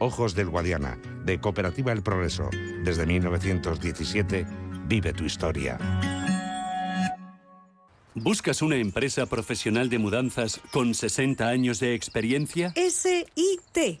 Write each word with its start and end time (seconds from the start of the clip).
Ojos 0.00 0.34
del 0.34 0.48
Guadiana, 0.48 0.98
de 1.24 1.40
Cooperativa 1.40 1.92
El 1.92 2.02
Progreso. 2.02 2.50
Desde 2.84 3.06
1917, 3.06 4.46
vive 4.86 5.12
tu 5.12 5.24
historia. 5.24 5.78
¿Buscas 8.14 8.62
una 8.62 8.76
empresa 8.76 9.26
profesional 9.26 9.88
de 9.88 9.98
mudanzas 9.98 10.60
con 10.72 10.94
60 10.94 11.46
años 11.46 11.78
de 11.78 11.94
experiencia? 11.94 12.72
S-I-T 12.74 14.00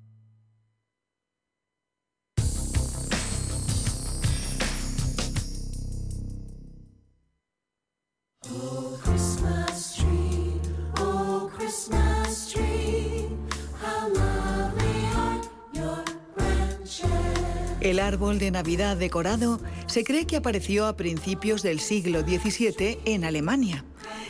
El 17.81 17.99
árbol 17.99 18.37
de 18.37 18.51
Navidad 18.51 18.95
decorado 18.95 19.59
se 19.87 20.03
cree 20.03 20.27
que 20.27 20.37
apareció 20.37 20.85
a 20.85 20.95
principios 20.95 21.63
del 21.63 21.79
siglo 21.79 22.21
XVII 22.21 22.99
en 23.05 23.25
Alemania. 23.25 23.83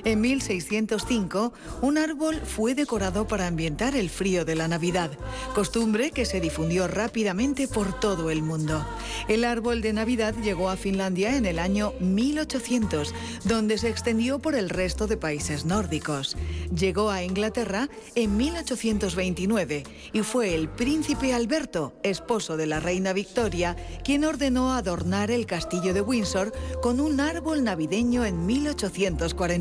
En 0.04 0.22
1605, 0.22 1.54
un 1.82 1.98
árbol 1.98 2.42
fue 2.44 2.76
decorado 2.76 3.28
para 3.28 3.48
ambientar 3.48 3.96
el 3.96 4.10
frío 4.10 4.46
de 4.46 4.56
la 4.56 4.68
Navidad, 4.68 5.12
costumbre 5.54 6.12
que 6.12 6.26
se 6.26 6.42
difundió 6.42 6.88
rápidamente 6.88 7.68
por 7.68 8.00
todo 8.00 8.30
el 8.30 8.42
mundo. 8.42 8.86
El 9.28 9.44
árbol 9.44 9.82
de 9.82 9.94
Navidad 9.94 10.36
llegó 10.42 10.70
a 10.70 10.78
Finlandia 10.78 11.36
en 11.36 11.46
el 11.46 11.60
año 11.60 11.94
1800, 12.00 13.14
donde 13.46 13.78
se 13.78 13.90
extendió 13.90 14.40
por 14.40 14.56
el 14.56 14.70
resto 14.70 15.08
de 15.08 15.18
países 15.18 15.66
nórdicos. 15.66 16.36
Llegó 16.76 17.10
a 17.10 17.24
Inglaterra 17.24 17.90
en 18.16 18.38
1829 18.38 19.84
y 20.14 20.22
fue 20.22 20.56
el 20.56 20.70
príncipe 20.70 21.34
Alberto, 21.34 21.94
esposo 22.04 22.58
de 22.58 22.66
la 22.66 22.80
reina 22.80 23.14
Victoria, 23.14 23.76
quien 24.04 24.26
ordenó 24.26 24.74
adornar 24.74 25.32
el 25.32 25.46
castillo 25.46 25.94
de 25.94 26.02
Windsor 26.02 26.52
con 26.82 27.00
un 27.00 27.20
árbol 27.20 27.64
navideño 27.64 28.26
en 28.26 28.46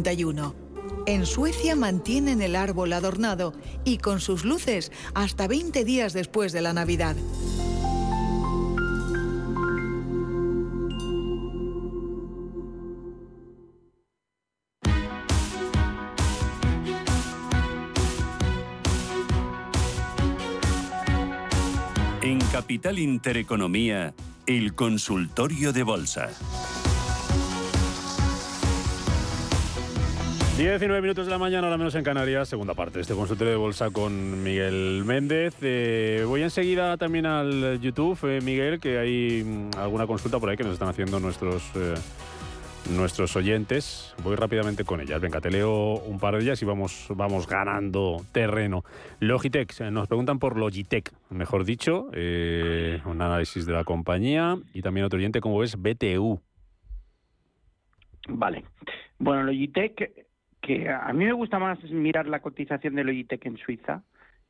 1841. 0.00 0.54
En 1.06 1.26
Suecia 1.26 1.76
mantienen 1.76 2.42
el 2.42 2.56
árbol 2.56 2.92
adornado 2.92 3.52
y 3.84 3.98
con 3.98 4.20
sus 4.20 4.44
luces 4.44 4.92
hasta 5.14 5.48
20 5.48 5.84
días 5.84 6.12
después 6.12 6.52
de 6.52 6.62
la 6.62 6.72
Navidad. 6.72 7.16
En 22.22 22.38
Capital 22.52 22.98
Intereconomía, 22.98 24.14
el 24.46 24.74
consultorio 24.74 25.72
de 25.72 25.82
bolsa. 25.82 26.30
19 30.60 31.00
minutos 31.00 31.24
de 31.24 31.30
la 31.30 31.38
mañana, 31.38 31.68
ahora 31.68 31.78
menos 31.78 31.94
en 31.94 32.04
Canarias, 32.04 32.46
segunda 32.46 32.74
parte 32.74 32.98
de 32.98 33.00
este 33.00 33.14
consultorio 33.14 33.52
de 33.52 33.56
bolsa 33.56 33.88
con 33.88 34.42
Miguel 34.42 35.04
Méndez. 35.06 35.56
Eh, 35.62 36.22
voy 36.26 36.42
enseguida 36.42 36.98
también 36.98 37.24
al 37.24 37.80
YouTube, 37.80 38.18
eh, 38.24 38.42
Miguel, 38.42 38.78
que 38.78 38.98
hay 38.98 39.42
mm, 39.42 39.78
alguna 39.78 40.06
consulta 40.06 40.38
por 40.38 40.50
ahí 40.50 40.58
que 40.58 40.62
nos 40.62 40.74
están 40.74 40.90
haciendo 40.90 41.18
nuestros, 41.18 41.62
eh, 41.76 41.94
nuestros 42.90 43.34
oyentes. 43.36 44.14
Voy 44.22 44.36
rápidamente 44.36 44.84
con 44.84 45.00
ellas. 45.00 45.18
Venga, 45.22 45.40
te 45.40 45.50
leo 45.50 45.94
un 45.94 46.18
par 46.18 46.36
de 46.36 46.42
ellas 46.42 46.60
y 46.60 46.66
vamos, 46.66 47.06
vamos 47.08 47.46
ganando 47.46 48.18
terreno. 48.30 48.84
Logitech, 49.18 49.80
nos 49.90 50.08
preguntan 50.08 50.38
por 50.38 50.58
Logitech, 50.58 51.10
mejor 51.30 51.64
dicho, 51.64 52.10
un 52.12 53.22
análisis 53.22 53.64
de 53.64 53.72
la 53.72 53.84
compañía 53.84 54.58
y 54.74 54.82
también 54.82 55.06
otro 55.06 55.18
oyente, 55.18 55.40
como 55.40 55.58
ves, 55.58 55.76
BTU. 55.76 56.38
Vale. 58.28 58.64
Bueno, 59.18 59.44
Logitech 59.44 60.28
que 60.60 60.88
a 60.88 61.12
mí 61.12 61.24
me 61.24 61.32
gusta 61.32 61.58
más 61.58 61.82
mirar 61.84 62.26
la 62.26 62.40
cotización 62.40 62.94
de 62.94 63.04
Logitech 63.04 63.44
en 63.46 63.56
Suiza 63.56 64.02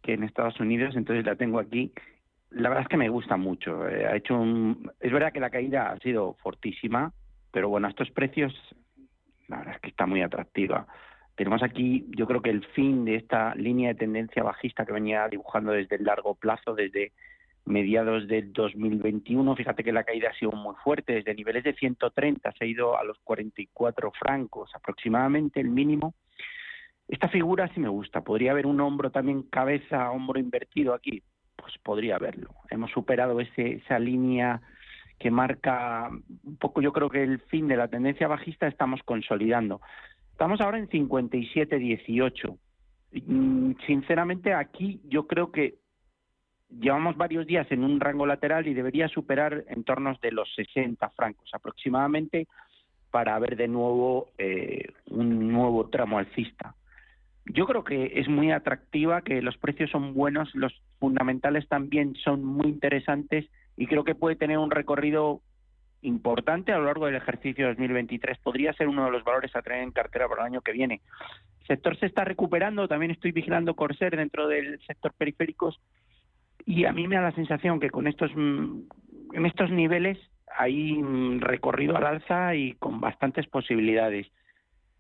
que 0.03 0.15
en 0.15 0.25
Estados 0.25 0.59
Unidos, 0.61 0.97
entonces 0.97 1.25
la 1.25 1.37
tengo 1.37 1.59
aquí. 1.59 1.93
La 2.51 2.69
verdad 2.69 2.83
es 2.83 2.89
que 2.89 2.97
me 2.97 3.09
gusta 3.09 3.37
mucho. 3.37 3.89
Eh, 3.89 4.07
ha 4.07 4.17
hecho 4.17 4.39
un... 4.39 4.91
Es 4.99 5.13
verdad 5.13 5.33
que 5.33 5.41
la 5.41 5.51
caída 5.51 5.91
ha 5.91 5.99
sido 5.99 6.35
fortísima, 6.43 7.13
pero 7.53 7.69
bueno, 7.69 7.87
a 7.87 7.91
estos 7.91 8.11
precios, 8.11 8.55
la 9.49 9.59
verdad 9.59 9.75
es 9.75 9.81
que 9.81 9.91
está 9.91 10.07
muy 10.07 10.23
atractiva. 10.23 10.87
Tenemos 11.37 11.63
aquí, 11.63 12.07
yo 12.17 12.27
creo 12.27 12.43
que 12.43 12.51
el 12.51 12.65
fin 12.69 13.05
de 13.05 13.17
esta 13.17 13.55
línea 13.55 13.89
de 13.89 13.95
tendencia 13.95 14.43
bajista 14.43 14.85
que 14.85 14.93
venía 14.93 15.29
dibujando 15.29 15.73
desde 15.73 15.97
el 15.97 16.05
largo 16.05 16.35
plazo, 16.35 16.75
desde 16.75 17.13
mediados 17.65 18.27
del 18.27 18.53
2021. 18.53 19.57
Fíjate 19.57 19.85
que 19.85 19.93
la 19.93 20.05
caída 20.05 20.31
ha 20.31 20.39
sido 20.39 20.53
muy 20.53 20.75
fuerte, 20.83 21.15
desde 21.15 21.35
niveles 21.35 21.65
de 21.65 21.75
130 21.75 22.53
se 22.53 22.65
ha 22.65 22.67
ido 22.67 22.99
a 22.99 23.05
los 23.05 23.19
44 23.25 24.13
francos 24.19 24.71
aproximadamente, 24.75 25.61
el 25.61 25.69
mínimo. 25.69 26.15
Esta 27.09 27.29
figura 27.29 27.69
sí 27.75 27.81
me 27.81 27.89
gusta. 27.89 28.23
¿Podría 28.23 28.53
haber 28.53 28.67
un 28.67 28.81
hombro 28.81 29.11
también 29.11 29.43
cabeza, 29.43 30.11
hombro 30.11 30.39
invertido 30.39 30.95
aquí? 30.95 31.23
Pues 31.57 31.75
podría 31.83 32.17
haberlo. 32.17 32.51
Hemos 32.71 32.91
superado 32.93 33.41
ese, 33.41 33.75
esa 33.75 33.99
línea 33.99 34.61
que 35.19 35.31
marca 35.31 36.09
un 36.09 36.57
poco, 36.57 36.81
yo 36.81 36.93
creo 36.93 37.11
que 37.11 37.23
el 37.23 37.41
fin 37.41 37.69
de 37.69 37.77
la 37.77 37.89
tendencia 37.89 38.27
bajista 38.27 38.67
estamos 38.67 39.03
consolidando. 39.05 39.81
Estamos 40.33 40.61
ahora 40.63 40.79
en 40.79 40.89
57-18. 40.89 42.57
Mm, 43.27 43.73
sinceramente, 43.87 44.55
aquí 44.55 45.01
yo 45.05 45.27
creo 45.27 45.53
que 45.53 45.80
llevamos 46.79 47.17
varios 47.17 47.47
días 47.47 47.67
en 47.71 47.85
un 47.85 48.01
rango 48.01 48.27
lateral 48.27 48.67
y 48.67 48.75
debería 48.75 49.09
superar 49.09 49.65
en 49.69 49.85
torno 49.85 50.17
de 50.21 50.33
los 50.33 50.53
60 50.55 51.09
francos 51.11 51.51
aproximadamente 51.53 52.47
para 53.11 53.39
ver 53.39 53.57
de 53.57 53.69
nuevo 53.69 54.29
eh, 54.39 54.93
un 55.07 55.53
nuevo 55.53 55.89
tramo 55.89 56.19
alcista. 56.19 56.75
Yo 57.47 57.67
creo 57.67 57.83
que 57.83 58.13
es 58.17 58.29
muy 58.29 58.53
atractiva, 58.53 59.23
que 59.23 59.43
los 59.43 59.57
precios 59.57 59.91
son 59.91 60.15
buenos, 60.15 60.55
los 60.55 60.73
fundamentales 60.99 61.67
también 61.69 62.15
son 62.17 62.45
muy 62.45 62.69
interesantes 62.69 63.47
y 63.77 63.87
creo 63.87 64.05
que 64.05 64.15
puede 64.15 64.37
tener 64.37 64.59
un 64.59 64.71
recorrido 64.71 65.41
importante 66.03 66.73
a 66.73 66.79
lo 66.79 66.85
largo 66.85 67.07
del 67.07 67.17
ejercicio 67.17 67.67
2023. 67.69 68.39
Podría 68.39 68.73
ser 68.75 68.89
uno 68.89 69.07
de 69.07 69.11
los 69.11 69.25
valores 69.25 69.55
a 69.57 69.63
tener 69.63 69.83
en 69.83 69.91
cartera 69.91 70.29
para 70.29 70.43
el 70.43 70.47
año 70.47 70.61
que 70.61 70.73
viene. 70.73 71.01
El 71.63 71.67
sector 71.67 71.99
se 71.99 72.07
está 72.07 72.25
recuperando, 72.25 72.87
también 72.87 73.11
estoy 73.11 73.33
vigilando 73.33 73.75
Corsair 73.75 74.17
dentro 74.17 74.47
del 74.47 74.81
sector 74.87 75.13
periféricos 75.13 75.81
y 76.67 76.85
a 76.85 76.93
mí 76.93 77.09
me 77.09 77.17
da 77.17 77.23
la 77.23 77.33
sensación 77.33 77.81
que 77.81 77.91
con 77.91 78.07
estos 78.07 78.31
mm, 78.35 78.81
en 79.33 79.47
estos 79.47 79.71
niveles 79.71 80.19
hay 80.57 80.95
mm, 80.95 81.41
recorrido 81.41 81.97
al 81.97 82.07
alza 82.07 82.55
y 82.55 82.75
con 82.75 83.01
bastantes 83.01 83.47
posibilidades. 83.47 84.27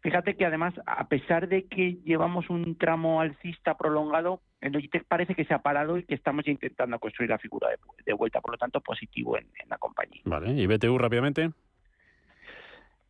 Fíjate 0.02 0.34
que 0.34 0.46
además, 0.46 0.72
a 0.86 1.08
pesar 1.08 1.48
de 1.48 1.66
que 1.66 1.98
llevamos 2.04 2.48
un 2.48 2.76
tramo 2.78 3.20
alcista 3.20 3.76
prolongado, 3.76 4.40
el 4.62 4.72
Logitech 4.72 5.04
parece 5.04 5.34
que 5.34 5.44
se 5.44 5.52
ha 5.52 5.58
parado 5.58 5.98
y 5.98 6.04
que 6.04 6.14
estamos 6.14 6.48
intentando 6.48 6.98
construir 6.98 7.28
la 7.28 7.38
figura 7.38 7.68
de, 8.06 8.12
vuelta, 8.14 8.40
por 8.40 8.52
lo 8.52 8.58
tanto 8.58 8.80
positivo 8.80 9.36
en, 9.36 9.46
la 9.68 9.76
compañía. 9.76 10.22
Vale, 10.24 10.52
¿y 10.52 10.66
BTU 10.66 10.96
rápidamente? 10.96 11.50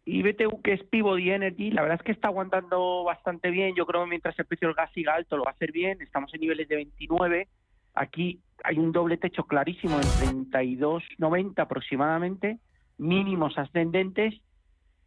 Y 0.05 0.23
BTU, 0.23 0.63
que 0.63 0.73
es 0.73 0.83
Pivot 0.83 1.21
y 1.21 1.31
Energy, 1.31 1.71
la 1.71 1.83
verdad 1.83 1.99
es 2.01 2.05
que 2.05 2.13
está 2.13 2.27
aguantando 2.27 3.05
bastante 3.05 3.51
bien. 3.51 3.77
Yo 3.77 3.87
creo 3.87 4.03
que 4.03 4.11
mientras 4.11 4.37
el 4.41 4.47
precio 4.47 4.67
del 4.67 4.75
gas 4.75 4.91
siga 4.93 5.15
alto 5.15 5.37
lo 5.37 5.45
va 5.45 5.51
a 5.51 5.55
hacer 5.55 5.71
bien. 5.71 6.03
Estamos 6.03 6.35
en 6.35 6.41
niveles 6.41 6.69
de 6.69 6.77
29 6.77 7.49
Aquí 7.95 8.41
hay 8.65 8.79
un 8.79 8.93
doble 8.93 9.17
techo 9.17 9.45
clarísimo 9.45 9.97
en 9.97 10.51
32,90 10.51 11.59
aproximadamente, 11.59 12.59
mínimos 12.99 13.57
ascendentes 13.59 14.35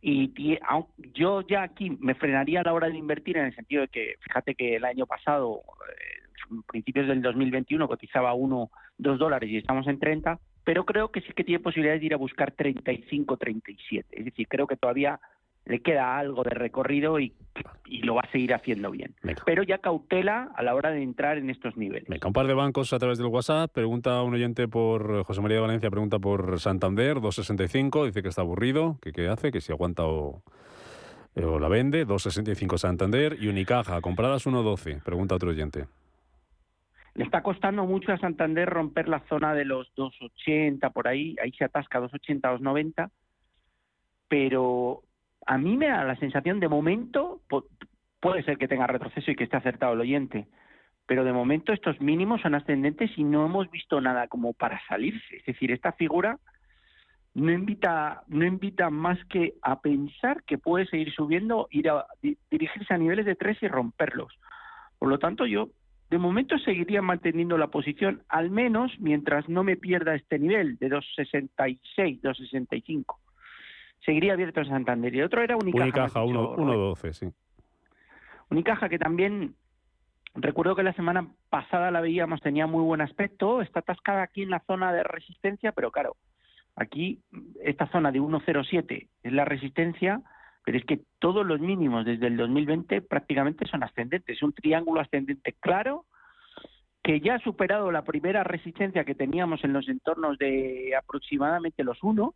Y 0.01 0.33
yo 1.13 1.41
ya 1.47 1.63
aquí 1.63 1.97
me 2.01 2.15
frenaría 2.15 2.59
a 2.59 2.63
la 2.63 2.73
hora 2.73 2.89
de 2.89 2.97
invertir 2.97 3.37
en 3.37 3.45
el 3.45 3.55
sentido 3.55 3.83
de 3.83 3.87
que, 3.87 4.15
fíjate 4.19 4.53
que 4.53 4.75
el 4.75 4.83
año 4.83 5.05
pasado, 5.05 5.61
eh, 5.87 6.59
principios 6.67 7.07
del 7.07 7.21
2021, 7.21 7.87
cotizaba 7.87 8.33
uno, 8.33 8.69
dos 8.97 9.17
dólares 9.17 9.49
y 9.49 9.57
estamos 9.57 9.87
en 9.87 9.99
30, 9.99 10.39
pero 10.65 10.85
creo 10.85 11.09
que 11.09 11.21
sí 11.21 11.31
que 11.33 11.45
tiene 11.45 11.63
posibilidades 11.63 12.01
de 12.01 12.07
ir 12.07 12.13
a 12.13 12.17
buscar 12.17 12.51
35, 12.51 13.37
37. 13.37 14.07
Es 14.11 14.25
decir, 14.25 14.47
creo 14.49 14.67
que 14.67 14.75
todavía 14.75 15.21
le 15.65 15.81
queda 15.81 16.17
algo 16.17 16.43
de 16.43 16.51
recorrido 16.51 17.19
y, 17.19 17.33
lo 18.01 18.15
va 18.15 18.21
a 18.21 18.31
seguir 18.31 18.53
haciendo 18.53 18.89
bien. 18.89 19.13
Pero 19.45 19.61
ya 19.61 19.77
cautela 19.77 20.49
a 20.55 20.63
la 20.63 20.73
hora 20.73 20.89
de 20.89 21.03
entrar 21.03 21.37
en 21.37 21.49
estos 21.49 21.77
niveles. 21.77 22.09
Venga, 22.09 22.27
un 22.27 22.33
par 22.33 22.47
de 22.47 22.55
bancos 22.55 22.91
a 22.91 22.99
través 22.99 23.19
del 23.19 23.27
WhatsApp. 23.27 23.71
Pregunta 23.71 24.21
un 24.23 24.33
oyente 24.33 24.67
por 24.67 25.23
José 25.23 25.41
María 25.41 25.57
de 25.57 25.61
Valencia, 25.61 25.91
pregunta 25.91 26.17
por 26.17 26.59
Santander, 26.59 27.21
265, 27.21 28.05
dice 28.05 28.23
que 28.23 28.29
está 28.29 28.41
aburrido, 28.41 28.97
que 29.01 29.11
qué 29.11 29.27
hace, 29.27 29.51
que 29.51 29.61
si 29.61 29.71
aguanta 29.71 30.05
o, 30.05 30.41
eh, 31.35 31.45
o 31.45 31.59
la 31.59 31.67
vende, 31.67 32.05
265 32.05 32.77
Santander 32.77 33.37
y 33.39 33.47
Unicaja, 33.47 34.01
compradas 34.01 34.43
112, 34.43 35.01
pregunta 35.05 35.35
otro 35.35 35.51
oyente. 35.51 35.85
Le 37.15 37.23
está 37.23 37.43
costando 37.43 37.85
mucho 37.85 38.11
a 38.11 38.17
Santander 38.17 38.67
romper 38.67 39.07
la 39.07 39.19
zona 39.29 39.53
de 39.53 39.65
los 39.65 39.93
280 39.95 40.89
por 40.89 41.07
ahí, 41.07 41.35
ahí 41.41 41.51
se 41.51 41.63
atasca 41.63 41.99
280, 41.99 42.49
290, 42.49 43.11
pero 44.27 45.03
a 45.45 45.57
mí 45.57 45.77
me 45.77 45.87
da 45.87 46.03
la 46.03 46.15
sensación, 46.15 46.59
de 46.59 46.67
momento, 46.67 47.41
puede 48.19 48.43
ser 48.43 48.57
que 48.57 48.67
tenga 48.67 48.87
retroceso 48.87 49.31
y 49.31 49.35
que 49.35 49.43
esté 49.43 49.57
acertado 49.57 49.93
el 49.93 50.01
oyente, 50.01 50.47
pero 51.05 51.23
de 51.23 51.33
momento 51.33 51.73
estos 51.73 51.99
mínimos 51.99 52.41
son 52.41 52.55
ascendentes 52.55 53.11
y 53.17 53.23
no 53.23 53.45
hemos 53.45 53.69
visto 53.69 53.99
nada 53.99 54.27
como 54.27 54.53
para 54.53 54.81
salirse. 54.87 55.37
Es 55.37 55.45
decir, 55.45 55.71
esta 55.71 55.91
figura 55.93 56.39
no 57.33 57.51
invita, 57.51 58.23
no 58.27 58.45
invita 58.45 58.89
más 58.89 59.23
que 59.25 59.55
a 59.61 59.81
pensar 59.81 60.43
que 60.43 60.57
puede 60.57 60.85
seguir 60.85 61.11
subiendo, 61.13 61.67
ir 61.71 61.89
a 61.89 62.05
dirigirse 62.21 62.93
a 62.93 62.97
niveles 62.97 63.25
de 63.25 63.35
3 63.35 63.63
y 63.63 63.67
romperlos. 63.67 64.33
Por 64.99 65.09
lo 65.09 65.19
tanto, 65.19 65.45
yo 65.45 65.69
de 66.09 66.17
momento 66.19 66.57
seguiría 66.59 67.01
manteniendo 67.01 67.57
la 67.57 67.67
posición, 67.67 68.21
al 68.29 68.51
menos 68.51 68.91
mientras 68.99 69.49
no 69.49 69.63
me 69.63 69.75
pierda 69.75 70.15
este 70.15 70.37
nivel 70.37 70.77
de 70.77 70.89
266, 70.89 72.21
265 72.21 73.22
seguiría 74.05 74.33
abierto 74.33 74.61
en 74.61 74.67
Santander. 74.67 75.13
Y 75.13 75.21
otro 75.21 75.41
era 75.41 75.55
Unicaja. 75.55 75.83
Unicaja, 75.83 76.23
1.12, 76.23 77.13
sí. 77.13 77.27
Unicaja 78.49 78.89
que 78.89 78.99
también, 78.99 79.55
recuerdo 80.35 80.75
que 80.75 80.83
la 80.83 80.93
semana 80.93 81.27
pasada 81.49 81.91
la 81.91 82.01
veíamos, 82.01 82.41
tenía 82.41 82.67
muy 82.67 82.83
buen 82.83 83.01
aspecto, 83.01 83.61
está 83.61 83.79
atascada 83.79 84.23
aquí 84.23 84.43
en 84.43 84.49
la 84.49 84.59
zona 84.67 84.93
de 84.93 85.03
resistencia, 85.03 85.71
pero 85.71 85.91
claro, 85.91 86.15
aquí 86.75 87.21
esta 87.63 87.87
zona 87.87 88.11
de 88.11 88.19
1.07 88.21 89.07
es 89.23 89.33
la 89.33 89.45
resistencia, 89.45 90.21
pero 90.65 90.77
es 90.77 90.85
que 90.85 91.01
todos 91.19 91.45
los 91.45 91.59
mínimos 91.59 92.05
desde 92.05 92.27
el 92.27 92.37
2020 92.37 93.01
prácticamente 93.01 93.65
son 93.67 93.83
ascendentes, 93.83 94.41
un 94.43 94.53
triángulo 94.53 95.01
ascendente 95.01 95.53
claro 95.59 96.05
que 97.03 97.19
ya 97.19 97.35
ha 97.35 97.39
superado 97.39 97.91
la 97.91 98.03
primera 98.03 98.43
resistencia 98.43 99.03
que 99.03 99.13
teníamos 99.13 99.63
en 99.65 99.73
los 99.73 99.89
entornos 99.89 100.37
de 100.37 100.95
aproximadamente 100.97 101.83
los 101.83 102.01
1, 102.01 102.33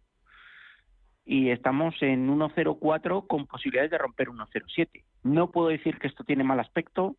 y 1.28 1.50
estamos 1.50 1.94
en 2.02 2.30
1.04 2.30 3.28
con 3.28 3.48
posibilidades 3.48 3.92
de 3.92 3.98
romper 3.98 4.30
1.07. 4.30 5.04
No 5.24 5.52
puedo 5.52 5.68
decir 5.68 6.00
que 6.00 6.08
esto 6.08 6.24
tiene 6.24 6.46
mal 6.46 6.62
aspecto 6.62 7.18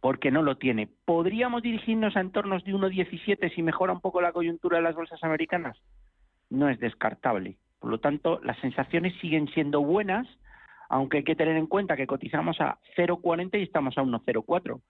porque 0.00 0.30
no 0.30 0.42
lo 0.42 0.58
tiene. 0.58 0.88
¿Podríamos 1.06 1.62
dirigirnos 1.62 2.14
a 2.14 2.20
entornos 2.20 2.62
de 2.64 2.74
1.17 2.74 3.54
si 3.54 3.62
mejora 3.62 3.94
un 3.94 4.00
poco 4.00 4.20
la 4.20 4.32
coyuntura 4.32 4.76
de 4.76 4.82
las 4.82 4.94
bolsas 4.94 5.24
americanas? 5.24 5.78
No 6.50 6.68
es 6.68 6.78
descartable. 6.78 7.56
Por 7.80 7.90
lo 7.90 7.98
tanto, 8.00 8.38
las 8.44 8.58
sensaciones 8.58 9.14
siguen 9.20 9.48
siendo 9.48 9.80
buenas, 9.80 10.28
aunque 10.90 11.18
hay 11.18 11.24
que 11.24 11.36
tener 11.36 11.56
en 11.56 11.66
cuenta 11.66 11.96
que 11.96 12.06
cotizamos 12.06 12.60
a 12.60 12.78
0.40 12.96 13.58
y 13.58 13.62
estamos 13.62 13.96
a 13.96 14.02
1.04. 14.02 14.80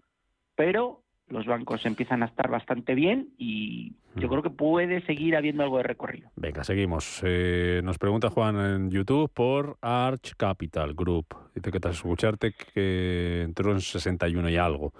Pero 0.56 1.02
los 1.30 1.46
bancos 1.46 1.84
empiezan 1.86 2.22
a 2.22 2.26
estar 2.26 2.50
bastante 2.50 2.94
bien 2.94 3.30
y 3.38 3.92
yo 4.16 4.28
creo 4.28 4.42
que 4.42 4.50
puede 4.50 5.04
seguir 5.06 5.36
habiendo 5.36 5.62
algo 5.62 5.76
de 5.76 5.84
recorrido. 5.84 6.30
Venga, 6.36 6.64
seguimos. 6.64 7.20
Eh, 7.22 7.80
nos 7.84 7.98
pregunta 7.98 8.30
Juan 8.30 8.56
en 8.56 8.90
YouTube 8.90 9.30
por 9.32 9.78
Arch 9.80 10.34
Capital 10.36 10.94
Group. 10.94 11.26
Dice 11.54 11.70
que 11.70 11.80
tras 11.80 11.96
escucharte 11.96 12.52
que 12.52 13.42
entró 13.42 13.72
en 13.72 13.80
61 13.80 14.48
y 14.50 14.56
algo. 14.56 14.92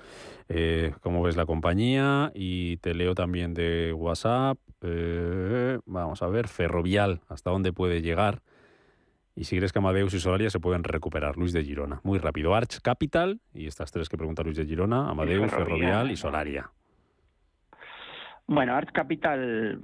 Eh, 0.49 0.93
¿Cómo 1.01 1.23
ves 1.23 1.37
la 1.37 1.47
compañía? 1.47 2.31
Y 2.35 2.77
te 2.79 2.95
leo 2.95 3.15
también 3.15 3.55
de 3.55 3.93
WhatsApp. 3.93 4.59
Eh, 4.83 5.79
vamos 5.87 6.23
a 6.23 6.29
ver, 6.29 6.49
Ferrovial, 6.49 7.21
¿hasta 7.29 7.51
dónde 7.51 7.73
puede 7.73 8.03
llegar? 8.03 8.41
Y 9.39 9.45
si 9.45 9.57
crees 9.57 9.73
que 9.73 9.79
Amadeus 9.79 10.13
y 10.15 10.19
Solaria 10.19 10.51
se 10.51 10.59
pueden 10.59 10.83
recuperar. 10.83 11.37
Luis 11.37 11.53
de 11.53 11.63
Girona. 11.63 12.01
Muy 12.03 12.19
rápido. 12.19 12.57
Arch 12.57 12.81
Capital 12.83 13.39
y 13.55 13.69
estas 13.69 13.93
tres 13.93 14.09
que 14.09 14.17
pregunta 14.17 14.43
Luis 14.43 14.57
de 14.57 14.67
Girona, 14.67 15.09
Amadeus, 15.09 15.53
Ferrovial, 15.53 16.11
y 16.11 16.17
Solaria. 16.17 16.73
Bueno, 18.49 18.75
Arch 18.75 18.91
Capital 18.91 19.81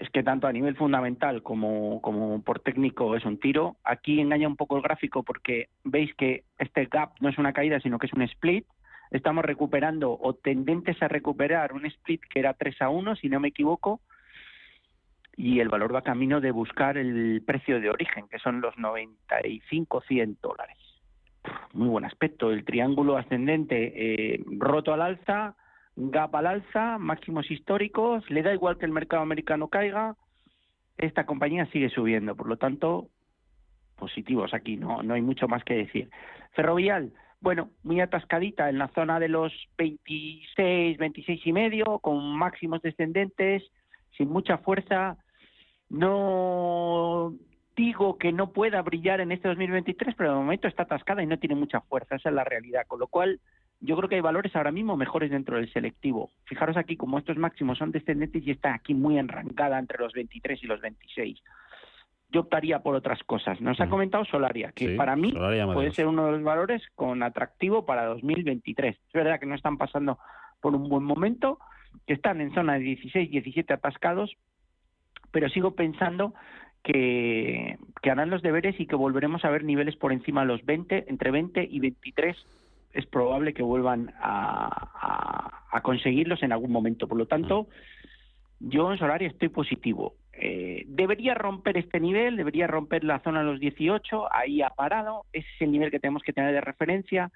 es 0.00 0.08
que 0.08 0.22
tanto 0.22 0.46
a 0.46 0.52
nivel 0.52 0.76
fundamental 0.76 1.42
como, 1.42 2.00
como 2.00 2.40
por 2.40 2.60
técnico 2.60 3.14
es 3.16 3.26
un 3.26 3.38
tiro. 3.38 3.76
Aquí 3.84 4.18
engaña 4.18 4.48
un 4.48 4.56
poco 4.56 4.78
el 4.78 4.82
gráfico 4.82 5.24
porque 5.24 5.68
veis 5.84 6.14
que 6.14 6.44
este 6.58 6.86
gap 6.86 7.10
no 7.20 7.28
es 7.28 7.36
una 7.36 7.52
caída, 7.52 7.80
sino 7.80 7.98
que 7.98 8.06
es 8.06 8.14
un 8.14 8.22
split. 8.22 8.64
Estamos 9.10 9.44
recuperando 9.44 10.18
o 10.18 10.32
tendentes 10.32 11.02
a 11.02 11.08
recuperar 11.08 11.74
un 11.74 11.84
split 11.84 12.22
que 12.30 12.38
era 12.38 12.54
3 12.54 12.80
a 12.80 12.88
1, 12.88 13.16
si 13.16 13.28
no 13.28 13.40
me 13.40 13.48
equivoco, 13.48 14.00
y 15.40 15.60
el 15.60 15.70
valor 15.70 15.94
va 15.94 16.02
camino 16.02 16.38
de 16.42 16.50
buscar 16.50 16.98
el 16.98 17.42
precio 17.46 17.80
de 17.80 17.88
origen, 17.88 18.28
que 18.28 18.38
son 18.38 18.60
los 18.60 18.76
95, 18.76 20.02
100 20.02 20.36
dólares. 20.42 20.76
Muy 21.72 21.88
buen 21.88 22.04
aspecto, 22.04 22.50
el 22.50 22.62
triángulo 22.66 23.16
ascendente 23.16 24.34
eh, 24.34 24.44
roto 24.58 24.92
al 24.92 25.00
alza, 25.00 25.56
gap 25.96 26.36
al 26.36 26.46
alza, 26.46 26.98
máximos 26.98 27.50
históricos, 27.50 28.28
le 28.28 28.42
da 28.42 28.52
igual 28.52 28.76
que 28.76 28.84
el 28.84 28.92
mercado 28.92 29.22
americano 29.22 29.68
caiga, 29.68 30.14
esta 30.98 31.24
compañía 31.24 31.64
sigue 31.72 31.88
subiendo, 31.88 32.36
por 32.36 32.46
lo 32.46 32.58
tanto, 32.58 33.08
positivos 33.96 34.52
aquí, 34.52 34.76
no, 34.76 35.02
no 35.02 35.14
hay 35.14 35.22
mucho 35.22 35.48
más 35.48 35.64
que 35.64 35.72
decir. 35.72 36.10
Ferrovial, 36.52 37.14
bueno, 37.40 37.70
muy 37.82 38.02
atascadita 38.02 38.68
en 38.68 38.76
la 38.76 38.88
zona 38.88 39.18
de 39.18 39.28
los 39.28 39.54
26, 39.78 40.98
26 40.98 41.46
y 41.46 41.52
medio, 41.54 41.98
con 42.00 42.36
máximos 42.36 42.82
descendentes, 42.82 43.62
sin 44.18 44.28
mucha 44.28 44.58
fuerza. 44.58 45.16
No 45.90 47.34
digo 47.76 48.18
que 48.18 48.32
no 48.32 48.52
pueda 48.52 48.80
brillar 48.82 49.20
en 49.20 49.32
este 49.32 49.48
2023, 49.48 50.14
pero 50.16 50.30
de 50.30 50.36
momento 50.36 50.68
está 50.68 50.84
atascada 50.84 51.22
y 51.22 51.26
no 51.26 51.38
tiene 51.38 51.54
mucha 51.54 51.80
fuerza, 51.80 52.16
esa 52.16 52.28
es 52.28 52.34
la 52.34 52.44
realidad. 52.44 52.86
Con 52.86 53.00
lo 53.00 53.08
cual, 53.08 53.40
yo 53.80 53.96
creo 53.96 54.08
que 54.08 54.14
hay 54.16 54.20
valores 54.20 54.54
ahora 54.54 54.70
mismo 54.70 54.96
mejores 54.96 55.30
dentro 55.30 55.56
del 55.56 55.72
selectivo. 55.72 56.30
Fijaros 56.44 56.76
aquí 56.76 56.96
como 56.96 57.18
estos 57.18 57.36
máximos 57.36 57.78
son 57.78 57.90
descendentes 57.90 58.46
y 58.46 58.50
está 58.50 58.74
aquí 58.74 58.94
muy 58.94 59.18
enrancada 59.18 59.78
entre 59.78 59.98
los 59.98 60.12
23 60.12 60.62
y 60.62 60.66
los 60.66 60.80
26. 60.80 61.42
Yo 62.32 62.42
optaría 62.42 62.80
por 62.80 62.94
otras 62.94 63.20
cosas. 63.24 63.60
Nos 63.60 63.80
ha 63.80 63.88
comentado 63.88 64.24
Solaria, 64.24 64.70
que 64.72 64.90
para 64.90 65.16
mí 65.16 65.32
puede 65.72 65.92
ser 65.92 66.06
uno 66.06 66.26
de 66.26 66.32
los 66.32 66.42
valores 66.44 66.82
con 66.94 67.24
atractivo 67.24 67.84
para 67.84 68.04
2023. 68.06 68.96
Es 68.96 69.12
verdad 69.12 69.40
que 69.40 69.46
no 69.46 69.56
están 69.56 69.78
pasando 69.78 70.18
por 70.60 70.74
un 70.76 70.88
buen 70.88 71.02
momento, 71.02 71.58
que 72.06 72.12
están 72.12 72.40
en 72.40 72.54
zona 72.54 72.74
de 72.74 72.80
16, 72.80 73.30
17 73.30 73.72
atascados, 73.72 74.36
pero 75.30 75.48
sigo 75.48 75.72
pensando 75.72 76.34
que, 76.82 77.78
harán 78.02 78.30
los 78.30 78.42
deberes 78.42 78.78
y 78.80 78.86
que 78.86 78.96
volveremos 78.96 79.44
a 79.44 79.50
ver 79.50 79.64
niveles 79.64 79.96
por 79.96 80.12
encima 80.12 80.42
de 80.42 80.48
los 80.48 80.64
20, 80.64 81.06
entre 81.08 81.30
20 81.30 81.68
y 81.70 81.80
23 81.80 82.36
es 82.92 83.06
probable 83.06 83.54
que 83.54 83.62
vuelvan 83.62 84.12
a, 84.20 85.62
a, 85.70 85.80
conseguirlos 85.82 86.42
en 86.42 86.50
algún 86.50 86.72
momento. 86.72 87.06
Por 87.06 87.18
lo 87.18 87.26
tanto, 87.26 87.68
yo 88.58 88.90
en 88.90 88.98
Solaria 88.98 89.28
estoy 89.28 89.48
positivo. 89.48 90.14
Eh, 90.32 90.84
debería 90.86 91.34
romper 91.34 91.76
este 91.76 92.00
nivel, 92.00 92.36
debería 92.36 92.66
romper 92.66 93.04
la 93.04 93.20
zona 93.20 93.40
de 93.40 93.46
los 93.46 93.60
18, 93.60 94.32
ahí 94.32 94.62
ha 94.62 94.70
parado, 94.70 95.24
ese 95.32 95.46
es 95.54 95.62
el 95.62 95.70
nivel 95.70 95.90
que 95.90 96.00
tenemos 96.00 96.22
que 96.22 96.32
tener 96.32 96.52
de 96.52 96.60
referencia. 96.60 97.30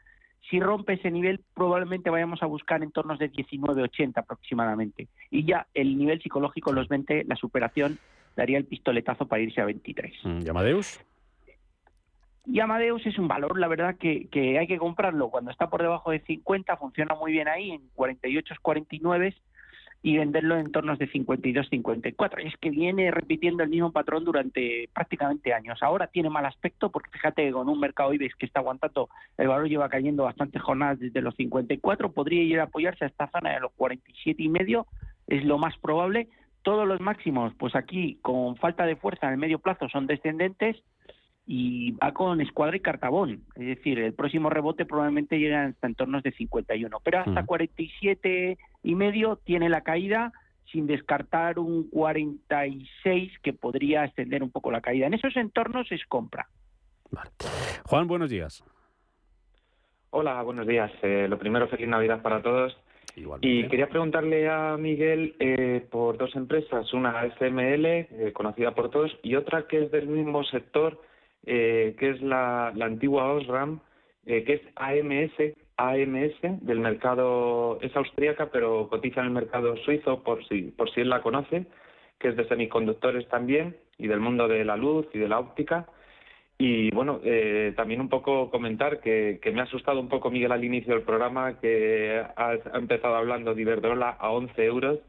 Si 0.50 0.60
rompe 0.60 0.94
ese 0.94 1.10
nivel, 1.10 1.40
probablemente 1.54 2.10
vayamos 2.10 2.42
a 2.42 2.46
buscar 2.46 2.82
entornos 2.82 3.18
de 3.18 3.32
19,80 3.32 4.12
aproximadamente. 4.16 5.08
Y 5.30 5.44
ya 5.44 5.66
el 5.74 5.96
nivel 5.96 6.20
psicológico, 6.20 6.72
los 6.72 6.88
20, 6.88 7.24
la 7.24 7.36
superación, 7.36 7.98
daría 8.36 8.58
el 8.58 8.66
pistoletazo 8.66 9.26
para 9.26 9.42
irse 9.42 9.60
a 9.60 9.64
23. 9.64 10.12
Mm, 10.24 10.40
¿Y 10.44 10.48
Amadeus? 10.48 11.00
Y 12.46 12.60
Amadeus 12.60 13.06
es 13.06 13.18
un 13.18 13.26
valor, 13.26 13.58
la 13.58 13.68
verdad, 13.68 13.96
que, 13.96 14.28
que 14.28 14.58
hay 14.58 14.66
que 14.66 14.76
comprarlo. 14.76 15.30
Cuando 15.30 15.50
está 15.50 15.70
por 15.70 15.80
debajo 15.80 16.10
de 16.10 16.20
50, 16.20 16.76
funciona 16.76 17.14
muy 17.14 17.32
bien 17.32 17.48
ahí, 17.48 17.70
en 17.70 17.88
48, 17.94 18.54
49 18.60 19.34
y 20.04 20.18
venderlo 20.18 20.58
en 20.58 20.70
tornos 20.70 20.98
de 20.98 21.06
52, 21.06 21.66
54. 21.70 22.42
Y 22.42 22.48
es 22.48 22.56
que 22.58 22.68
viene 22.68 23.10
repitiendo 23.10 23.62
el 23.62 23.70
mismo 23.70 23.90
patrón 23.90 24.22
durante 24.22 24.90
prácticamente 24.92 25.54
años. 25.54 25.82
Ahora 25.82 26.08
tiene 26.08 26.28
mal 26.28 26.44
aspecto 26.44 26.90
porque 26.90 27.10
fíjate 27.10 27.50
con 27.52 27.70
un 27.70 27.80
mercado 27.80 28.12
IBEX 28.12 28.36
que 28.36 28.44
está 28.44 28.60
aguantando, 28.60 29.08
el 29.38 29.48
valor 29.48 29.66
lleva 29.66 29.88
cayendo 29.88 30.24
bastantes 30.24 30.60
jornadas 30.60 30.98
desde 31.00 31.22
los 31.22 31.34
54, 31.36 32.12
podría 32.12 32.42
ir 32.42 32.60
a 32.60 32.64
apoyarse 32.64 33.06
a 33.06 33.08
esta 33.08 33.30
zona 33.30 33.54
de 33.54 33.60
los 33.60 33.72
47 33.72 34.42
y 34.42 34.48
medio, 34.50 34.86
es 35.26 35.42
lo 35.42 35.56
más 35.56 35.74
probable. 35.78 36.28
Todos 36.60 36.86
los 36.86 37.00
máximos, 37.00 37.54
pues 37.58 37.74
aquí 37.74 38.18
con 38.20 38.56
falta 38.56 38.84
de 38.84 38.96
fuerza 38.96 39.28
en 39.28 39.32
el 39.32 39.38
medio 39.38 39.58
plazo 39.58 39.88
son 39.88 40.06
descendentes 40.06 40.76
y 41.46 41.92
va 41.92 42.12
con 42.12 42.40
escuadra 42.40 42.76
y 42.76 42.80
cartabón. 42.80 43.44
Es 43.54 43.66
decir, 43.66 43.98
el 43.98 44.14
próximo 44.14 44.50
rebote 44.50 44.86
probablemente 44.86 45.38
llegue 45.38 45.56
hasta 45.56 45.86
entornos 45.86 46.22
de 46.22 46.32
51, 46.32 46.98
pero 47.04 47.20
hasta 47.20 47.44
47 47.44 48.58
y 48.82 48.94
medio 48.94 49.36
tiene 49.36 49.68
la 49.68 49.82
caída 49.82 50.32
sin 50.72 50.86
descartar 50.86 51.58
un 51.58 51.88
46 51.90 53.32
que 53.42 53.52
podría 53.52 54.04
extender 54.04 54.42
un 54.42 54.50
poco 54.50 54.70
la 54.70 54.80
caída. 54.80 55.06
En 55.06 55.14
esos 55.14 55.36
entornos 55.36 55.90
es 55.92 56.04
compra. 56.06 56.48
Juan, 57.84 58.08
buenos 58.08 58.30
días. 58.30 58.64
Hola, 60.10 60.42
buenos 60.42 60.66
días. 60.66 60.90
Eh, 61.02 61.26
lo 61.28 61.38
primero, 61.38 61.68
feliz 61.68 61.88
Navidad 61.88 62.22
para 62.22 62.42
todos. 62.42 62.76
Y 63.42 63.68
quería 63.68 63.88
preguntarle 63.88 64.48
a 64.48 64.76
Miguel 64.76 65.36
eh, 65.38 65.86
por 65.90 66.18
dos 66.18 66.34
empresas, 66.34 66.92
una 66.92 67.22
SML, 67.36 67.86
eh, 67.86 68.32
conocida 68.32 68.74
por 68.74 68.90
todos, 68.90 69.16
y 69.22 69.36
otra 69.36 69.68
que 69.68 69.84
es 69.84 69.92
del 69.92 70.08
mismo 70.08 70.42
sector, 70.44 71.00
que 71.44 71.94
es 71.98 72.22
la, 72.22 72.72
la 72.74 72.86
antigua 72.86 73.32
Osram, 73.32 73.80
que 74.24 74.44
es 74.46 74.62
AMS, 74.76 75.54
AMS 75.76 76.64
del 76.64 76.80
mercado, 76.80 77.78
es 77.80 77.94
austríaca, 77.96 78.50
pero 78.50 78.88
cotiza 78.88 79.20
en 79.20 79.26
el 79.26 79.32
mercado 79.32 79.76
suizo 79.78 80.22
por 80.22 80.46
si, 80.48 80.62
por 80.70 80.90
si 80.90 81.00
él 81.00 81.10
la 81.10 81.22
conoce, 81.22 81.66
que 82.18 82.28
es 82.28 82.36
de 82.36 82.48
semiconductores 82.48 83.28
también 83.28 83.76
y 83.98 84.06
del 84.06 84.20
mundo 84.20 84.48
de 84.48 84.64
la 84.64 84.76
luz 84.76 85.06
y 85.12 85.18
de 85.18 85.28
la 85.28 85.38
óptica. 85.38 85.86
Y 86.56 86.90
bueno, 86.92 87.20
eh, 87.24 87.72
también 87.76 88.00
un 88.00 88.08
poco 88.08 88.50
comentar 88.50 89.00
que, 89.00 89.40
me 89.52 89.60
ha 89.60 89.64
asustado 89.64 89.98
un 89.98 90.08
poco 90.08 90.30
Miguel 90.30 90.52
al 90.52 90.64
inicio 90.64 90.94
del 90.94 91.02
programa, 91.02 91.58
que 91.58 92.22
ha, 92.36 92.54
empezado 92.74 93.16
hablando 93.16 93.54
de 93.54 93.62
Iberdrola 93.62 94.10
a 94.10 94.30
11 94.30 94.64
euros. 94.64 95.00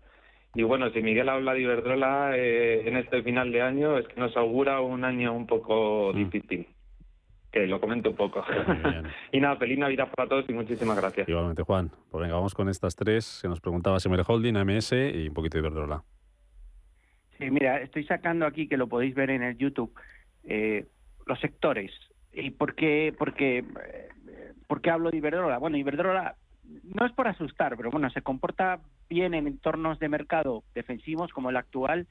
Y 0.56 0.64
bueno, 0.64 0.90
si 0.92 1.02
Miguel 1.02 1.30
habla 1.30 1.54
de 1.54 1.62
Iberdrola 1.62 2.32
eh, 2.38 2.88
en 2.88 2.98
este 2.98 3.22
final 3.24 3.52
de 3.52 3.62
año, 3.62 3.98
es 3.98 4.08
que 4.08 4.20
nos 4.20 4.36
augura 4.38 4.80
un 4.80 5.04
año 5.04 5.34
un 5.34 5.46
poco 5.46 6.12
mm. 6.14 6.18
difícil 6.18 6.68
que 7.56 7.68
lo 7.68 7.80
comento 7.80 8.10
un 8.10 8.18
poco. 8.18 8.44
y 9.32 9.40
nada, 9.40 9.56
feliz 9.56 9.80
Navidad 9.80 10.10
para 10.14 10.28
todos 10.28 10.46
y 10.50 10.54
muchísimas 10.54 10.98
gracias. 10.98 11.30
Igualmente, 11.30 11.64
Juan. 11.64 11.90
Pues 12.12 12.22
venga, 12.22 12.36
vamos 12.36 12.54
con 12.54 12.68
estas 12.68 12.98
tres 12.98 13.40
que 13.42 13.48
nos 13.48 13.62
preguntaba 13.62 13.98
Semer 14.02 14.24
Holding, 14.28 14.58
AMS 14.58 14.92
y 14.92 15.30
un 15.30 15.34
poquito 15.34 15.58
de 15.58 15.62
Iberdrola. 15.62 16.04
Sí, 17.38 17.50
mira, 17.50 17.80
estoy 17.82 18.04
sacando 18.04 18.46
aquí, 18.46 18.68
que 18.68 18.76
lo 18.76 18.88
podéis 18.88 19.16
ver 19.16 19.30
en 19.30 19.42
el 19.42 19.58
YouTube, 19.58 19.94
eh, 20.44 20.86
los 21.26 21.40
sectores. 21.40 21.92
¿Y 22.34 22.52
por 22.52 22.76
qué, 22.76 23.16
porque, 23.18 23.60
eh, 23.60 24.54
por 24.68 24.82
qué 24.82 24.90
hablo 24.90 25.10
de 25.10 25.18
Iberdrola? 25.18 25.58
Bueno, 25.58 25.78
Iberdrola 25.78 26.36
no 26.84 27.06
es 27.06 27.14
por 27.14 27.30
asustar, 27.30 27.78
pero 27.78 27.90
bueno, 27.90 28.10
se 28.10 28.22
comporta 28.22 28.82
bien 29.10 29.34
en 29.34 29.48
entornos 29.48 30.00
de 30.00 30.10
mercado 30.10 30.64
defensivos 30.74 31.32
como 31.32 31.50
el 31.50 31.58
actual 31.58 32.08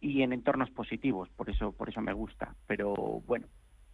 y 0.00 0.22
en 0.22 0.32
entornos 0.32 0.70
positivos, 0.70 1.28
por 1.30 1.48
eso, 1.48 1.72
por 1.72 1.88
eso 1.88 2.00
me 2.00 2.12
gusta. 2.12 2.54
Pero 2.66 2.94
bueno, 3.26 3.46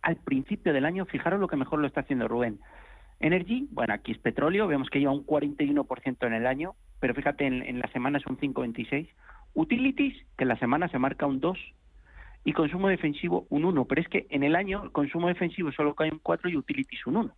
al 0.02 0.16
principio 0.16 0.72
del 0.72 0.84
año, 0.84 1.04
fijaros 1.06 1.40
lo 1.40 1.48
que 1.48 1.56
mejor 1.56 1.78
lo 1.78 1.86
está 1.86 2.00
haciendo 2.00 2.28
Rubén. 2.28 2.58
Energy, 3.20 3.68
bueno, 3.70 3.94
aquí 3.94 4.12
es 4.12 4.18
petróleo, 4.18 4.66
vemos 4.66 4.88
que 4.88 4.98
lleva 4.98 5.12
un 5.12 5.26
41% 5.26 6.26
en 6.26 6.32
el 6.32 6.46
año, 6.46 6.74
pero 7.00 7.14
fíjate, 7.14 7.46
en, 7.46 7.78
la 7.78 7.88
semana 7.92 8.18
es 8.18 8.26
un 8.26 8.38
5,26. 8.38 9.08
Utilities, 9.54 10.16
que 10.36 10.44
en 10.44 10.48
la 10.48 10.58
semana 10.58 10.88
se 10.88 10.98
marca 10.98 11.26
un 11.26 11.40
2, 11.40 11.58
y 12.44 12.52
consumo 12.54 12.88
defensivo 12.88 13.46
un 13.50 13.66
1, 13.66 13.84
pero 13.84 14.00
es 14.00 14.08
que 14.08 14.26
en 14.30 14.42
el 14.42 14.56
año 14.56 14.82
el 14.82 14.92
consumo 14.92 15.28
defensivo 15.28 15.70
solo 15.72 15.94
cae 15.94 16.10
un 16.10 16.20
4 16.20 16.48
y 16.48 16.56
utilities 16.56 17.06
un 17.06 17.16
1. 17.16 17.34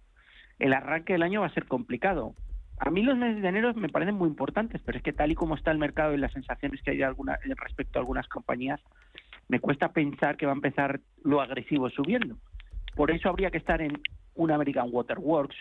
El 0.61 0.73
arranque 0.73 1.15
del 1.15 1.25
año 1.25 1.41
va 1.41 1.49
a 1.49 1.55
ser 1.55 1.67
complicado. 1.67 2.35
A 2.79 2.91
mí 2.91 3.03
los 3.03 3.17
meses 3.17 3.43
de 3.43 3.49
enero 3.49 3.73
me 3.75 3.89
parecen 3.89 4.17
muy 4.17 4.29
importantes, 4.29 4.81
pero 4.85 4.99
es 4.99 5.05
que 5.05 5.13
tal 5.13 5.31
y 5.31 5.35
como 5.35 5.55
está 5.55 5.71
el 5.71 5.79
mercado 5.79 6.15
y 6.15 6.19
las 6.19 6.33
sensaciones 6.33 6.83
que 6.83 6.91
hay 6.93 7.03
alguna, 7.03 7.39
respecto 7.57 7.99
a 7.99 8.03
algunas 8.03 8.27
compañías, 8.29 8.81
me 9.49 9.61
cuesta 9.61 9.93
pensar 9.93 10.37
que 10.37 10.47
va 10.47 10.53
a 10.53 10.57
empezar 10.57 11.01
lo 11.23 11.41
agresivo 11.41 11.91
subiendo. 11.91 12.37
Por 12.95 13.11
eso 13.11 13.29
habría 13.29 13.51
que 13.51 13.59
estar 13.59 13.81
en 13.81 14.01
un 14.35 14.51
American 14.51 14.89
Water 14.91 15.19
Works, 15.19 15.57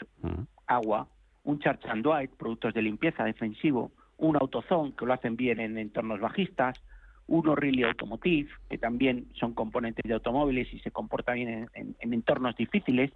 agua, 0.68 1.08
un 1.44 1.60
Church 1.60 1.86
and 1.86 2.03
Dwight, 2.03 2.32
productos 2.32 2.74
de 2.74 2.82
limpieza 2.82 3.24
defensivo, 3.24 3.91
un 4.18 4.38
AutoZone, 4.38 4.94
que 4.96 5.06
lo 5.06 5.13
hacen 5.13 5.36
bien 5.36 5.60
en 5.60 5.77
entornos 5.77 6.20
bajistas, 6.20 6.80
un 7.27 7.48
O'Reilly 7.48 7.84
Automotive, 7.84 8.50
que 8.70 8.77
también 8.77 9.27
son 9.39 9.53
componentes 9.53 10.03
de 10.08 10.13
automóviles 10.13 10.72
y 10.74 10.80
se 10.80 10.91
comportan 10.91 11.36
bien 11.36 11.70
en, 11.74 11.96
entornos 12.13 12.56
difíciles, 12.56 13.12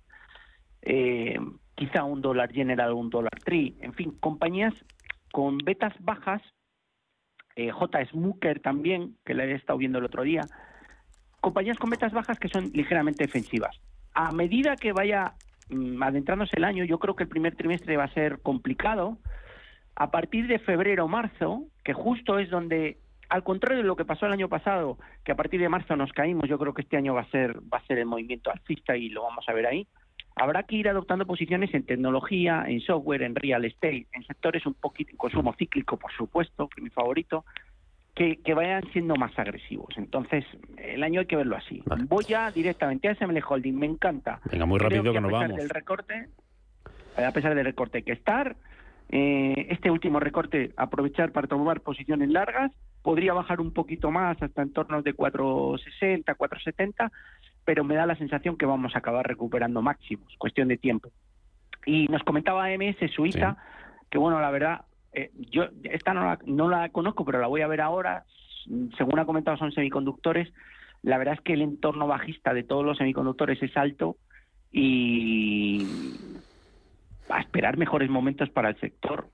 eh, 0.85 1.37
quizá 1.75 2.03
un 2.03 2.21
dólar 2.21 2.51
General 2.53 2.91
o 2.91 2.97
un 2.97 3.09
dólar 3.09 3.37
Tree, 3.43 3.75
en 3.81 3.93
fin, 3.93 4.11
compañías 4.19 4.73
con 5.31 5.57
betas 5.57 5.93
bajas, 5.99 6.41
eh, 7.55 7.71
J. 7.71 8.05
Smooker 8.05 8.61
también, 8.61 9.17
que 9.25 9.33
la 9.33 9.45
he 9.45 9.53
estado 9.53 9.79
viendo 9.79 9.99
el 9.99 10.05
otro 10.05 10.23
día, 10.23 10.41
compañías 11.41 11.77
con 11.77 11.89
betas 11.89 12.13
bajas 12.13 12.39
que 12.39 12.49
son 12.49 12.71
ligeramente 12.73 13.25
defensivas 13.25 13.79
a 14.15 14.31
medida 14.31 14.75
que 14.77 14.93
vaya 14.93 15.33
mm, 15.69 16.01
adentrándose 16.01 16.55
el 16.57 16.63
año, 16.63 16.83
yo 16.85 16.97
creo 16.97 17.15
que 17.15 17.23
el 17.23 17.29
primer 17.29 17.55
trimestre 17.55 17.97
va 17.97 18.05
a 18.05 18.13
ser 18.13 18.41
complicado. 18.41 19.17
A 19.95 20.09
partir 20.09 20.47
de 20.47 20.59
febrero 20.59 21.05
o 21.05 21.07
marzo, 21.07 21.65
que 21.83 21.93
justo 21.93 22.39
es 22.39 22.49
donde, 22.49 22.97
al 23.29 23.43
contrario 23.43 23.77
de 23.77 23.87
lo 23.87 23.95
que 23.95 24.05
pasó 24.05 24.25
el 24.25 24.33
año 24.33 24.49
pasado, 24.49 24.97
que 25.23 25.31
a 25.31 25.35
partir 25.35 25.61
de 25.61 25.69
marzo 25.69 25.95
nos 25.95 26.11
caímos, 26.11 26.49
yo 26.49 26.57
creo 26.57 26.73
que 26.73 26.81
este 26.81 26.97
año 26.97 27.13
va 27.13 27.21
a 27.21 27.29
ser 27.29 27.59
va 27.61 27.77
a 27.77 27.85
ser 27.85 27.99
el 27.99 28.05
movimiento 28.05 28.51
alcista 28.51 28.97
y 28.97 29.09
lo 29.09 29.23
vamos 29.23 29.45
a 29.47 29.53
ver 29.53 29.67
ahí. 29.67 29.87
Habrá 30.35 30.63
que 30.63 30.75
ir 30.75 30.89
adoptando 30.89 31.25
posiciones 31.25 31.73
en 31.73 31.85
tecnología, 31.85 32.65
en 32.67 32.81
software, 32.81 33.23
en 33.23 33.35
real 33.35 33.63
estate, 33.63 34.07
en 34.11 34.23
sectores 34.25 34.65
un 34.65 34.73
poquito 34.73 35.11
en 35.11 35.17
consumo 35.17 35.53
cíclico, 35.53 35.97
por 35.97 36.11
supuesto, 36.11 36.67
que 36.67 36.81
es 36.81 36.83
mi 36.83 36.89
favorito, 36.89 37.45
que, 38.13 38.53
vayan 38.53 38.83
siendo 38.91 39.15
más 39.15 39.37
agresivos. 39.37 39.93
Entonces, 39.97 40.45
el 40.77 41.03
año 41.03 41.21
hay 41.21 41.25
que 41.25 41.35
verlo 41.35 41.55
así. 41.55 41.83
Voy 42.07 42.25
ya 42.25 42.51
directamente 42.51 43.07
a 43.07 43.15
SML 43.15 43.41
Holding, 43.47 43.77
me 43.77 43.85
encanta. 43.85 44.39
Venga, 44.51 44.65
muy 44.65 44.79
rápido 44.79 45.13
que, 45.13 45.21
nos 45.21 45.33
a 45.33 45.39
pesar 45.39 45.55
Del 45.55 45.69
recorte, 45.69 46.29
a 47.17 47.31
pesar 47.31 47.55
del 47.55 47.65
recorte 47.65 48.03
que 48.03 48.13
estar, 48.13 48.55
eh, 49.09 49.67
este 49.69 49.91
último 49.91 50.19
recorte, 50.19 50.71
aprovechar 50.77 51.31
para 51.31 51.47
tomar 51.47 51.81
posiciones 51.81 52.29
largas, 52.29 52.71
podría 53.01 53.33
bajar 53.33 53.61
un 53.61 53.71
poquito 53.71 54.09
más 54.11 54.41
hasta 54.41 54.61
en 54.61 54.73
torno 54.73 55.01
de 55.01 55.13
460, 55.13 56.33
470, 56.33 57.11
pero 57.65 57.83
me 57.83 57.95
da 57.95 58.05
la 58.05 58.15
sensación 58.15 58.57
que 58.57 58.65
vamos 58.65 58.95
a 58.95 58.99
acabar 58.99 59.27
recuperando 59.27 59.81
máximos, 59.81 60.33
cuestión 60.37 60.67
de 60.67 60.77
tiempo. 60.77 61.09
Y 61.85 62.07
nos 62.07 62.23
comentaba 62.23 62.65
AMS 62.65 63.11
Suiza, 63.13 63.57
que 64.09 64.17
bueno, 64.17 64.39
la 64.39 64.51
verdad, 64.51 64.85
eh, 65.13 65.31
yo 65.51 65.65
esta 65.83 66.13
no 66.13 66.25
la, 66.25 66.39
no 66.45 66.69
la 66.69 66.89
conozco, 66.89 67.25
pero 67.25 67.39
la 67.39 67.47
voy 67.47 67.61
a 67.61 67.67
ver 67.67 67.81
ahora. 67.81 68.23
Según 68.97 69.19
ha 69.19 69.25
comentado, 69.25 69.57
son 69.57 69.71
semiconductores. 69.71 70.51
La 71.01 71.17
verdad 71.17 71.35
es 71.35 71.41
que 71.41 71.53
el 71.53 71.61
entorno 71.61 72.07
bajista 72.07 72.53
de 72.53 72.63
todos 72.63 72.85
los 72.85 72.97
semiconductores 72.97 73.61
es 73.61 73.75
alto 73.77 74.17
y 74.71 75.85
a 77.29 77.39
esperar 77.39 77.77
mejores 77.77 78.09
momentos 78.09 78.49
para 78.49 78.69
el 78.69 78.79
sector. 78.79 79.29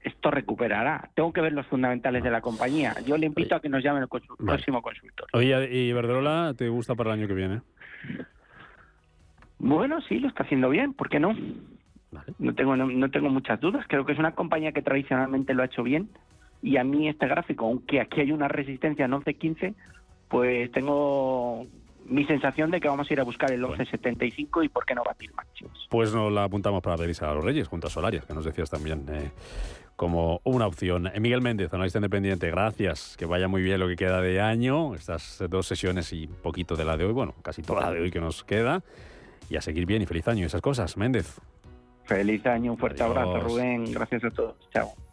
Esto 0.00 0.30
recuperará. 0.30 1.10
Tengo 1.14 1.32
que 1.32 1.40
ver 1.40 1.52
los 1.52 1.66
fundamentales 1.66 2.22
de 2.22 2.30
la 2.30 2.40
compañía. 2.40 2.94
Yo 3.04 3.16
le 3.16 3.26
invito 3.26 3.56
a 3.56 3.60
que 3.60 3.68
nos 3.68 3.82
llamen 3.82 4.02
el 4.02 4.08
próximo 4.08 4.80
consultor. 4.80 5.26
Oye, 5.32 5.68
¿y 5.68 5.92
Verdrola 5.92 6.54
te 6.56 6.68
gusta 6.68 6.94
para 6.94 7.10
el 7.12 7.20
año 7.20 7.28
que 7.28 7.34
viene? 7.34 7.60
Bueno, 9.58 10.00
sí, 10.02 10.18
lo 10.18 10.28
está 10.28 10.42
haciendo 10.42 10.68
bien. 10.68 10.92
¿Por 10.92 11.08
qué 11.08 11.20
no? 11.20 11.34
No, 12.38 12.54
tengo, 12.54 12.76
no, 12.76 13.10
tengo 13.10 13.30
muchas 13.30 13.60
dudas. 13.60 13.84
Creo 13.88 14.04
que 14.04 14.12
es 14.12 14.18
una 14.18 14.32
compañía 14.32 14.72
que 14.72 14.82
tradicionalmente 14.82 15.54
lo 15.54 15.62
ha 15.62 15.66
hecho 15.66 15.82
bien. 15.82 16.08
Y 16.62 16.76
a 16.76 16.84
mí 16.84 17.08
este 17.08 17.26
gráfico, 17.26 17.66
aunque 17.66 18.00
aquí 18.00 18.20
hay 18.20 18.32
una 18.32 18.48
resistencia 18.48 19.04
en 19.04 19.12
11.15, 19.12 19.74
pues 20.28 20.70
tengo 20.72 21.66
mi 22.08 22.24
sensación 22.24 22.70
de 22.70 22.80
que 22.80 22.88
vamos 22.88 23.10
a 23.10 23.12
ir 23.12 23.20
a 23.20 23.24
buscar 23.24 23.50
el 23.52 23.62
11.75 23.62 24.64
y 24.64 24.68
por 24.68 24.84
qué 24.86 24.94
no 24.94 25.02
batir 25.04 25.32
máximos. 25.34 25.86
Pues 25.90 26.14
nos 26.14 26.32
la 26.32 26.44
apuntamos 26.44 26.82
para 26.82 26.96
pedirse 26.96 27.24
a 27.24 27.34
los 27.34 27.44
Reyes 27.44 27.68
junto 27.68 27.88
a 27.88 27.90
Solarias, 27.90 28.24
que 28.24 28.34
nos 28.34 28.44
decías 28.44 28.70
también 28.70 29.04
eh, 29.10 29.30
como 29.96 30.40
una 30.44 30.66
opción. 30.66 31.10
Miguel 31.18 31.40
Méndez, 31.40 31.72
analista 31.72 31.98
independiente, 31.98 32.50
gracias. 32.50 33.16
Que 33.18 33.24
vaya 33.24 33.48
muy 33.48 33.62
bien 33.62 33.80
lo 33.80 33.88
que 33.88 33.96
queda 33.96 34.20
de 34.20 34.40
año, 34.40 34.94
estas 34.94 35.42
dos 35.48 35.66
sesiones 35.66 36.12
y 36.12 36.26
poquito 36.26 36.76
de 36.76 36.84
la 36.84 36.96
de 36.96 37.06
hoy, 37.06 37.12
bueno, 37.12 37.34
casi 37.42 37.62
toda 37.62 37.80
la 37.80 37.92
de 37.92 38.00
hoy 38.02 38.10
que 38.10 38.20
nos 38.20 38.44
queda. 38.44 38.82
Y 39.48 39.56
a 39.56 39.60
seguir 39.62 39.86
bien 39.86 40.02
y 40.02 40.06
feliz 40.06 40.28
año 40.28 40.42
y 40.42 40.46
esas 40.46 40.60
cosas. 40.60 40.96
Méndez. 40.96 41.40
Feliz 42.04 42.44
año, 42.46 42.72
un 42.72 42.78
fuerte 42.78 43.02
abrazo, 43.02 43.40
Rubén. 43.40 43.92
Gracias 43.92 44.24
a 44.24 44.30
todos. 44.30 44.56
Chao. 44.70 45.05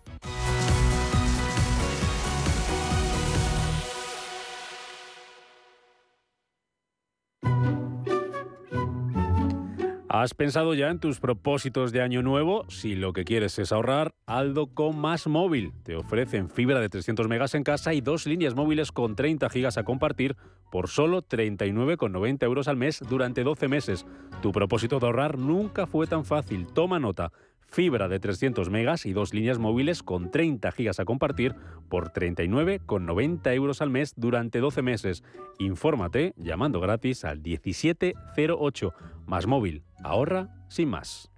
¿Has 10.15 10.35
pensado 10.35 10.75
ya 10.75 10.91
en 10.91 10.99
tus 10.99 11.19
propósitos 11.19 11.91
de 11.91 12.03
año 12.03 12.21
nuevo? 12.21 12.69
Si 12.69 12.93
lo 12.93 13.13
que 13.13 13.23
quieres 13.23 13.57
es 13.57 13.71
ahorrar, 13.71 14.13
Aldo 14.27 14.67
con 14.67 14.95
Más 14.95 15.25
Móvil. 15.25 15.73
Te 15.81 15.95
ofrecen 15.95 16.51
fibra 16.51 16.79
de 16.79 16.87
300 16.87 17.27
megas 17.27 17.55
en 17.55 17.63
casa 17.63 17.95
y 17.95 18.01
dos 18.01 18.27
líneas 18.27 18.53
móviles 18.53 18.91
con 18.91 19.15
30 19.15 19.49
gigas 19.49 19.79
a 19.79 19.83
compartir 19.83 20.35
por 20.71 20.87
solo 20.87 21.23
39,90 21.23 22.43
euros 22.43 22.67
al 22.67 22.77
mes 22.77 23.01
durante 23.09 23.43
12 23.43 23.67
meses. 23.67 24.05
Tu 24.43 24.51
propósito 24.51 24.99
de 24.99 25.07
ahorrar 25.07 25.39
nunca 25.39 25.87
fue 25.87 26.05
tan 26.05 26.25
fácil. 26.25 26.67
Toma 26.67 26.99
nota 26.99 27.31
fibra 27.73 28.07
de 28.07 28.19
300 28.19 28.69
megas 28.69 29.05
y 29.07 29.13
dos 29.13 29.33
líneas 29.33 29.57
móviles 29.57 30.03
con 30.03 30.29
30 30.29 30.71
gigas 30.71 30.99
a 30.99 31.05
compartir 31.05 31.55
por 31.89 32.13
39,90 32.13 33.53
euros 33.55 33.81
al 33.81 33.89
mes 33.89 34.13
durante 34.15 34.59
12 34.59 34.83
meses. 34.83 35.23
Infórmate 35.57 36.33
llamando 36.37 36.79
gratis 36.79 37.25
al 37.25 37.39
1708. 37.41 38.93
Más 39.25 39.47
móvil. 39.47 39.83
Ahorra 40.03 40.49
sin 40.69 40.89
más. 40.89 41.31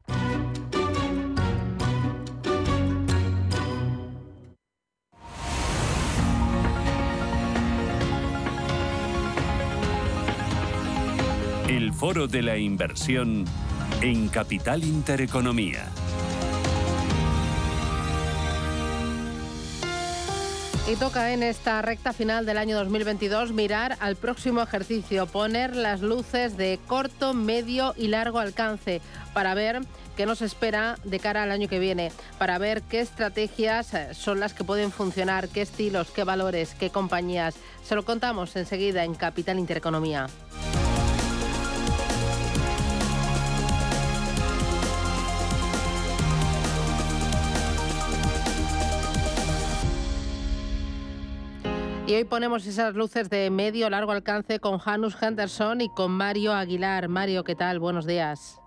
El 11.69 11.93
foro 11.93 12.27
de 12.27 12.41
la 12.41 12.57
inversión 12.57 13.45
en 14.01 14.27
Capital 14.27 14.83
Intereconomía. 14.83 15.85
Y 20.87 20.97
toca 20.97 21.33
en 21.33 21.41
esta 21.41 21.81
recta 21.81 22.13
final 22.13 22.45
del 22.45 22.59
año 22.59 22.77
2022 22.77 23.53
mirar 23.53 23.97
al 23.99 24.15
próximo 24.15 24.61
ejercicio, 24.61 25.25
poner 25.25 25.75
las 25.75 26.01
luces 26.01 26.57
de 26.57 26.79
corto, 26.85 27.33
medio 27.33 27.95
y 27.97 28.07
largo 28.07 28.37
alcance 28.37 29.01
para 29.33 29.55
ver 29.55 29.81
qué 30.15 30.27
nos 30.27 30.43
espera 30.43 30.99
de 31.03 31.19
cara 31.19 31.41
al 31.41 31.49
año 31.49 31.67
que 31.67 31.79
viene, 31.79 32.11
para 32.37 32.59
ver 32.59 32.83
qué 32.83 32.99
estrategias 32.99 33.95
eh, 33.95 34.13
son 34.13 34.39
las 34.39 34.53
que 34.53 34.63
pueden 34.63 34.91
funcionar, 34.91 35.49
qué 35.49 35.63
estilos, 35.63 36.11
qué 36.11 36.23
valores, 36.23 36.75
qué 36.75 36.91
compañías. 36.91 37.55
Se 37.83 37.95
lo 37.95 38.05
contamos 38.05 38.55
enseguida 38.55 39.03
en 39.03 39.15
Capital 39.15 39.57
Intereconomía. 39.57 40.27
Y 52.07 52.13
hoy 52.13 52.23
ponemos 52.23 52.67
esas 52.67 52.93
luces 52.93 53.31
de 53.31 53.49
medio 53.49 53.89
largo 53.89 54.11
alcance 54.11 54.59
con 54.59 54.77
Janus 54.77 55.19
Henderson 55.19 55.81
y 55.81 55.89
con 55.89 56.11
Mario 56.11 56.53
Aguilar. 56.53 57.07
Mario, 57.07 57.43
¿qué 57.43 57.55
tal? 57.55 57.79
Buenos 57.79 58.05
días. 58.05 58.61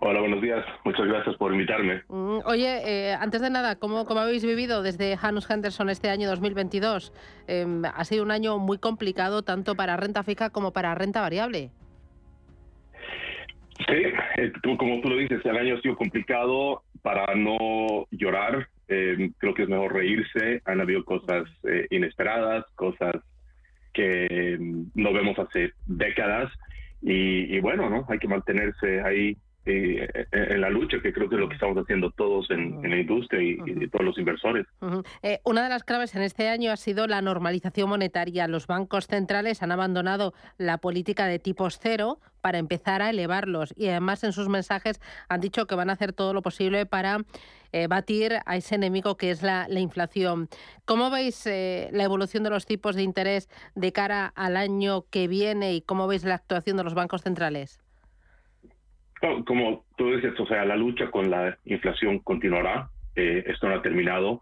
Hola, 0.00 0.20
buenos 0.20 0.42
días. 0.42 0.62
Muchas 0.84 1.06
gracias 1.06 1.34
por 1.36 1.50
invitarme. 1.50 2.02
Mm, 2.08 2.40
oye, 2.44 2.82
eh, 2.84 3.14
antes 3.14 3.40
de 3.40 3.48
nada, 3.48 3.76
¿cómo, 3.76 4.04
¿cómo, 4.04 4.20
habéis 4.20 4.44
vivido 4.44 4.82
desde 4.82 5.16
Janus 5.16 5.50
Henderson 5.50 5.88
este 5.88 6.10
año 6.10 6.28
2022? 6.28 7.14
Em, 7.46 7.82
ha 7.86 8.04
sido 8.04 8.22
un 8.22 8.32
año 8.32 8.58
muy 8.58 8.76
complicado 8.76 9.42
tanto 9.42 9.74
para 9.74 9.96
renta 9.96 10.22
fija 10.22 10.50
como 10.50 10.74
para 10.74 10.94
renta 10.94 11.22
variable. 11.22 11.70
Sí, 13.88 13.94
eh, 14.36 14.52
como 14.78 15.00
tú 15.00 15.08
lo 15.08 15.16
dices, 15.16 15.40
el 15.42 15.56
año 15.56 15.76
ha 15.76 15.80
sido 15.80 15.96
complicado 15.96 16.82
para 17.00 17.34
no 17.34 18.06
llorar. 18.10 18.68
Eh, 18.90 19.30
creo 19.38 19.54
que 19.54 19.62
es 19.62 19.68
mejor 19.68 19.94
reírse. 19.94 20.60
Han 20.64 20.80
habido 20.80 21.04
cosas 21.04 21.44
eh, 21.64 21.86
inesperadas, 21.90 22.64
cosas 22.74 23.14
que 23.92 24.56
mm, 24.58 24.90
no 24.94 25.12
vemos 25.12 25.38
hace 25.38 25.72
décadas. 25.86 26.52
Y, 27.00 27.56
y, 27.56 27.60
bueno, 27.60 27.88
¿no? 27.88 28.04
Hay 28.08 28.18
que 28.18 28.28
mantenerse 28.28 29.00
ahí 29.02 29.36
eh, 29.66 30.08
en 30.32 30.60
la 30.62 30.70
lucha, 30.70 31.02
que 31.02 31.12
creo 31.12 31.28
que 31.28 31.34
es 31.34 31.40
lo 31.40 31.46
que 31.46 31.54
estamos 31.54 31.76
haciendo 31.76 32.10
todos 32.12 32.50
en, 32.50 32.80
la 32.82 32.96
industria 32.96 33.42
y, 33.42 33.88
todos 33.88 34.06
los 34.06 34.18
inversores. 34.18 34.66
Eh, 35.22 35.40
una 35.44 35.62
de 35.62 35.68
las 35.68 35.84
claves 35.84 36.14
en 36.14 36.22
este 36.22 36.48
año 36.48 36.72
ha 36.72 36.76
sido 36.76 37.06
la 37.06 37.20
normalización 37.20 37.90
monetaria. 37.90 38.48
Los 38.48 38.66
bancos 38.66 39.06
centrales 39.06 39.62
han 39.62 39.70
abandonado 39.70 40.32
la 40.56 40.78
política 40.78 41.26
de 41.26 41.38
tipos 41.38 41.78
cero 41.78 42.20
para 42.40 42.56
empezar 42.56 43.02
a 43.02 43.10
elevarlos 43.10 43.74
y 43.76 43.88
además 43.88 44.24
en 44.24 44.32
sus 44.32 44.48
mensajes 44.48 44.98
han 45.28 45.42
dicho 45.42 45.66
que 45.66 45.74
van 45.74 45.90
a 45.90 45.92
hacer 45.92 46.14
todo 46.14 46.32
lo 46.32 46.40
posible 46.40 46.86
para 46.86 47.18
eh, 47.72 47.86
batir 47.86 48.38
a 48.46 48.56
ese 48.56 48.76
enemigo 48.76 49.18
que 49.18 49.30
es 49.30 49.42
la, 49.42 49.66
la 49.68 49.80
inflación. 49.80 50.48
¿Cómo 50.86 51.10
veis 51.10 51.44
la 51.44 52.02
evolución 52.02 52.44
de 52.44 52.50
los 52.50 52.64
tipos 52.64 52.96
de 52.96 53.02
interés 53.02 53.50
de 53.74 53.92
cara 53.92 54.32
al 54.34 54.56
año 54.56 55.04
que 55.10 55.28
viene 55.28 55.74
y 55.74 55.82
cómo 55.82 56.06
veis 56.06 56.24
la 56.24 56.36
actuación 56.36 56.78
de 56.78 56.84
los 56.84 56.94
bancos 56.94 57.22
centrales? 57.22 57.78
Como 59.46 59.84
tú 59.96 60.14
dices, 60.14 60.38
o 60.38 60.46
sea, 60.46 60.64
la 60.64 60.76
lucha 60.76 61.10
con 61.10 61.30
la 61.30 61.58
inflación 61.64 62.20
continuará. 62.20 62.88
Eh, 63.16 63.44
esto 63.46 63.68
no 63.68 63.74
ha 63.74 63.82
terminado. 63.82 64.40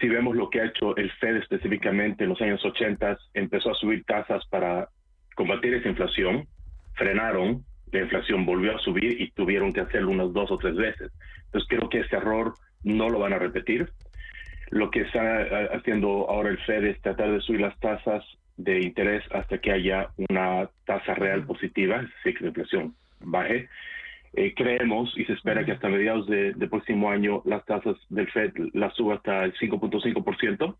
Si 0.00 0.08
vemos 0.08 0.36
lo 0.36 0.50
que 0.50 0.60
ha 0.60 0.66
hecho 0.66 0.96
el 0.96 1.10
Fed 1.12 1.36
específicamente 1.36 2.24
en 2.24 2.30
los 2.30 2.40
años 2.40 2.64
80, 2.64 3.18
empezó 3.34 3.70
a 3.70 3.74
subir 3.74 4.04
tasas 4.04 4.44
para 4.46 4.88
combatir 5.34 5.74
esa 5.74 5.88
inflación, 5.88 6.46
frenaron, 6.94 7.64
la 7.92 8.00
inflación 8.00 8.44
volvió 8.44 8.74
a 8.74 8.78
subir 8.78 9.20
y 9.20 9.30
tuvieron 9.30 9.72
que 9.72 9.80
hacerlo 9.80 10.10
unas 10.10 10.32
dos 10.32 10.50
o 10.50 10.58
tres 10.58 10.74
veces. 10.74 11.12
Entonces 11.46 11.68
creo 11.68 11.88
que 11.88 12.00
ese 12.00 12.16
error 12.16 12.54
no 12.82 13.08
lo 13.08 13.20
van 13.20 13.32
a 13.32 13.38
repetir. 13.38 13.90
Lo 14.70 14.90
que 14.90 15.02
está 15.02 15.42
eh, 15.42 15.68
haciendo 15.72 16.28
ahora 16.28 16.50
el 16.50 16.58
Fed 16.58 16.84
es 16.84 17.00
tratar 17.00 17.30
de 17.30 17.40
subir 17.40 17.60
las 17.60 17.78
tasas 17.80 18.24
de 18.56 18.80
interés 18.80 19.22
hasta 19.32 19.58
que 19.58 19.72
haya 19.72 20.08
una 20.16 20.68
tasa 20.86 21.14
real 21.14 21.44
positiva, 21.44 21.96
es 21.96 22.08
decir, 22.16 22.38
que 22.38 22.44
la 22.44 22.48
inflación 22.48 22.94
baje. 23.20 23.68
Eh, 24.36 24.52
creemos 24.54 25.12
y 25.16 25.24
se 25.26 25.34
espera 25.34 25.64
que 25.64 25.72
hasta 25.72 25.88
mediados 25.88 26.26
del 26.26 26.58
de 26.58 26.68
próximo 26.68 27.10
año 27.10 27.42
las 27.44 27.64
tasas 27.66 27.96
del 28.08 28.28
Fed 28.32 28.52
las 28.72 28.92
suba 28.94 29.14
hasta 29.14 29.44
el 29.44 29.54
5.5% 29.54 30.76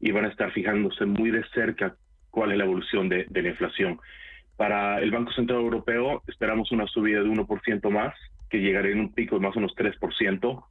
y 0.00 0.10
van 0.10 0.24
a 0.24 0.28
estar 0.28 0.50
fijándose 0.52 1.04
muy 1.04 1.30
de 1.30 1.44
cerca 1.54 1.96
cuál 2.30 2.52
es 2.52 2.58
la 2.58 2.64
evolución 2.64 3.08
de, 3.08 3.26
la 3.30 3.48
inflación. 3.48 4.00
Para 4.56 5.00
el 5.00 5.10
Banco 5.10 5.32
Central 5.32 5.60
Europeo 5.60 6.22
esperamos 6.28 6.72
una 6.72 6.86
subida 6.86 7.20
de 7.20 7.28
1% 7.28 7.90
más, 7.90 8.14
que 8.48 8.60
llegaría 8.60 8.92
en 8.92 9.00
un 9.00 9.12
pico 9.12 9.36
de 9.36 9.42
más 9.42 9.56
o 9.56 9.60
menos 9.60 9.76
3%. 9.76 10.64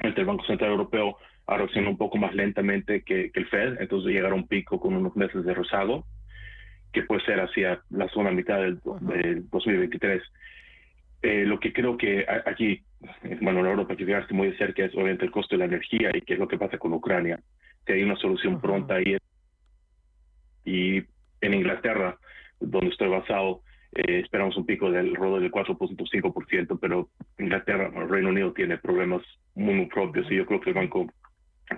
El 0.00 0.24
Banco 0.24 0.44
Central 0.44 0.70
Europeo 0.70 1.16
reaccionado 1.56 1.90
un 1.90 1.98
poco 1.98 2.18
más 2.18 2.34
lentamente 2.34 3.02
que, 3.02 3.30
el 3.34 3.46
Fed, 3.46 3.80
entonces 3.80 4.12
llegará 4.12 4.32
a 4.32 4.36
un 4.36 4.46
pico 4.46 4.78
con 4.78 4.94
unos 4.94 5.16
meses 5.16 5.44
de 5.44 5.54
rezago, 5.54 6.06
que 6.92 7.02
puede 7.02 7.24
ser 7.24 7.40
hacia 7.40 7.82
la 7.90 8.08
zona 8.08 8.30
mitad 8.30 8.60
del, 8.60 8.80
del 9.00 9.48
2023. 9.50 10.22
Eh, 11.22 11.44
lo 11.44 11.60
que 11.60 11.72
creo 11.72 11.96
que 11.96 12.24
aquí, 12.46 12.82
bueno, 13.42 13.60
en 13.60 13.66
Europa 13.66 13.96
que 13.96 14.06
fijarse 14.06 14.32
muy 14.32 14.48
de 14.50 14.56
cerca 14.56 14.84
es 14.84 14.94
obviamente 14.94 15.24
el 15.24 15.30
costo 15.30 15.54
de 15.54 15.58
la 15.58 15.64
energía 15.66 16.10
y 16.14 16.22
qué 16.22 16.34
es 16.34 16.38
lo 16.38 16.48
que 16.48 16.58
pasa 16.58 16.78
con 16.78 16.94
Ucrania. 16.94 17.38
Si 17.86 17.92
hay 17.92 18.02
una 18.02 18.16
solución 18.16 18.60
pronta 18.60 18.94
ahí. 18.94 19.16
Y 20.64 21.02
en 21.40 21.54
Inglaterra, 21.54 22.18
donde 22.60 22.90
estoy 22.90 23.08
basado, 23.08 23.62
eh, 23.92 24.20
esperamos 24.20 24.56
un 24.56 24.66
pico 24.66 24.90
del 24.90 25.14
rodo 25.14 25.40
del 25.40 25.50
4.5%, 25.50 26.78
pero 26.80 27.08
Inglaterra, 27.38 27.90
el 27.94 28.08
Reino 28.08 28.28
Unido 28.28 28.52
tiene 28.52 28.78
problemas 28.78 29.22
muy, 29.54 29.74
muy 29.74 29.86
propios 29.86 30.30
y 30.30 30.36
yo 30.36 30.46
creo 30.46 30.60
que 30.60 30.70
el 30.70 30.76
Banco 30.76 31.06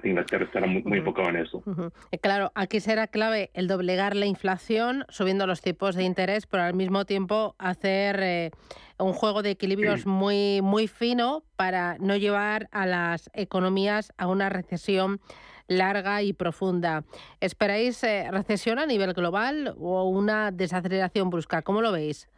Inglaterra 0.04 0.44
estará 0.44 0.66
muy, 0.66 0.98
enfocado 0.98 1.28
en 1.28 1.36
eso. 1.36 1.62
Eh, 2.10 2.18
claro, 2.18 2.50
aquí 2.54 2.80
será 2.80 3.06
clave 3.06 3.50
el 3.54 3.68
doblegar 3.68 4.16
la 4.16 4.26
inflación, 4.26 5.04
subiendo 5.08 5.46
los 5.46 5.60
tipos 5.60 5.94
de 5.94 6.04
interés, 6.04 6.46
pero 6.46 6.62
al 6.62 6.74
mismo 6.74 7.04
tiempo 7.04 7.54
hacer 7.58 8.20
eh, 8.22 8.50
un 8.98 9.12
juego 9.12 9.42
de 9.42 9.50
equilibrios 9.50 10.06
muy, 10.06 10.60
muy 10.62 10.88
fino 10.88 11.44
para 11.56 11.96
no 11.98 12.16
llevar 12.16 12.68
a 12.72 12.86
las 12.86 13.30
economías 13.34 14.12
a 14.16 14.26
una 14.26 14.48
recesión 14.48 15.20
larga 15.68 16.22
y 16.22 16.32
profunda. 16.32 17.04
¿Esperáis 17.40 18.02
eh, 18.02 18.28
recesión 18.30 18.78
a 18.78 18.86
nivel 18.86 19.12
global 19.12 19.74
o 19.78 20.08
una 20.08 20.50
desaceleración 20.50 21.30
brusca? 21.30 21.62
¿Cómo 21.62 21.80
lo 21.80 21.92
veis? 21.92 22.28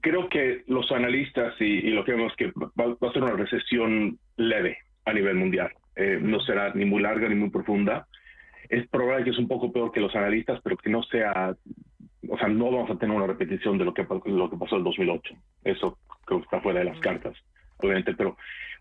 Creo 0.00 0.28
que 0.28 0.64
los 0.66 0.90
analistas 0.90 1.54
y, 1.60 1.90
lo 1.90 2.04
que 2.04 2.12
vemos 2.12 2.32
que 2.36 2.52
va 2.56 3.08
a 3.08 3.12
ser 3.12 3.22
una 3.22 3.34
recesión 3.34 4.18
leve 4.36 4.78
a 5.06 5.12
nivel 5.12 5.36
mundial. 5.36 5.70
Eh, 5.94 6.18
no 6.20 6.40
será 6.40 6.74
ni 6.74 6.84
muy 6.84 7.00
larga 7.00 7.28
ni 7.28 7.34
muy 7.34 7.48
profunda. 7.48 8.06
Es 8.68 8.86
probable 8.88 9.24
que 9.24 9.30
es 9.30 9.38
un 9.38 9.48
poco 9.48 9.72
peor 9.72 9.92
que 9.92 10.00
los 10.00 10.14
analistas, 10.14 10.60
pero 10.62 10.76
que 10.76 10.90
no 10.90 11.02
sea, 11.04 11.56
o 12.28 12.38
sea, 12.38 12.48
no 12.48 12.70
vamos 12.70 12.90
a 12.90 12.98
tener 12.98 13.16
una 13.16 13.26
repetición 13.26 13.78
de 13.78 13.84
lo 13.84 13.94
que, 13.94 14.06
lo 14.26 14.50
que 14.50 14.56
pasó 14.56 14.76
en 14.76 14.84
2008. 14.84 15.34
Eso 15.64 15.98
creo 16.26 16.40
que 16.40 16.44
está 16.44 16.60
fuera 16.60 16.80
de 16.80 16.86
las 16.86 16.98
cartas, 16.98 17.34
obviamente, 17.78 18.14
pero 18.14 18.36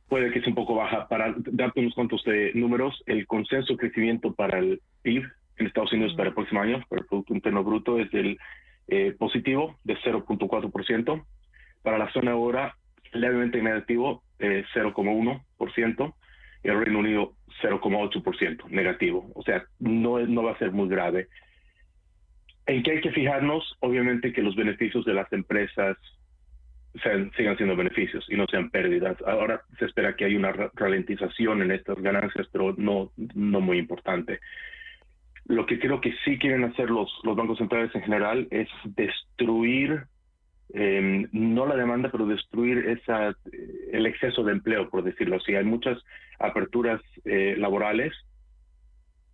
puede 0.09 0.31
que 0.31 0.39
sea 0.39 0.49
un 0.49 0.55
poco 0.55 0.75
baja. 0.75 1.07
Para 1.07 1.35
darte 1.37 1.79
unos 1.79 1.93
cuantos 1.93 2.23
de 2.23 2.51
números, 2.55 3.01
el 3.05 3.27
consenso 3.27 3.73
de 3.73 3.79
crecimiento 3.79 4.33
para 4.33 4.57
el 4.57 4.81
PIB 5.03 5.23
en 5.57 5.67
Estados 5.67 5.93
Unidos 5.93 6.15
para 6.15 6.29
el 6.29 6.35
próximo 6.35 6.61
año, 6.61 6.83
para 6.89 7.01
el 7.01 7.07
Producto 7.07 7.33
Interno 7.33 7.63
Bruto, 7.63 7.99
es 7.99 8.09
del 8.11 8.37
eh, 8.87 9.15
positivo 9.17 9.77
de 9.83 9.95
0.4%. 9.97 11.23
Para 11.83 11.99
la 11.99 12.11
zona 12.11 12.31
ahora, 12.31 12.75
levemente 13.13 13.61
negativo 13.61 14.23
eh, 14.39 14.65
0,1% 14.73 15.41
y 16.63 16.69
el 16.69 16.83
Reino 16.83 16.99
Unido 16.99 17.33
0,8% 17.61 18.69
negativo. 18.69 19.31
O 19.35 19.43
sea, 19.43 19.65
no, 19.79 20.19
no 20.19 20.43
va 20.43 20.51
a 20.51 20.57
ser 20.57 20.71
muy 20.71 20.89
grave. 20.89 21.27
¿En 22.65 22.83
qué 22.83 22.91
hay 22.91 23.01
que 23.01 23.11
fijarnos? 23.11 23.77
Obviamente 23.79 24.33
que 24.33 24.41
los 24.41 24.55
beneficios 24.55 25.05
de 25.05 25.13
las 25.13 25.31
empresas 25.31 25.97
sean, 27.03 27.31
sigan 27.37 27.57
siendo 27.57 27.75
beneficios 27.75 28.25
y 28.29 28.35
no 28.35 28.45
sean 28.47 28.69
pérdidas. 28.69 29.17
Ahora 29.25 29.61
se 29.77 29.85
espera 29.85 30.15
que 30.15 30.25
haya 30.25 30.37
una 30.37 30.53
ralentización 30.73 31.61
en 31.61 31.71
estas 31.71 32.01
ganancias, 32.01 32.47
pero 32.51 32.73
no, 32.77 33.11
no 33.35 33.61
muy 33.61 33.77
importante. 33.77 34.39
Lo 35.45 35.67
que 35.67 35.79
creo 35.79 36.01
que 36.01 36.13
sí 36.23 36.39
quieren 36.39 36.63
hacer 36.63 36.89
los, 36.89 37.11
los 37.23 37.35
bancos 37.35 37.59
centrales 37.59 37.93
en 37.93 38.01
general 38.01 38.47
es 38.49 38.67
destruir 38.85 40.05
em, 40.73 41.27
no 41.31 41.65
la 41.65 41.75
demanda, 41.75 42.09
pero 42.09 42.25
destruir 42.25 42.77
esa, 42.89 43.35
el 43.91 44.05
exceso 44.05 44.43
de 44.43 44.53
empleo, 44.53 44.89
por 44.89 45.03
decirlo 45.03 45.37
así. 45.37 45.55
Hay 45.55 45.65
muchas 45.65 45.97
aperturas 46.39 47.01
eh, 47.23 47.55
laborales 47.57 48.13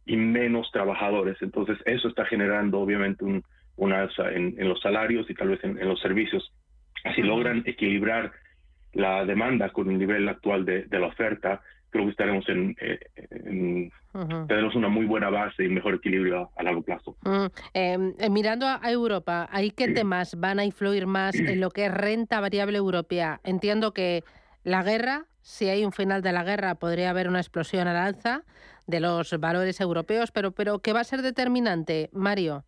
y 0.06 0.16
menos 0.16 0.70
trabajadores. 0.72 1.38
Entonces, 1.42 1.78
eso 1.86 2.08
está 2.08 2.26
generando 2.26 2.80
obviamente 2.80 3.24
un, 3.24 3.44
una 3.78 4.02
alza 4.02 4.32
en, 4.32 4.56
los 4.68 4.80
salarios 4.82 5.30
y 5.30 5.34
tal 5.34 5.50
vez 5.50 5.64
en, 5.64 5.78
los 5.88 6.00
servicios. 6.00 6.54
Si 7.16 7.22
logran 7.22 7.64
equilibrar 7.66 8.32
la 8.94 9.26
demanda 9.26 9.70
con 9.70 9.90
el 9.90 9.98
nivel 9.98 10.28
actual 10.30 10.66
de, 10.66 10.86
la 10.92 11.08
oferta, 11.08 11.62
creo 11.92 12.06
que 12.06 12.12
estaremos 12.12 12.48
en, 12.50 12.76
eh, 12.82 13.90
tenemos 14.48 14.76
una 14.76 14.88
muy 14.88 15.06
buena 15.06 15.30
base 15.30 15.66
y 15.66 15.70
mejor 15.70 15.96
equilibrio 15.96 16.50
a, 16.56 16.64
largo 16.64 16.82
plazo. 16.82 17.16
Em, 17.74 18.14
eh, 18.18 18.30
mirando 18.30 18.66
a, 18.66 18.80
Europa, 18.90 19.48
¿hay 19.52 19.72
qué 19.72 19.90
temas 19.90 20.40
van 20.40 20.60
a 20.60 20.66
influir 20.66 21.06
más 21.06 21.36
en 21.36 21.60
lo 21.60 21.70
que 21.70 21.86
es 21.86 21.94
renta 21.94 22.40
variable 22.40 22.78
europea? 22.78 23.42
Entiendo 23.44 23.94
que 23.94 24.24
la 24.64 24.84
guerra, 24.84 25.26
si 25.42 25.68
hay 25.68 25.86
un 25.86 25.92
final 25.92 26.22
de 26.22 26.32
la 26.32 26.44
guerra, 26.44 26.76
podría 26.76 27.10
haber 27.10 27.28
una 27.28 27.40
explosión 27.40 27.88
al 27.88 27.98
alza 27.98 28.44
de 28.88 29.00
los 29.00 29.38
valores 29.40 29.80
europeos, 29.82 30.32
pero, 30.32 30.52
pero 30.52 30.80
¿qué 30.80 30.94
va 30.94 31.02
a 31.02 31.06
ser 31.06 31.22
determinante, 31.22 32.10
Mario? 32.14 32.64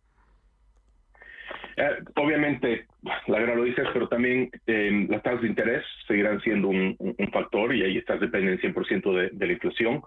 Eh, 1.76 1.90
obviamente, 2.16 2.86
la 3.26 3.38
guerra 3.38 3.56
lo 3.56 3.64
dices, 3.64 3.86
pero 3.92 4.08
también 4.08 4.50
em, 4.66 5.08
las 5.08 5.22
tasas 5.22 5.42
de 5.42 5.48
interés 5.48 5.84
seguirán 6.06 6.40
siendo 6.40 6.68
un, 6.68 6.96
factor 7.32 7.74
y 7.74 7.82
ahí 7.82 7.98
estás 7.98 8.20
dependen 8.20 8.58
100% 8.60 9.12
de, 9.12 9.30
de 9.30 9.46
la 9.46 9.52
inflación. 9.52 10.02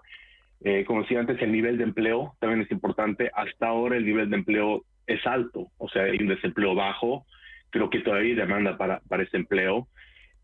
Eh, 0.64 0.84
como 0.86 1.02
decía 1.02 1.20
antes, 1.20 1.40
el 1.40 1.52
nivel 1.52 1.78
de 1.78 1.84
empleo 1.84 2.34
también 2.40 2.62
es 2.62 2.70
importante. 2.70 3.30
Hasta 3.34 3.68
ahora 3.68 3.96
el 3.96 4.06
nivel 4.06 4.30
de 4.30 4.36
empleo 4.36 4.84
es 5.06 5.24
alto, 5.26 5.68
o 5.78 5.88
sea, 5.88 6.04
hay 6.04 6.18
un 6.20 6.28
desempleo 6.28 6.74
bajo. 6.74 7.26
Creo 7.70 7.90
que 7.90 8.00
todavía 8.00 8.30
hay 8.30 8.34
demanda 8.34 8.76
para, 8.76 9.00
para 9.08 9.22
ese 9.22 9.36
empleo. 9.36 9.88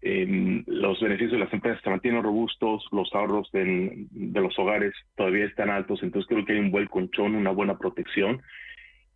Em, 0.02 0.62
los 0.66 1.00
beneficios 1.00 1.32
de 1.32 1.38
las 1.38 1.52
empresas 1.52 1.82
se 1.82 1.88
mantienen 1.88 2.22
robustos, 2.22 2.86
los 2.92 3.08
ahorros 3.14 3.50
de 3.52 4.06
los 4.12 4.58
hogares 4.58 4.92
todavía 5.16 5.46
están 5.46 5.70
altos, 5.70 6.02
entonces 6.02 6.28
creo 6.28 6.44
que 6.44 6.52
hay 6.52 6.58
un 6.58 6.70
buen 6.70 6.86
colchón, 6.88 7.34
una 7.34 7.50
buena 7.50 7.78
protección. 7.78 8.42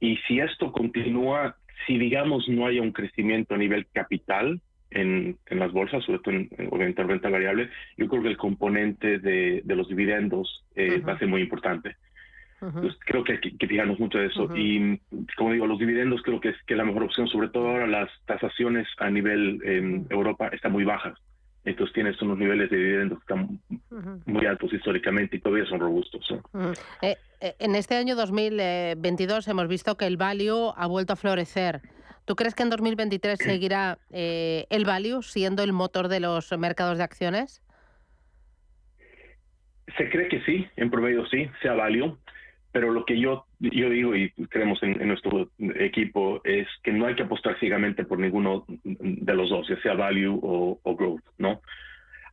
Y 0.00 0.16
si 0.26 0.40
esto 0.40 0.72
continúa, 0.72 1.56
si 1.86 1.98
digamos 1.98 2.48
no 2.48 2.66
haya 2.66 2.82
un 2.82 2.92
crecimiento 2.92 3.54
a 3.54 3.58
nivel 3.58 3.86
capital 3.92 4.60
en, 4.90 5.36
en 5.46 5.58
las 5.58 5.72
bolsas, 5.72 6.04
sobre 6.04 6.20
todo 6.20 6.34
en, 6.34 6.48
en, 6.58 6.96
renta 6.96 7.28
variable, 7.28 7.70
yo 7.96 8.08
creo 8.08 8.22
que 8.22 8.28
el 8.28 8.36
componente 8.36 9.18
de, 9.18 9.62
de 9.64 9.76
los 9.76 9.88
dividendos 9.88 10.64
eh, 10.74 11.00
va 11.00 11.14
a 11.14 11.18
ser 11.18 11.28
muy 11.28 11.42
importante. 11.42 11.96
creo 13.04 13.24
que 13.24 13.32
hay 13.32 13.38
que, 13.40 13.66
fijarnos 13.66 14.00
mucho 14.00 14.18
de 14.18 14.26
eso. 14.26 14.48
Y 14.56 15.00
como 15.36 15.52
digo, 15.52 15.66
los 15.66 15.78
dividendos 15.78 16.22
creo 16.22 16.40
que 16.40 16.50
es, 16.50 16.56
que 16.66 16.76
la 16.76 16.84
mejor 16.84 17.04
opción, 17.04 17.28
sobre 17.28 17.48
todo 17.48 17.68
ahora 17.68 17.86
las 17.86 18.10
tasaciones 18.26 18.88
a 18.98 19.10
nivel 19.10 19.60
en 19.64 20.06
Europa 20.10 20.48
están 20.48 20.72
muy 20.72 20.84
bajas. 20.84 21.18
Entonces 21.64 21.92
tienes 21.94 22.20
unos 22.22 22.38
niveles 22.38 22.70
de 22.70 22.76
dividendos 22.76 23.18
que 23.18 23.34
están 23.34 23.60
muy 24.26 24.46
altos 24.46 24.72
históricamente 24.72 25.36
y 25.36 25.40
todavía 25.40 25.66
son 25.66 25.80
robustos. 25.80 26.26
Eh, 27.02 27.16
eh, 27.40 27.54
en 27.58 27.74
este 27.74 27.96
año 27.96 28.16
2022 28.16 29.46
hemos 29.48 29.68
visto 29.68 29.96
que 29.96 30.06
el 30.06 30.16
value 30.16 30.72
ha 30.76 30.86
vuelto 30.86 31.12
a 31.12 31.16
florecer. 31.16 31.82
¿Tú 32.24 32.36
crees 32.36 32.54
que 32.54 32.62
en 32.62 32.70
2023 32.70 33.38
seguirá 33.38 33.98
eh, 34.10 34.66
el 34.70 34.84
value 34.84 35.22
siendo 35.22 35.62
el 35.62 35.72
motor 35.72 36.08
de 36.08 36.20
los 36.20 36.56
mercados 36.58 36.98
de 36.98 37.04
acciones? 37.04 37.62
Se 39.96 40.10
cree 40.10 40.28
que 40.28 40.42
sí, 40.42 40.66
en 40.76 40.90
promedio 40.90 41.26
sí, 41.26 41.50
sea 41.62 41.72
value, 41.72 42.18
pero 42.72 42.90
lo 42.90 43.04
que 43.04 43.18
yo, 43.18 43.46
yo 43.60 43.88
digo 43.88 44.14
y 44.14 44.30
creemos 44.50 44.82
en, 44.82 45.06
nuestro 45.08 45.50
equipo 45.58 46.40
es 46.44 46.68
que 46.82 46.92
no 46.92 47.06
hay 47.06 47.14
que 47.14 47.22
apostar 47.22 47.58
ciegamente 47.58 48.04
por 48.04 48.18
ninguno 48.18 48.64
de 48.68 49.34
los 49.34 49.48
dos, 49.48 49.66
ya 49.68 49.80
sea 49.80 49.94
value 49.94 50.38
o, 50.42 50.96
growth, 50.96 51.22
¿no? 51.38 51.60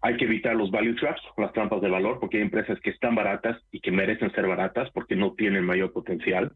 Hay 0.02 0.18
que 0.18 0.26
evitar 0.26 0.56
los 0.56 0.70
value 0.70 0.96
traps, 0.96 1.22
las 1.38 1.54
trampas 1.54 1.82
de 1.82 1.90
valor, 1.90 2.20
porque 2.20 2.38
hay 2.38 2.44
empresas 2.44 2.80
que 2.82 2.92
están 2.92 3.16
baratas 3.16 3.60
y 3.72 3.80
que 3.80 3.92
merecen 3.92 4.32
ser 4.34 4.46
baratas 4.46 4.92
porque 4.92 5.16
no 5.16 5.34
tienen 5.34 5.64
mayor 5.64 5.94
potencial. 5.94 6.52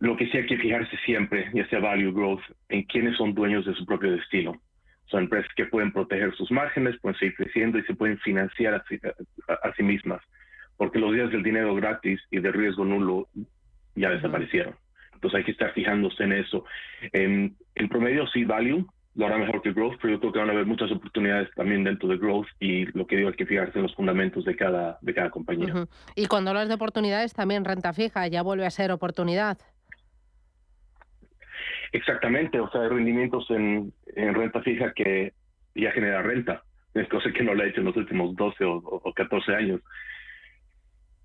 Lo 0.00 0.16
que 0.16 0.26
sí 0.28 0.38
hay 0.38 0.46
que 0.46 0.56
fijarse 0.56 0.96
siempre, 1.04 1.50
ya 1.54 1.68
sea 1.68 1.78
value 1.78 2.12
growth, 2.12 2.42
en 2.68 2.82
quiénes 2.84 3.16
son 3.16 3.34
dueños 3.34 3.64
de 3.64 3.74
su 3.74 3.86
propio 3.86 4.10
destino. 4.10 4.60
Son 5.06 5.24
empresas 5.24 5.52
que 5.54 5.66
pueden 5.66 5.92
proteger 5.92 6.34
sus 6.34 6.50
márgenes, 6.50 6.98
pueden 7.00 7.18
seguir 7.18 7.34
creciendo 7.36 7.78
y 7.78 7.84
se 7.84 7.94
pueden 7.94 8.18
financiar 8.18 8.74
a 8.74 9.72
sí, 9.76 9.82
mismas, 9.82 10.22
porque 10.82 10.98
los 10.98 11.14
días 11.14 11.30
del 11.30 11.44
dinero 11.44 11.76
gratis 11.76 12.20
y 12.32 12.40
del 12.40 12.52
riesgo 12.52 12.84
nulo 12.84 13.28
ya 13.94 14.10
desaparecieron. 14.10 14.74
Entonces 15.14 15.38
hay 15.38 15.44
que 15.44 15.52
estar 15.52 15.72
fijándose 15.74 16.24
en 16.24 16.32
eso. 16.32 16.64
En, 17.12 17.54
en 17.76 17.88
promedio, 17.88 18.26
sí, 18.26 18.44
value 18.44 18.84
lo 19.14 19.26
hará 19.26 19.38
mejor 19.38 19.62
que 19.62 19.72
growth, 19.72 19.94
pero 20.02 20.14
yo 20.14 20.18
creo 20.18 20.32
que 20.32 20.38
van 20.40 20.48
a 20.48 20.52
haber 20.54 20.66
muchas 20.66 20.90
oportunidades 20.90 21.48
también 21.54 21.84
dentro 21.84 22.08
de 22.08 22.18
growth 22.18 22.48
y 22.58 22.86
lo 22.98 23.06
que 23.06 23.14
digo 23.14 23.28
hay 23.28 23.36
que 23.36 23.46
fijarse 23.46 23.78
en 23.78 23.84
los 23.84 23.94
fundamentos 23.94 24.44
de 24.44 24.56
cada, 24.56 24.98
de 25.02 25.14
cada 25.14 25.30
compañía. 25.30 25.86
Y 26.16 26.26
cuando 26.26 26.50
hablas 26.50 26.66
de 26.66 26.74
oportunidades, 26.74 27.32
también 27.32 27.64
renta 27.64 27.92
fija 27.92 28.26
ya 28.26 28.42
vuelve 28.42 28.66
a 28.66 28.70
ser 28.70 28.90
oportunidad. 28.90 29.58
Exactamente, 31.92 32.58
o 32.58 32.68
sea, 32.72 32.80
hay 32.80 32.88
rendimientos 32.88 33.48
en, 33.50 33.92
renta 34.16 34.60
fija 34.62 34.92
que 34.92 35.32
ya 35.76 35.92
genera 35.92 36.22
renta, 36.22 36.64
es 36.92 37.08
cosa 37.08 37.30
que 37.30 37.44
no 37.44 37.54
lo 37.54 37.62
ha 37.62 37.66
hecho 37.66 37.78
en 37.78 37.86
los 37.86 37.96
últimos 37.96 38.34
12 38.34 38.64
o, 38.64 39.12
14 39.14 39.54
años. 39.54 39.80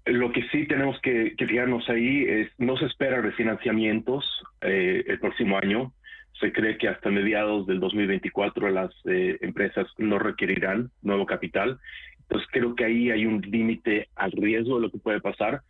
Lo 0.08 0.32
que 0.32 0.44
sí 0.50 0.66
tenemos 0.68 1.00
que, 1.02 1.36
fijarnos 1.38 1.90
ahí 1.90 2.24
es, 2.24 2.50
no 2.58 2.78
se 2.78 2.86
espera 2.86 3.22
refinanciamientos 3.22 4.44
eh, 4.62 5.04
el 5.08 5.20
próximo 5.20 5.58
año, 5.58 5.94
se 6.40 6.52
cree 6.52 6.78
que 6.78 6.88
hasta 6.88 7.10
mediados 7.10 7.66
del 7.68 7.80
2024 7.80 8.70
las 8.70 8.92
eh, 9.06 9.38
empresas 9.42 9.88
no 9.98 10.20
requerirán 10.20 10.92
nuevo 11.02 11.26
capital. 11.26 11.80
Entonces 12.22 12.48
creo 12.52 12.76
que 12.76 12.86
ahí 12.86 13.12
hay 13.12 13.26
un 13.26 13.42
límite 13.42 14.10
al 14.16 14.32
riesgo 14.32 14.76
de 14.76 14.82
lo 14.82 14.92
que 14.92 15.00
puede 15.00 15.22
pasar 15.22 15.62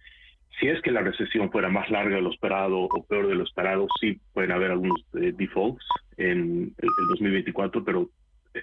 si 0.59 0.67
es 0.67 0.81
que 0.81 0.91
la 0.91 1.01
recesión 1.01 1.51
fuera 1.51 1.69
más 1.69 1.89
larga 1.89 2.15
de 2.15 2.21
lo 2.21 2.31
esperado 2.31 2.79
o 2.79 3.03
peor 3.03 3.27
de 3.27 3.35
lo 3.35 3.43
esperado, 3.43 3.87
sí 3.99 4.19
pueden 4.33 4.51
haber 4.51 4.71
algunos 4.71 4.99
eh, 5.13 5.31
defaults 5.35 5.85
en 6.17 6.73
el, 6.77 7.07
2024, 7.09 7.83
pero 7.83 8.09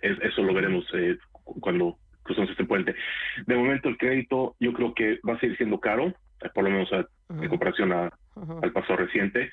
eso 0.03 0.43
lo 0.43 0.53
veremos 0.53 0.85
eh, 0.95 1.17
cuando 1.61 1.99
cruzamos 2.25 2.51
este 2.51 2.65
puente. 2.65 2.95
De 3.47 3.57
momento 3.57 3.89
el 3.89 3.97
crédito 3.97 4.57
yo 4.59 4.73
creo 4.73 4.95
que 4.95 5.21
va 5.27 5.35
a 5.35 5.41
seguir 5.41 5.57
siendo 5.57 5.79
caro, 5.79 6.09
eh, 6.09 6.49
por 6.53 6.65
lo 6.65 6.71
menos 6.71 6.91
en 6.93 7.49
comparación 7.49 7.93
al 7.93 8.73
pasado 8.73 8.97
reciente. 8.97 9.51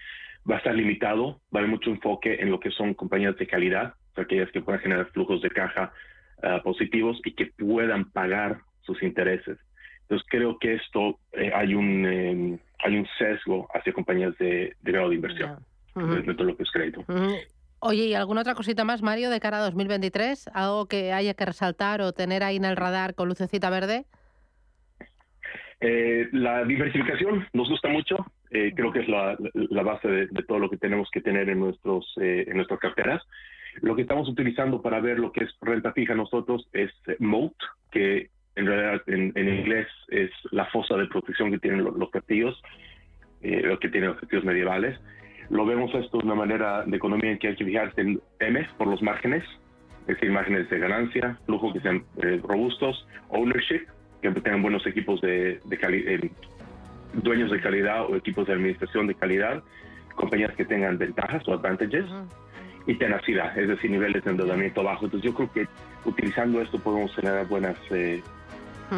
Va 0.49 0.55
a 0.55 0.57
estar 0.57 0.73
limitado, 0.73 1.39
va 1.53 1.59
a 1.59 1.63
haber 1.63 1.69
mucho 1.69 1.91
enfoque 1.91 2.41
en 2.41 2.49
lo 2.49 2.59
que 2.59 2.71
son 2.71 2.95
compañías 2.95 3.37
de 3.37 3.45
calidad, 3.45 3.93
aquellas 4.15 4.49
que 4.51 4.61
puedan 4.61 4.81
generar 4.81 5.05
flujos 5.11 5.41
de 5.41 5.51
caja 5.51 5.93
ah, 6.41 6.61
positivos 6.63 7.21
y 7.23 7.33
que 7.33 7.45
puedan 7.45 8.09
pagar 8.11 8.61
sus 8.81 9.01
intereses. 9.03 9.59
Entonces 10.01 10.27
creo 10.29 10.57
que 10.57 10.73
esto 10.73 11.19
eh, 11.33 11.51
hay 11.53 11.75
un 11.75 12.05
em, 12.05 12.59
hay 12.83 12.97
un 12.97 13.07
sesgo 13.17 13.67
hacia 13.73 13.93
compañías 13.93 14.35
de, 14.39 14.75
grado 14.81 15.09
de 15.09 15.15
inversión 15.15 15.57
dentro 15.93 16.33
de 16.33 16.43
lo 16.45 16.57
que 16.57 16.63
es 16.63 16.71
crédito. 16.71 17.05
Oye, 17.81 18.05
¿y 18.05 18.13
alguna 18.13 18.41
otra 18.41 18.55
cosita 18.55 18.83
más, 18.85 19.01
Mario, 19.01 19.29
de 19.29 19.39
cara 19.39 19.57
a 19.57 19.61
2023? 19.61 20.49
¿Algo 20.53 20.85
que 20.85 21.11
haya 21.13 21.33
que 21.33 21.45
resaltar 21.45 22.01
o 22.01 22.13
tener 22.13 22.43
ahí 22.43 22.57
en 22.57 22.65
el 22.65 22.75
radar 22.75 23.15
con 23.15 23.27
lucecita 23.27 23.69
verde? 23.69 24.05
Eh, 25.79 26.29
la 26.31 26.63
diversificación 26.63 27.47
nos 27.53 27.67
gusta 27.67 27.89
mucho. 27.89 28.25
Eh, 28.51 28.71
creo 28.75 28.91
que 28.91 28.99
es 28.99 29.07
la, 29.07 29.35
base 29.83 30.07
de, 30.07 30.43
todo 30.47 30.59
lo 30.59 30.69
que 30.69 30.77
tenemos 30.77 31.09
que 31.11 31.21
tener 31.21 31.49
en, 31.49 31.59
nuestros, 31.59 32.05
en 32.17 32.55
nuestras 32.55 32.79
carteras. 32.79 33.23
Lo 33.81 33.95
que 33.95 34.03
estamos 34.03 34.29
utilizando 34.29 34.81
para 34.81 34.99
ver 34.99 35.17
lo 35.17 35.31
que 35.31 35.45
es 35.45 35.51
renta 35.61 35.93
fija 35.93 36.13
nosotros 36.13 36.67
es 36.73 36.91
Moat, 37.19 37.55
que 37.91 38.29
en 38.55 38.65
realidad 38.65 39.01
en, 39.07 39.31
inglés 39.35 39.87
es 40.09 40.29
la 40.51 40.65
fosa 40.65 40.97
de 40.97 41.07
protección 41.07 41.51
que 41.51 41.59
tienen 41.59 41.83
los, 41.83 42.09
castillos, 42.11 42.61
eh, 43.41 43.77
que 43.79 43.89
tienen 43.89 44.09
los 44.09 44.19
castillos 44.19 44.43
medievales. 44.43 44.99
Lo 45.51 45.65
vemos 45.65 45.93
esto 45.93 46.19
de 46.19 46.25
una 46.25 46.35
manera 46.35 46.83
de 46.85 46.95
economía 46.95 47.31
en 47.31 47.37
que 47.37 47.49
hay 47.49 47.55
que 47.57 47.65
fijarse 47.65 47.99
en 47.99 48.21
M 48.39 48.67
por 48.77 48.87
los 48.87 49.01
márgenes, 49.01 49.43
es 50.07 50.15
decir, 50.15 50.31
márgenes 50.31 50.69
de 50.69 50.79
ganancia, 50.79 51.37
flujo 51.45 51.73
que 51.73 51.81
sean 51.81 52.05
eh, 52.23 52.39
robustos, 52.41 53.05
ownership, 53.27 53.85
que 54.21 54.31
tengan 54.31 54.61
buenos 54.61 54.87
equipos 54.87 55.19
de, 55.19 55.59
de 55.65 56.31
dueños 57.15 57.51
de 57.51 57.59
calidad 57.59 58.05
o 58.05 58.15
equipos 58.15 58.47
de 58.47 58.53
administración 58.53 59.07
de 59.07 59.15
calidad, 59.15 59.61
compañías 60.15 60.55
que 60.55 60.63
tengan 60.63 60.97
ventajas 60.97 61.45
o 61.49 61.53
advantages. 61.53 62.05
y 62.87 62.95
tenacidad, 62.95 63.55
es 63.59 63.67
decir, 63.67 63.91
niveles 63.91 64.23
de 64.23 64.31
endeudamiento 64.31 64.81
bajo. 64.83 65.05
Entonces 65.05 65.29
yo 65.29 65.35
creo 65.35 65.51
que 65.51 65.67
utilizando 66.05 66.61
esto 66.61 66.79
podemos 66.79 67.13
generar 67.13 67.45
buenas 67.47 67.77
eh, 67.91 68.23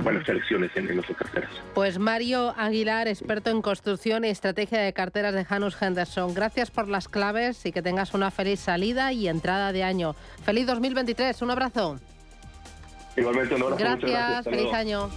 buenas 0.01 0.25
selecciones 0.25 0.71
en, 0.75 0.89
en 0.89 0.95
nuestras 0.95 1.17
carteras. 1.17 1.49
Pues 1.73 1.99
Mario 1.99 2.53
Aguilar, 2.57 3.07
experto 3.07 3.49
en 3.49 3.61
construcción 3.61 4.25
y 4.25 4.29
estrategia 4.29 4.79
de 4.79 4.93
carteras 4.93 5.33
de 5.33 5.45
Janus 5.45 5.79
Henderson. 5.79 6.33
Gracias 6.33 6.71
por 6.71 6.87
las 6.87 7.07
claves 7.07 7.65
y 7.65 7.71
que 7.71 7.81
tengas 7.81 8.13
una 8.13 8.31
feliz 8.31 8.59
salida 8.59 9.11
y 9.11 9.27
entrada 9.27 9.71
de 9.71 9.83
año. 9.83 10.15
Feliz 10.43 10.65
2023, 10.67 11.41
un 11.41 11.51
abrazo. 11.51 11.99
Igualmente, 13.15 13.55
un 13.55 13.63
abrazo. 13.63 13.79
Gracias, 13.79 14.45
feliz 14.45 14.73
año. 14.73 15.09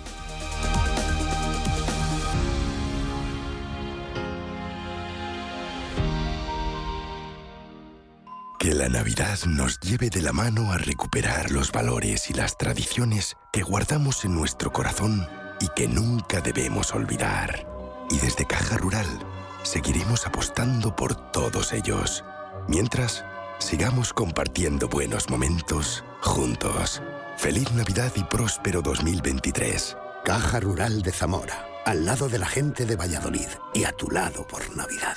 Que 8.66 8.74
la 8.74 8.88
Navidad 8.88 9.38
nos 9.46 9.78
lleve 9.78 10.10
de 10.10 10.20
la 10.20 10.32
mano 10.32 10.72
a 10.72 10.76
recuperar 10.76 11.52
los 11.52 11.70
valores 11.70 12.30
y 12.30 12.34
las 12.34 12.58
tradiciones 12.58 13.36
que 13.52 13.62
guardamos 13.62 14.24
en 14.24 14.34
nuestro 14.34 14.72
corazón 14.72 15.24
y 15.60 15.68
que 15.76 15.86
nunca 15.86 16.40
debemos 16.40 16.92
olvidar. 16.92 17.64
Y 18.10 18.18
desde 18.18 18.44
Caja 18.44 18.76
Rural 18.76 19.06
seguiremos 19.62 20.26
apostando 20.26 20.96
por 20.96 21.14
todos 21.30 21.72
ellos. 21.72 22.24
Mientras, 22.66 23.24
sigamos 23.60 24.12
compartiendo 24.12 24.88
buenos 24.88 25.30
momentos 25.30 26.02
juntos. 26.20 27.04
Feliz 27.36 27.70
Navidad 27.70 28.10
y 28.16 28.24
próspero 28.24 28.82
2023. 28.82 29.96
Caja 30.24 30.58
Rural 30.58 31.02
de 31.02 31.12
Zamora, 31.12 31.68
al 31.84 32.04
lado 32.04 32.28
de 32.28 32.40
la 32.40 32.46
gente 32.46 32.84
de 32.84 32.96
Valladolid 32.96 33.46
y 33.74 33.84
a 33.84 33.92
tu 33.92 34.10
lado 34.10 34.44
por 34.44 34.76
Navidad. 34.76 35.16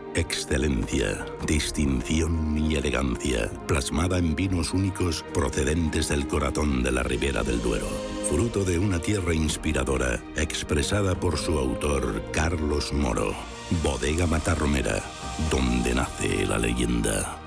Excelencia, 0.13 1.25
distinción 1.47 2.57
y 2.57 2.75
elegancia, 2.75 3.49
plasmada 3.65 4.17
en 4.17 4.35
vinos 4.35 4.73
únicos 4.73 5.23
procedentes 5.33 6.09
del 6.09 6.27
corazón 6.27 6.83
de 6.83 6.91
la 6.91 7.01
Ribera 7.01 7.43
del 7.43 7.61
Duero. 7.61 7.87
Fruto 8.29 8.65
de 8.65 8.77
una 8.77 8.99
tierra 8.99 9.33
inspiradora, 9.33 10.21
expresada 10.35 11.15
por 11.15 11.37
su 11.37 11.57
autor 11.57 12.21
Carlos 12.33 12.91
Moro. 12.91 13.33
Bodega 13.81 14.27
Matarromera, 14.27 15.01
donde 15.49 15.95
nace 15.95 16.45
la 16.45 16.59
leyenda. 16.59 17.37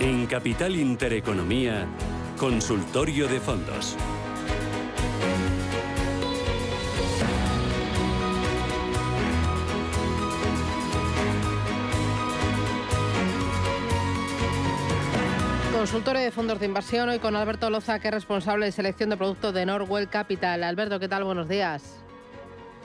En 0.00 0.26
Capital 0.26 0.74
Intereconomía, 0.76 1.88
Consultorio 2.38 3.28
de 3.28 3.40
Fondos. 3.40 3.96
Consultorio 15.72 16.20
de 16.20 16.30
fondos 16.30 16.60
de 16.60 16.66
inversión 16.66 17.08
hoy 17.08 17.18
con 17.20 17.34
Alberto 17.36 17.70
Loza, 17.70 18.00
que 18.00 18.08
es 18.08 18.14
responsable 18.14 18.66
de 18.66 18.72
selección 18.72 19.08
de 19.08 19.16
productos 19.16 19.54
de 19.54 19.64
Norwell 19.64 20.08
Capital. 20.08 20.62
Alberto, 20.62 21.00
¿qué 21.00 21.08
tal? 21.08 21.24
Buenos 21.24 21.48
días. 21.48 22.04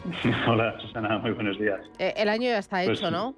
Hola, 0.47 0.79
Susana, 0.79 1.17
muy 1.17 1.31
buenos 1.31 1.59
días. 1.59 1.81
Eh, 1.99 2.13
el 2.15 2.29
año 2.29 2.43
ya 2.43 2.59
está 2.59 2.83
Pues 2.85 2.99
hecho, 2.99 3.11
¿no? 3.11 3.35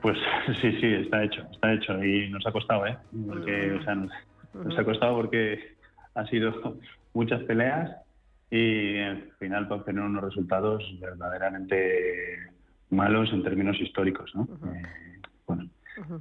Pues 0.00 0.16
sí, 0.62 0.72
sí, 0.80 0.86
está 0.86 1.22
hecho, 1.22 1.42
está 1.52 1.74
hecho 1.74 2.02
y 2.02 2.30
nos 2.30 2.46
ha 2.46 2.52
costado, 2.52 2.86
¿eh? 2.86 2.96
Porque, 3.26 3.72
o 3.72 3.84
sea, 3.84 3.94
nos, 4.54 4.78
ha 4.78 4.84
costado 4.84 5.16
porque 5.16 5.76
han 6.14 6.26
sido 6.28 6.78
muchas 7.14 7.42
peleas 7.44 7.96
y 8.50 8.98
al 8.98 9.32
final 9.38 9.68
para 9.68 9.80
obtener 9.80 10.02
unos 10.02 10.24
resultados 10.24 10.84
verdaderamente 11.00 12.38
malos 12.90 13.32
en 13.32 13.42
términos 13.42 13.80
históricos, 13.80 14.30
¿no? 14.34 14.48
Eh, 14.72 14.82
bueno, 15.46 15.68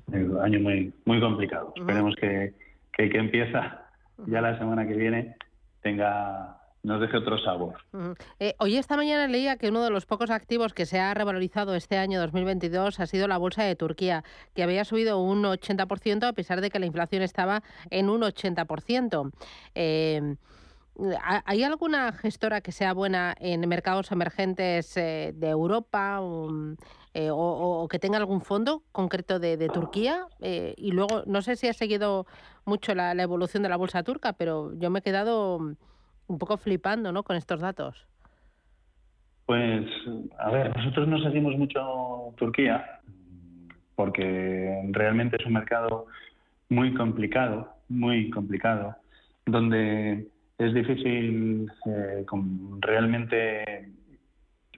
un 0.08 0.39
año 0.41 0.60
muy 0.60 0.93
muy 1.06 1.19
complicado. 1.19 1.74
Esperemos 1.76 2.15
que, 2.15 2.54
que 2.91 3.04
el 3.04 3.12
que 3.12 3.17
empieza 3.17 3.86
ya 4.26 4.41
la 4.41 4.58
semana 4.58 4.88
que 4.88 4.96
viene 4.96 5.36
tenga 5.82 6.58
nos 6.84 7.00
deje 7.00 7.17
otro 7.17 7.38
sabor. 7.38 7.76
Ujú. 7.93 8.13
Eh, 8.39 8.56
hoy 8.60 8.76
esta 8.78 8.98
mañana 8.98 9.28
leía 9.28 9.56
que 9.58 9.69
uno 9.69 9.82
de 9.84 9.89
los 9.89 10.06
pocos 10.06 10.30
activos 10.30 10.74
que 10.74 10.86
se 10.86 11.00
ha 11.00 11.13
revalorizado 11.13 11.76
este 11.76 11.98
año 11.98 12.19
2022 12.19 13.00
ha 13.00 13.06
sido 13.08 13.28
la 13.30 13.38
bolsa 13.38 13.63
de 13.63 13.76
Turquía, 13.78 14.24
que 14.54 14.63
había 14.63 14.84
subido 14.84 15.19
un 15.22 15.43
80% 15.43 16.28
a 16.28 16.34
pesar 16.34 16.60
de 16.60 16.69
que 16.69 16.80
la 16.80 16.86
inflación 16.86 17.22
estaba 17.24 17.63
en 17.89 18.10
un 18.10 18.22
80%. 18.22 19.32
Eh, 19.76 20.36
¿ha- 21.22 21.41
¿Hay 21.46 21.63
alguna 21.63 22.12
gestora 22.12 22.60
que 22.60 22.74
sea 22.74 22.93
buena 22.93 23.34
en 23.39 23.67
mercados 23.69 24.12
emergentes 24.12 24.96
eh, 24.98 25.32
de 25.36 25.50
Europa 25.50 26.19
um, 26.22 26.76
eh, 27.13 27.30
o, 27.32 27.38
o- 27.38 27.88
que 27.88 27.98
tenga 28.00 28.17
algún 28.17 28.41
fondo 28.41 28.84
concreto 28.91 29.39
de, 29.39 29.56
de 29.56 29.69
Turquía? 29.69 30.26
Eh, 30.41 30.74
y 30.78 30.91
luego, 30.91 31.24
no 31.28 31.41
sé 31.41 31.56
si 31.56 31.67
ha 31.69 31.74
seguido 31.74 32.28
mucho 32.65 32.93
la, 32.93 33.13
la 33.13 33.24
evolución 33.24 33.63
de 33.63 33.69
la 33.69 33.78
bolsa 33.78 34.04
turca, 34.04 34.34
pero 34.34 34.74
yo 34.76 34.89
me 34.89 35.00
he 35.00 35.02
quedado 35.02 35.76
un 36.27 36.38
poco 36.38 36.57
flipando 36.57 37.12
¿no? 37.12 37.23
con 37.23 37.36
estos 37.36 37.59
datos. 37.59 38.05
Pues, 39.45 39.86
a 40.39 40.51
ver, 40.51 40.75
nosotros 40.75 41.07
no 41.07 41.19
seguimos 41.21 41.57
mucho 41.57 42.33
Turquía 42.38 43.01
porque 43.95 44.89
realmente 44.91 45.38
es 45.39 45.45
un 45.45 45.53
mercado 45.53 46.07
muy 46.69 46.93
complicado, 46.93 47.69
muy 47.89 48.29
complicado, 48.29 48.95
donde 49.45 50.27
es 50.57 50.73
difícil 50.73 51.71
eh, 51.86 52.25
realmente 52.79 53.91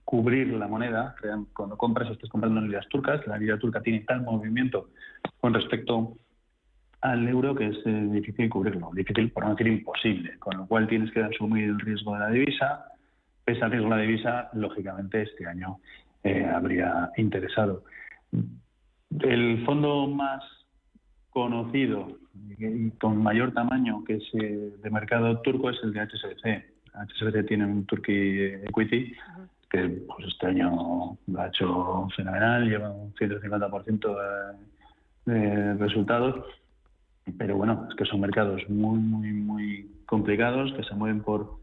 cubrir 0.03 0.53
la 0.53 0.67
moneda. 0.67 1.15
Cuando 1.53 1.77
compras, 1.77 2.11
estás 2.11 2.29
comprando 2.29 2.59
en 2.59 2.67
liras 2.67 2.87
turcas, 2.89 3.25
la 3.27 3.37
lira 3.37 3.57
turca 3.57 3.81
tiene 3.81 4.01
tal 4.01 4.21
movimiento 4.21 4.89
con 5.39 5.53
respecto 5.53 6.17
al 7.05 7.27
euro 7.27 7.53
que 7.53 7.67
es 7.67 7.77
eh, 7.85 8.07
difícil 8.11 8.49
cubrirlo, 8.49 8.89
difícil 8.93 9.29
por 9.31 9.43
no 9.43 9.51
decir 9.51 9.67
imposible, 9.67 10.39
con 10.39 10.57
lo 10.57 10.65
cual 10.65 10.87
tienes 10.87 11.11
que 11.11 11.21
asumir 11.21 11.65
el 11.65 11.79
riesgo 11.79 12.13
de 12.13 12.19
la 12.19 12.29
divisa. 12.29 12.85
Pese 13.43 13.63
al 13.63 13.71
riesgo 13.71 13.89
de 13.89 13.95
la 13.95 14.01
divisa, 14.01 14.49
lógicamente 14.53 15.21
este 15.21 15.45
año 15.45 15.77
eh, 16.23 16.45
habría 16.45 17.11
interesado. 17.17 17.83
El 19.19 19.63
fondo 19.65 20.07
más 20.07 20.43
conocido 21.29 22.17
y 22.57 22.89
con 22.91 23.21
mayor 23.21 23.53
tamaño 23.53 24.03
que 24.03 24.15
es 24.15 24.23
eh, 24.33 24.73
de 24.81 24.89
mercado 24.89 25.41
turco 25.41 25.69
es 25.69 25.77
el 25.83 25.93
de 25.93 26.01
HSBC. 26.01 26.65
HSBC 26.93 27.45
tiene 27.47 27.65
un 27.65 27.85
Turkey 27.85 28.63
Equity 28.63 29.13
que 29.69 29.89
pues, 30.07 30.27
este 30.27 30.47
año 30.47 31.17
lo 31.27 31.39
ha 31.39 31.47
hecho 31.47 32.07
fenomenal, 32.15 32.67
lleva 32.67 32.89
un 32.89 33.13
150% 33.13 34.57
de, 35.25 35.33
de 35.33 35.73
resultados, 35.75 36.45
pero 37.31 37.57
bueno, 37.57 37.87
es 37.89 37.95
que 37.95 38.05
son 38.05 38.21
mercados 38.21 38.61
muy, 38.69 38.99
muy, 38.99 39.31
muy 39.33 39.91
complicados 40.05 40.71
que 40.73 40.83
se 40.83 40.93
mueven 40.95 41.21
por, 41.21 41.57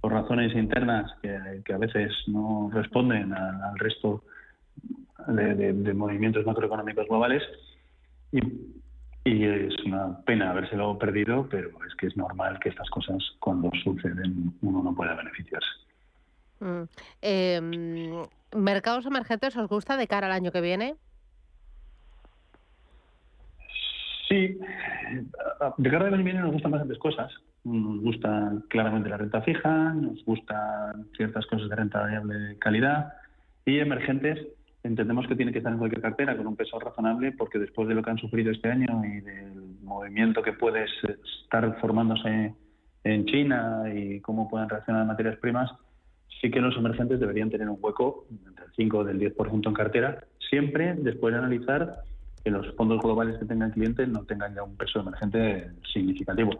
por 0.00 0.12
razones 0.12 0.54
internas 0.54 1.12
que, 1.22 1.62
que 1.64 1.72
a 1.72 1.78
veces 1.78 2.12
no 2.26 2.70
responden 2.72 3.32
al 3.32 3.78
resto 3.78 4.24
de, 5.28 5.72
de- 5.72 5.94
movimientos 5.94 6.44
macroeconómicos 6.44 7.06
globales 7.08 7.42
y, 8.32 8.40
es 9.26 9.74
una 9.86 10.20
pena 10.26 10.50
habérselo 10.50 10.98
perdido, 10.98 11.48
pero 11.48 11.70
es 11.86 11.94
que 11.94 12.08
es 12.08 12.16
normal 12.16 12.58
que 12.60 12.68
estas 12.68 12.90
cosas 12.90 13.16
cuando 13.40 13.70
suceden 13.82 14.52
uno 14.60 14.82
no 14.82 14.94
pueda 14.94 15.14
beneficiarse. 15.14 15.66
Mm. 16.60 16.82
Mm, 17.22 18.22
¿Mercados 18.56 19.06
emergentes 19.06 19.56
os 19.56 19.66
gusta 19.66 19.96
de 19.96 20.06
cara 20.06 20.26
al 20.26 20.32
año 20.32 20.52
que 20.52 20.60
viene? 20.60 20.96
Sí, 24.28 24.58
de 25.78 25.90
año 25.90 26.16
que 26.16 26.22
viene 26.22 26.40
nos 26.40 26.52
gustan 26.52 26.72
bastantes 26.72 26.98
cosas. 26.98 27.32
Nos 27.64 28.00
gusta 28.00 28.52
claramente 28.68 29.08
la 29.08 29.16
renta 29.16 29.42
fija, 29.42 29.94
nos 29.94 30.24
gustan 30.24 31.06
ciertas 31.16 31.46
cosas 31.46 31.68
de 31.68 31.76
renta 31.76 32.00
variable 32.00 32.34
de 32.34 32.58
calidad 32.58 33.12
y 33.64 33.78
emergentes. 33.78 34.38
Entendemos 34.82 35.26
que 35.26 35.36
tiene 35.36 35.52
que 35.52 35.58
estar 35.58 35.72
en 35.72 35.78
cualquier 35.78 36.02
cartera 36.02 36.36
con 36.36 36.46
un 36.46 36.56
peso 36.56 36.78
razonable 36.78 37.32
porque 37.32 37.58
después 37.58 37.88
de 37.88 37.94
lo 37.94 38.02
que 38.02 38.10
han 38.10 38.18
sufrido 38.18 38.50
este 38.50 38.70
año 38.70 39.02
y 39.04 39.20
del 39.20 39.78
movimiento 39.82 40.42
que 40.42 40.52
puede 40.52 40.84
estar 40.84 41.80
formándose 41.80 42.54
en 43.04 43.24
China 43.26 43.84
y 43.94 44.20
cómo 44.20 44.48
pueden 44.48 44.68
reaccionar 44.68 45.06
materias 45.06 45.38
primas, 45.38 45.70
sí 46.40 46.50
que 46.50 46.60
los 46.60 46.76
emergentes 46.76 47.20
deberían 47.20 47.50
tener 47.50 47.68
un 47.68 47.78
hueco 47.80 48.26
entre 48.30 48.64
el 48.64 48.72
5 48.76 48.98
o 48.98 49.04
del 49.04 49.18
10% 49.18 49.66
en 49.66 49.74
cartera, 49.74 50.24
siempre 50.50 50.94
después 50.94 51.32
de 51.32 51.38
analizar 51.38 52.02
que 52.44 52.50
los 52.50 52.74
fondos 52.76 53.00
globales 53.00 53.38
que 53.38 53.46
tengan 53.46 53.70
clientes 53.70 54.06
no 54.08 54.24
tengan 54.24 54.54
ya 54.54 54.62
un 54.62 54.76
peso 54.76 55.00
emergente 55.00 55.70
significativo. 55.92 56.52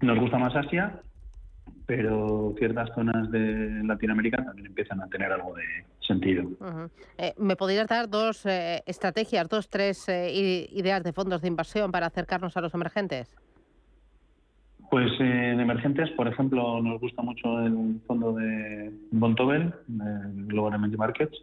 Nos 0.00 0.18
gusta 0.18 0.38
más 0.38 0.54
Asia, 0.54 1.00
pero 1.86 2.54
ciertas 2.56 2.88
zonas 2.94 3.30
de 3.32 3.82
Latinoamérica 3.84 4.44
también 4.44 4.66
empiezan 4.68 5.00
a 5.00 5.08
tener 5.08 5.32
algo 5.32 5.56
de 5.56 5.64
sentido. 6.00 6.48
Eh, 7.18 7.34
¿Me 7.36 7.56
podrías 7.56 7.88
dar 7.88 8.08
dos 8.08 8.46
eh, 8.46 8.82
estrategias, 8.86 9.48
dos, 9.48 9.68
tres 9.68 10.08
eh, 10.08 10.68
ideas 10.70 11.02
de 11.02 11.12
fondos 11.12 11.42
de 11.42 11.48
inversión 11.48 11.90
para 11.90 12.06
acercarnos 12.06 12.56
a 12.56 12.60
los 12.60 12.72
emergentes? 12.74 13.36
Pues 14.88 15.10
en 15.18 15.58
emergentes, 15.58 16.10
por 16.10 16.28
ejemplo, 16.28 16.80
nos 16.80 17.00
gusta 17.00 17.22
mucho 17.22 17.60
el 17.60 18.00
fondo 18.06 18.34
de 18.34 18.92
Bontobel, 19.10 19.72
Global 19.86 20.74
Emerging 20.74 20.98
Markets, 20.98 21.38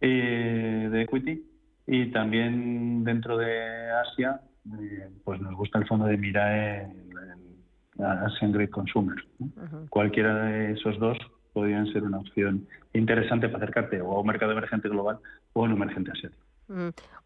de 0.00 1.02
Equity, 1.02 1.42
y 1.86 2.10
también 2.10 3.04
dentro 3.04 3.36
de 3.36 3.90
Asia, 3.90 4.40
pues 5.24 5.40
nos 5.40 5.54
gusta 5.54 5.78
el 5.78 5.86
fondo 5.86 6.06
de 6.06 6.16
Mirae, 6.16 6.92
Asian 7.98 8.52
Great 8.52 8.70
Consumer. 8.70 9.16
Cualquiera 9.90 10.34
de 10.44 10.72
esos 10.72 10.98
dos 10.98 11.18
podrían 11.52 11.90
ser 11.92 12.02
una 12.02 12.18
opción 12.18 12.66
interesante 12.92 13.48
para 13.48 13.64
acercarte 13.64 14.00
o 14.00 14.12
a 14.12 14.20
un 14.20 14.26
mercado 14.26 14.52
emergente 14.52 14.88
global 14.88 15.18
o 15.52 15.62
a 15.62 15.64
un 15.64 15.72
emergente 15.72 16.10
asiático. 16.10 16.42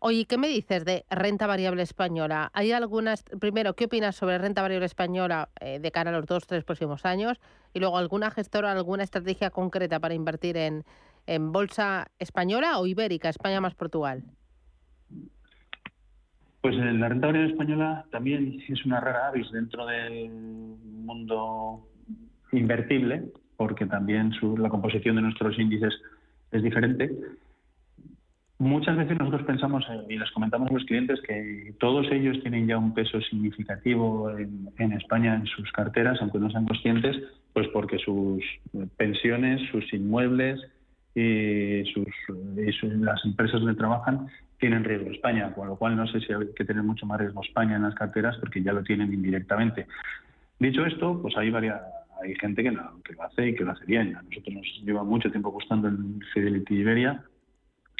Oye, 0.00 0.26
¿qué 0.26 0.36
me 0.36 0.48
dices 0.48 0.84
de 0.84 1.04
renta 1.08 1.46
variable 1.46 1.82
española? 1.82 2.50
¿Hay 2.52 2.72
algunas, 2.72 3.24
primero, 3.40 3.74
qué 3.74 3.86
opinas 3.86 4.14
sobre 4.14 4.36
renta 4.36 4.60
variable 4.60 4.84
española 4.84 5.48
eh, 5.60 5.78
de 5.78 5.90
cara 5.90 6.10
a 6.10 6.12
los 6.12 6.26
dos, 6.26 6.46
tres 6.46 6.62
próximos 6.62 7.06
años? 7.06 7.40
Y 7.72 7.80
luego, 7.80 7.96
¿alguna 7.96 8.30
gestora, 8.30 8.70
alguna 8.70 9.02
estrategia 9.02 9.50
concreta 9.50 9.98
para 9.98 10.12
invertir 10.12 10.58
en, 10.58 10.84
en 11.26 11.52
bolsa 11.52 12.08
española 12.18 12.78
o 12.78 12.86
ibérica, 12.86 13.30
España 13.30 13.62
más 13.62 13.74
Portugal? 13.74 14.24
Pues 16.60 16.74
eh, 16.76 16.92
la 16.92 17.08
renta 17.08 17.28
variable 17.28 17.52
española 17.52 18.04
también 18.10 18.60
es 18.68 18.84
una 18.84 19.00
rara 19.00 19.28
avis 19.28 19.50
dentro 19.50 19.86
del 19.86 20.30
mundo 20.30 21.86
invertible, 22.52 23.24
porque 23.56 23.86
también 23.86 24.32
la 24.58 24.68
composición 24.68 25.16
de 25.16 25.22
nuestros 25.22 25.58
índices 25.58 25.94
es 26.50 26.62
diferente. 26.62 27.10
Muchas 28.58 28.94
veces 28.94 29.18
nosotros 29.18 29.44
pensamos 29.44 29.86
eh, 29.90 30.04
y 30.10 30.18
les 30.18 30.30
comentamos 30.32 30.70
a 30.70 30.74
los 30.74 30.84
clientes 30.84 31.18
que 31.22 31.74
todos 31.80 32.06
ellos 32.12 32.38
tienen 32.42 32.66
ya 32.66 32.76
un 32.76 32.92
peso 32.92 33.18
significativo 33.22 34.30
en, 34.36 34.92
España 34.92 35.34
en 35.36 35.46
sus 35.46 35.72
carteras, 35.72 36.18
aunque 36.20 36.38
no 36.38 36.50
sean 36.50 36.66
conscientes, 36.66 37.16
pues 37.54 37.68
porque 37.68 37.98
sus 37.98 38.44
pensiones, 38.98 39.62
sus 39.70 39.90
inmuebles 39.94 40.60
y, 41.14 41.84
sus, 41.92 42.06
las 42.82 43.24
empresas 43.24 43.60
donde 43.60 43.74
trabajan 43.76 44.28
tienen 44.58 44.84
riesgo 44.84 45.10
España, 45.10 45.52
con 45.54 45.68
lo 45.68 45.76
cual 45.76 45.96
no 45.96 46.06
sé 46.06 46.20
si 46.20 46.32
hay 46.32 46.52
que 46.54 46.64
tener 46.64 46.82
mucho 46.82 47.06
más 47.06 47.18
riesgo 47.18 47.42
España 47.42 47.76
en 47.76 47.82
las 47.82 47.94
carteras 47.94 48.36
porque 48.38 48.62
ya 48.62 48.72
lo 48.72 48.82
tienen 48.82 49.12
indirectamente. 49.12 49.86
Dicho 50.58 50.84
esto, 50.84 51.20
pues 51.20 51.36
hay 51.36 51.50
varias, 51.50 51.80
hay 52.22 52.34
gente 52.36 52.62
que, 52.62 52.70
lo, 52.70 53.02
que 53.02 53.14
lo 53.14 53.22
hace 53.22 53.48
y 53.48 53.54
que 53.54 53.64
lo 53.64 53.72
hace 53.72 53.86
bien. 53.86 54.14
A 54.14 54.22
nosotros 54.22 54.54
nos 54.54 54.82
lleva 54.84 55.02
mucho 55.02 55.30
tiempo 55.30 55.50
gustando 55.50 55.88
el 55.88 56.20
Fidelity 56.32 56.74
Iberia 56.74 57.24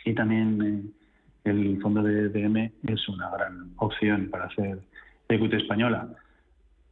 y 0.04 0.14
también 0.14 0.62
eh, 0.62 1.50
el 1.50 1.80
fondo 1.80 2.02
de 2.02 2.28
DM 2.28 2.70
es 2.86 3.08
una 3.08 3.30
gran 3.30 3.72
opción 3.76 4.28
para 4.30 4.44
hacer 4.44 4.78
equity 5.28 5.56
española. 5.56 6.08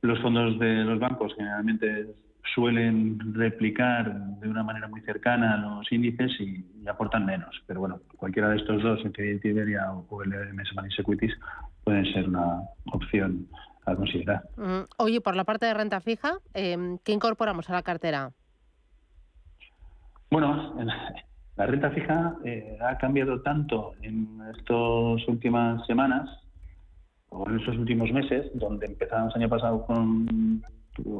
Los 0.00 0.18
fondos 0.20 0.59
de 0.59 0.85
los 0.85 0.98
bancos 0.98 1.35
generalmente 1.37 2.07
suelen 2.54 3.34
replicar 3.34 4.14
de 4.40 4.48
una 4.48 4.62
manera 4.62 4.88
muy 4.88 5.00
cercana 5.02 5.56
los 5.56 5.90
índices 5.92 6.32
y, 6.40 6.64
aportan 6.88 7.26
menos. 7.26 7.54
Pero 7.66 7.80
bueno, 7.80 8.00
cualquiera 8.16 8.48
de 8.48 8.56
estos 8.56 8.82
dos, 8.82 9.02
Fidelity 9.02 9.48
Iberia 9.48 9.92
o 9.92 10.22
el 10.22 10.30
MS 10.54 10.74
Money 10.74 10.90
Securities, 10.92 11.34
pueden 11.84 12.04
ser 12.12 12.28
una 12.28 12.62
opción 12.92 13.46
a 13.84 13.94
considerar. 13.94 14.42
Oye, 14.96 15.20
por 15.20 15.37
la 15.37 15.44
parte 15.44 15.66
de 15.66 15.74
renta 15.74 16.00
fija, 16.00 16.38
em, 16.54 16.98
¿qué 17.04 17.12
incorporamos 17.12 17.68
a 17.68 17.74
la 17.74 17.82
cartera? 17.82 18.30
Bueno, 20.30 20.74
la 21.56 21.66
renta 21.66 21.90
fija 21.90 22.37
eh, 22.44 22.78
ha 22.80 22.96
cambiado 22.96 23.42
tanto 23.42 23.92
en 24.02 24.40
estas 24.56 25.28
últimas 25.28 25.87
semanas 25.87 26.28
o 27.30 27.48
en 27.50 27.58
estos 27.58 27.76
últimos 27.76 28.11
meses, 28.12 28.50
donde 28.54 28.87
empezamos 28.87 29.34
el 29.37 29.42
año 29.42 29.50
pasado 29.50 29.84
con 29.84 30.62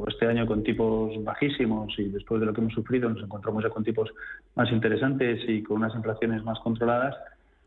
este 0.07 0.25
año 0.25 0.45
con 0.45 0.63
tipos 0.63 1.11
bajísimos 1.23 1.97
y 1.97 2.09
después 2.09 2.39
de 2.39 2.45
lo 2.45 2.53
que 2.53 2.61
hemos 2.61 2.73
sufrido 2.73 3.09
nos 3.09 3.23
encontramos 3.23 3.63
ya 3.63 3.69
con 3.69 3.83
tipos 3.83 4.09
más 4.55 4.71
interesantes 4.71 5.41
y 5.47 5.63
con 5.63 5.77
unas 5.77 5.95
inflaciones 5.95 6.43
más 6.43 6.59
controladas, 6.59 7.15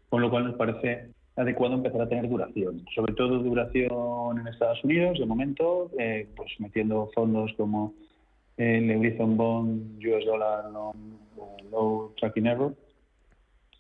con 0.09 0.21
lo 0.21 0.31
cual 0.31 0.45
nos 0.45 0.57
parece 0.57 1.09
adecuado 1.37 1.75
empezar 1.75 2.03
a 2.03 2.09
tener 2.09 2.29
duración, 2.29 2.85
sobre 2.95 3.15
todo 3.15 3.39
duración 3.39 4.39
en 4.39 4.47
Estados 4.47 4.85
Unidos, 4.85 5.19
de 5.19 5.27
momento, 5.27 5.91
eh, 5.99 6.29
pues 6.37 6.53
metiendo 6.59 7.11
fondos 7.15 7.53
como 7.57 7.95
el 8.59 8.91
Eurozone 8.91 9.35
Bond, 9.37 9.99
US 10.05 10.27
Dollar 10.27 10.65
Low 11.71 12.13
Tracking 12.19 12.47
Error, 12.47 12.75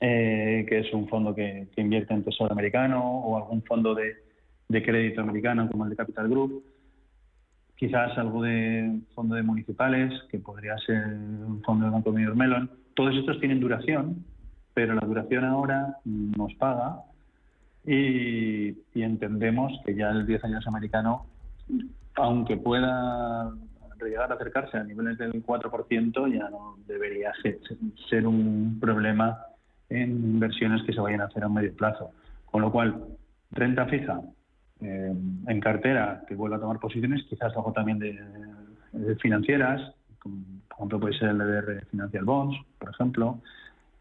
eh, 0.01 0.64
que 0.68 0.79
es 0.79 0.92
un 0.95 1.09
fondo 1.09 1.35
que, 1.35 1.68
invierte 1.77 2.14
en 2.14 2.25
tesoro 2.25 2.53
americano 2.53 3.21
o 3.21 3.37
algún 3.37 3.62
fondo 3.62 3.95
de, 3.95 4.16
de 4.68 4.83
crédito 4.83 5.21
americano 5.21 5.68
como 5.71 5.85
el 5.85 5.90
de 5.90 5.97
Capital 5.97 6.29
Group 6.29 6.72
quizás 7.77 8.17
algo 8.17 8.43
de 8.43 9.01
fondo 9.15 9.35
de 9.35 9.43
municipales, 9.43 10.13
que 10.31 10.39
podría 10.39 10.77
ser 10.79 11.05
un 11.07 11.63
fondo 11.65 11.87
de 11.87 11.93
Banco 11.93 12.13
Mayor 12.13 12.37
Melon. 12.37 12.71
Todos 12.95 13.17
estos 13.17 13.41
tienen 13.41 13.61
duración, 13.61 14.25
pero 14.75 14.95
la 14.95 15.07
duración 15.07 15.45
ahora 15.45 15.97
nos 16.05 16.55
paga 16.55 17.03
y, 17.85 18.77
entendemos 18.95 19.73
que 19.85 19.95
ya 19.95 20.11
el 20.11 20.27
10 20.27 20.45
años 20.45 20.67
americano, 20.67 21.27
aunque 22.15 22.57
pueda 22.57 23.51
llegar 24.01 24.33
a 24.33 24.35
acercarse 24.35 24.77
a 24.77 24.85
niveles 24.85 25.19
del 25.19 25.45
4%, 25.45 26.33
ya 26.33 26.51
no 26.51 26.77
debería 26.87 27.33
ser, 28.09 28.27
un 28.27 28.79
problema 28.81 29.39
en 29.89 30.11
inversiones 30.11 30.83
que 30.83 30.93
se 30.93 31.01
vayan 31.01 31.21
a 31.21 31.27
hacer 31.27 31.45
a 31.45 31.49
medio 31.49 31.75
plazo. 31.75 32.11
Con 32.47 32.63
lo 32.63 32.73
cual, 32.73 33.05
renta 33.51 33.87
fija, 33.87 34.21
eh, 34.83 35.14
en 35.47 35.61
cartera 35.61 36.25
que 36.27 36.35
vuelva 36.35 36.57
a 36.57 36.61
tomar 36.61 36.81
posiciones, 36.81 37.23
quizás 37.29 37.55
algo 37.57 37.73
también 37.73 37.99
de, 37.99 38.18
financieras, 39.21 39.95
como, 40.18 40.42
por 40.68 40.77
ejemplo 40.77 41.01
puede 41.01 41.18
ser 41.18 41.29
el 41.31 41.40
EDR 41.40 41.87
Financial 41.87 42.25
Bonds, 42.25 42.57
por 42.79 42.90
ejemplo, 42.90 43.38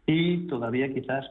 y 0.06 0.46
todavía 0.48 0.92
quizás 0.92 1.24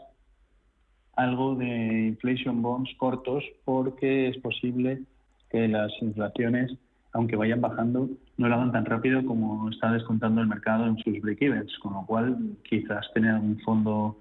algo 1.15 1.55
de 1.55 2.07
inflation 2.07 2.61
bonds 2.61 2.89
cortos 2.97 3.43
porque 3.65 4.29
es 4.29 4.37
posible 4.37 5.01
que 5.49 5.67
las 5.67 5.91
inflaciones, 6.01 6.71
aunque 7.11 7.35
vayan 7.35 7.59
bajando, 7.59 8.09
no 8.37 8.47
lo 8.47 8.55
hagan 8.55 8.71
tan 8.71 8.85
rápido 8.85 9.25
como 9.25 9.69
está 9.69 9.91
descontando 9.91 10.41
el 10.41 10.47
mercado 10.47 10.87
en 10.87 10.97
sus 10.97 11.19
break-evens, 11.19 11.77
con 11.79 11.93
lo 11.93 12.05
cual 12.05 12.37
quizás 12.63 13.05
tener 13.13 13.35
un 13.35 13.59
fondo 13.59 14.17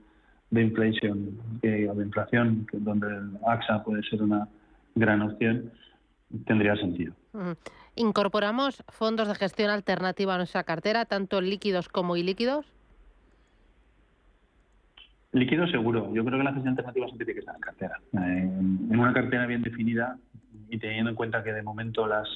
de 0.51 0.63
inflation 0.63 1.39
o 1.63 1.95
de 1.95 2.05
inflación 2.05 2.67
donde 2.73 3.07
el 3.07 3.31
AXA 3.47 3.85
puede 3.85 4.03
ser 4.03 4.23
una 4.23 4.49
gran 5.01 5.23
opción, 5.23 5.73
tendría 6.47 6.77
sentido. 6.77 7.15
¿Incorporamos 7.97 8.85
fondos 8.89 9.27
de 9.29 9.35
gestión 9.35 9.71
alternativa 9.71 10.35
a 10.35 10.37
nuestra 10.39 10.63
cartera, 10.65 11.05
tanto 11.05 11.41
líquidos 11.41 11.89
como 11.89 12.17
ilíquidos? 12.17 12.67
Líquidos 15.33 15.71
seguro. 15.71 16.13
Yo 16.15 16.25
creo 16.25 16.39
que 16.39 16.45
la 16.45 16.53
gestión 16.53 16.71
alternativa 16.71 17.07
siempre 17.07 17.25
tiene 17.25 17.35
que 17.35 17.41
estar 17.41 17.55
en 17.55 17.61
cartera. 17.61 18.01
en 18.13 18.99
una 18.99 19.13
cartera 19.13 19.47
bien 19.47 19.63
definida 19.63 20.17
y 20.69 20.79
teniendo 20.79 21.11
en 21.11 21.17
cuenta 21.17 21.43
que 21.43 21.53
de 21.53 21.63
momento 21.63 22.07
las 22.07 22.29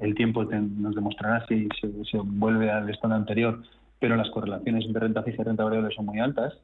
el 0.00 0.14
tiempo 0.14 0.44
nos 0.44 0.94
demostrará 0.94 1.46
si 1.46 1.68
se, 1.80 2.18
vuelve 2.18 2.70
al 2.70 2.90
estado 2.90 3.14
anterior, 3.14 3.62
pero 4.00 4.16
las 4.16 4.28
correlaciones 4.30 4.84
entre 4.84 5.00
renta 5.00 5.22
fija 5.22 5.42
y 5.42 5.44
renta 5.44 5.64
variable 5.64 5.94
son 5.94 6.06
muy 6.06 6.18
altas 6.18 6.54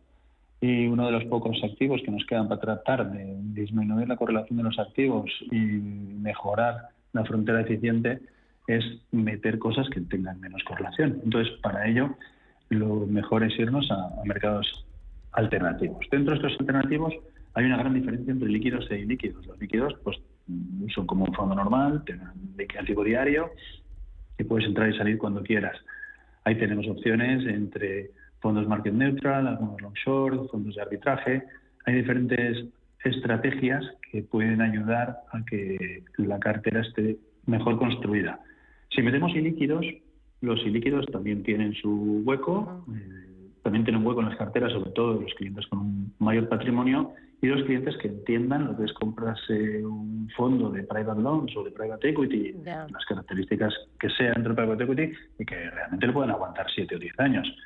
y 0.61 0.87
uno 0.87 1.07
de 1.07 1.13
los 1.13 1.25
pocos 1.25 1.59
activos 1.65 2.03
que 2.05 2.11
nos 2.11 2.25
quedan 2.27 2.49
para 2.49 2.61
tratar 2.61 3.11
de 3.11 3.35
disminuir 3.55 4.09
la 4.09 4.17
correlación 4.17 4.59
de 4.59 4.65
los 4.65 4.79
activos 4.79 5.31
y 5.51 5.57
mejorar 5.57 6.89
la 7.13 7.25
frontera 7.25 7.63
eficiente 7.63 8.21
es 8.67 8.85
meter 9.11 9.59
cosas 9.59 9.89
que 9.89 10.01
tengan 10.03 10.39
menos 10.41 10.63
correlación. 10.65 11.21
Entonces, 11.25 11.53
para 11.63 11.89
ello, 11.89 12.15
lo 12.69 13.07
mejor 13.07 13.43
es 13.43 13.59
irnos 13.59 13.91
a, 13.91 14.23
mercados 14.25 14.87
alternativos. 15.33 15.99
Dentro 16.11 16.35
de 16.35 16.41
estos 16.41 16.61
alternativos 16.61 17.15
hay 17.55 17.65
una 17.65 17.79
gran 17.79 17.95
diferencia 17.95 18.31
entre 18.31 18.49
líquidos 18.49 18.89
e 18.91 19.01
ilíquidos. 19.01 19.47
Los 19.47 19.59
líquidos 19.59 19.95
pues, 20.05 20.19
son 20.95 21.07
como 21.07 21.25
un 21.25 21.35
fondo 21.35 21.55
normal, 21.55 22.03
tienen 22.05 22.29
un 22.29 22.87
tipo 22.87 23.03
diario 23.03 23.51
y 24.39 24.45
puedes 24.45 24.67
entrar 24.67 24.91
y 24.91 24.97
salir 24.97 25.19
cuando 25.19 25.43
quieras. 25.43 25.77
Ahí 26.45 26.57
tenemos 26.57 26.87
opciones 26.87 27.45
entre 27.47 28.11
fondos 28.41 28.67
market 28.67 28.93
neutral, 28.93 29.47
algunos 29.47 29.81
long 29.81 29.95
short, 29.95 30.51
fondos 30.51 30.75
de 30.75 30.83
arbitraje. 30.83 31.43
Hay 31.87 31.95
diferentes 31.95 32.67
estrategias 33.05 33.85
que 34.11 34.23
pueden 34.23 34.61
ayudar 34.61 35.19
a 35.33 35.45
que 35.45 36.03
la 36.19 36.39
cartera 36.39 36.81
esté 36.81 37.17
mejor 37.47 37.79
construida. 37.79 38.41
Si 38.95 39.03
metemos 39.03 39.33
ilíquidos, 39.35 39.85
los 40.41 40.61
ilíquidos 40.65 41.07
también 41.07 41.43
tienen 41.43 41.75
su 41.75 42.23
hueco, 42.25 42.85
eh, 42.95 43.31
también 43.63 43.85
tienen 43.85 44.07
hueco 44.07 44.21
en 44.21 44.31
las 44.31 44.39
carteras, 44.39 44.73
sobre 44.73 44.91
todo 44.91 45.21
los 45.21 45.33
clientes 45.35 45.67
con 45.69 45.79
un 45.81 46.15
mayor 46.19 46.49
patrimonio 46.49 47.13
y 47.43 47.47
los 47.47 47.63
clientes 47.65 47.97
que 47.99 48.09
entiendan 48.09 48.67
lo 48.67 48.77
que 48.77 48.85
es 48.85 48.93
comprarse 48.95 49.85
un 49.85 50.29
fondo 50.37 50.71
de 50.71 50.83
private 50.83 51.21
loans 51.21 51.57
o 51.57 51.65
de 51.65 51.71
private 51.71 52.11
equity, 52.11 52.55
las 52.65 53.05
características 53.09 53.73
que 53.99 54.11
sean 54.11 54.35
dentro 54.35 54.55
de 54.55 54.63
private 54.63 54.85
equity 54.85 55.13
y 55.39 55.45
que 55.45 55.71
realmente 55.71 56.07
le 56.07 56.13
puedan 56.13 56.31
aguantar 56.31 56.67
7 56.75 56.97
o 56.97 56.99
10 56.99 57.21
años. 57.21 57.57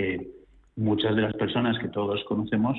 Que 0.00 0.30
muchas 0.76 1.14
de 1.14 1.22
las 1.22 1.34
personas 1.34 1.78
que 1.78 1.88
todos 1.88 2.22
conocemos 2.24 2.76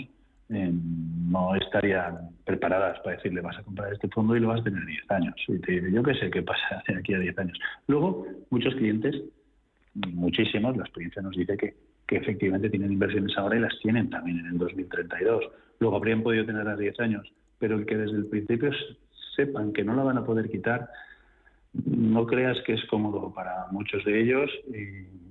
eh, 0.49 0.71
no 0.73 1.55
estarían 1.55 2.31
preparadas 2.45 2.99
para 2.99 3.15
decirle 3.15 3.41
vas 3.41 3.57
a 3.57 3.63
comprar 3.63 3.93
este 3.93 4.07
fondo 4.09 4.35
y 4.35 4.39
lo 4.39 4.49
vas 4.49 4.61
a 4.61 4.63
tener 4.63 4.85
10 4.85 5.11
años. 5.11 5.35
Y 5.47 5.59
te 5.59 5.71
digo, 5.73 5.87
yo 5.87 6.03
qué 6.03 6.15
sé 6.15 6.29
qué 6.31 6.41
pasa 6.41 6.83
de 6.87 6.95
aquí 6.95 7.13
a 7.13 7.19
10 7.19 7.37
años. 7.39 7.59
Luego, 7.87 8.25
muchos 8.49 8.73
clientes, 8.75 9.15
muchísimos, 9.93 10.75
la 10.75 10.83
experiencia 10.83 11.21
nos 11.21 11.35
dice 11.35 11.55
que, 11.57 11.75
que 12.07 12.17
efectivamente 12.17 12.69
tienen 12.69 12.91
inversiones 12.91 13.37
ahora 13.37 13.57
y 13.57 13.59
las 13.59 13.77
tienen 13.81 14.09
también 14.09 14.39
en 14.39 14.47
el 14.47 14.57
2032 14.57 15.43
luego 15.81 15.97
habrían 15.97 16.23
podido 16.23 16.45
tener 16.45 16.67
a 16.67 16.77
10 16.77 16.99
años, 17.01 17.27
pero 17.59 17.83
que 17.85 17.97
desde 17.97 18.15
el 18.15 18.27
principio 18.27 18.69
sepan 19.35 19.73
que 19.73 19.83
no 19.83 19.95
la 19.95 20.03
van 20.03 20.17
a 20.17 20.25
poder 20.25 20.49
quitar, 20.49 20.87
no 21.73 22.25
creas 22.27 22.57
que 22.65 22.73
es 22.73 22.85
cómodo 22.85 23.33
para 23.33 23.65
muchos 23.71 24.05
de 24.05 24.21
ellos 24.21 24.49
y, 24.67 25.30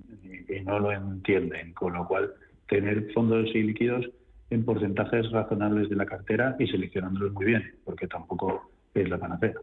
no 0.65 0.79
lo 0.79 0.93
entienden, 0.93 1.73
con 1.75 1.95
lo 1.95 2.07
cual 2.07 2.33
tener 2.69 3.13
fondos 3.13 3.49
y 3.55 3.63
líquidos 3.63 4.09
en 4.51 4.65
porcentajes 4.65 5.31
razonables 5.31 5.89
de 5.89 5.97
la 5.97 6.07
cartera 6.07 6.57
y 6.59 6.67
seleccionándolos 6.67 7.33
muy 7.33 7.47
bien, 7.47 7.75
porque 7.85 8.07
tampoco 8.07 8.71
es 8.95 9.09
la 9.09 9.19
panacea. 9.19 9.55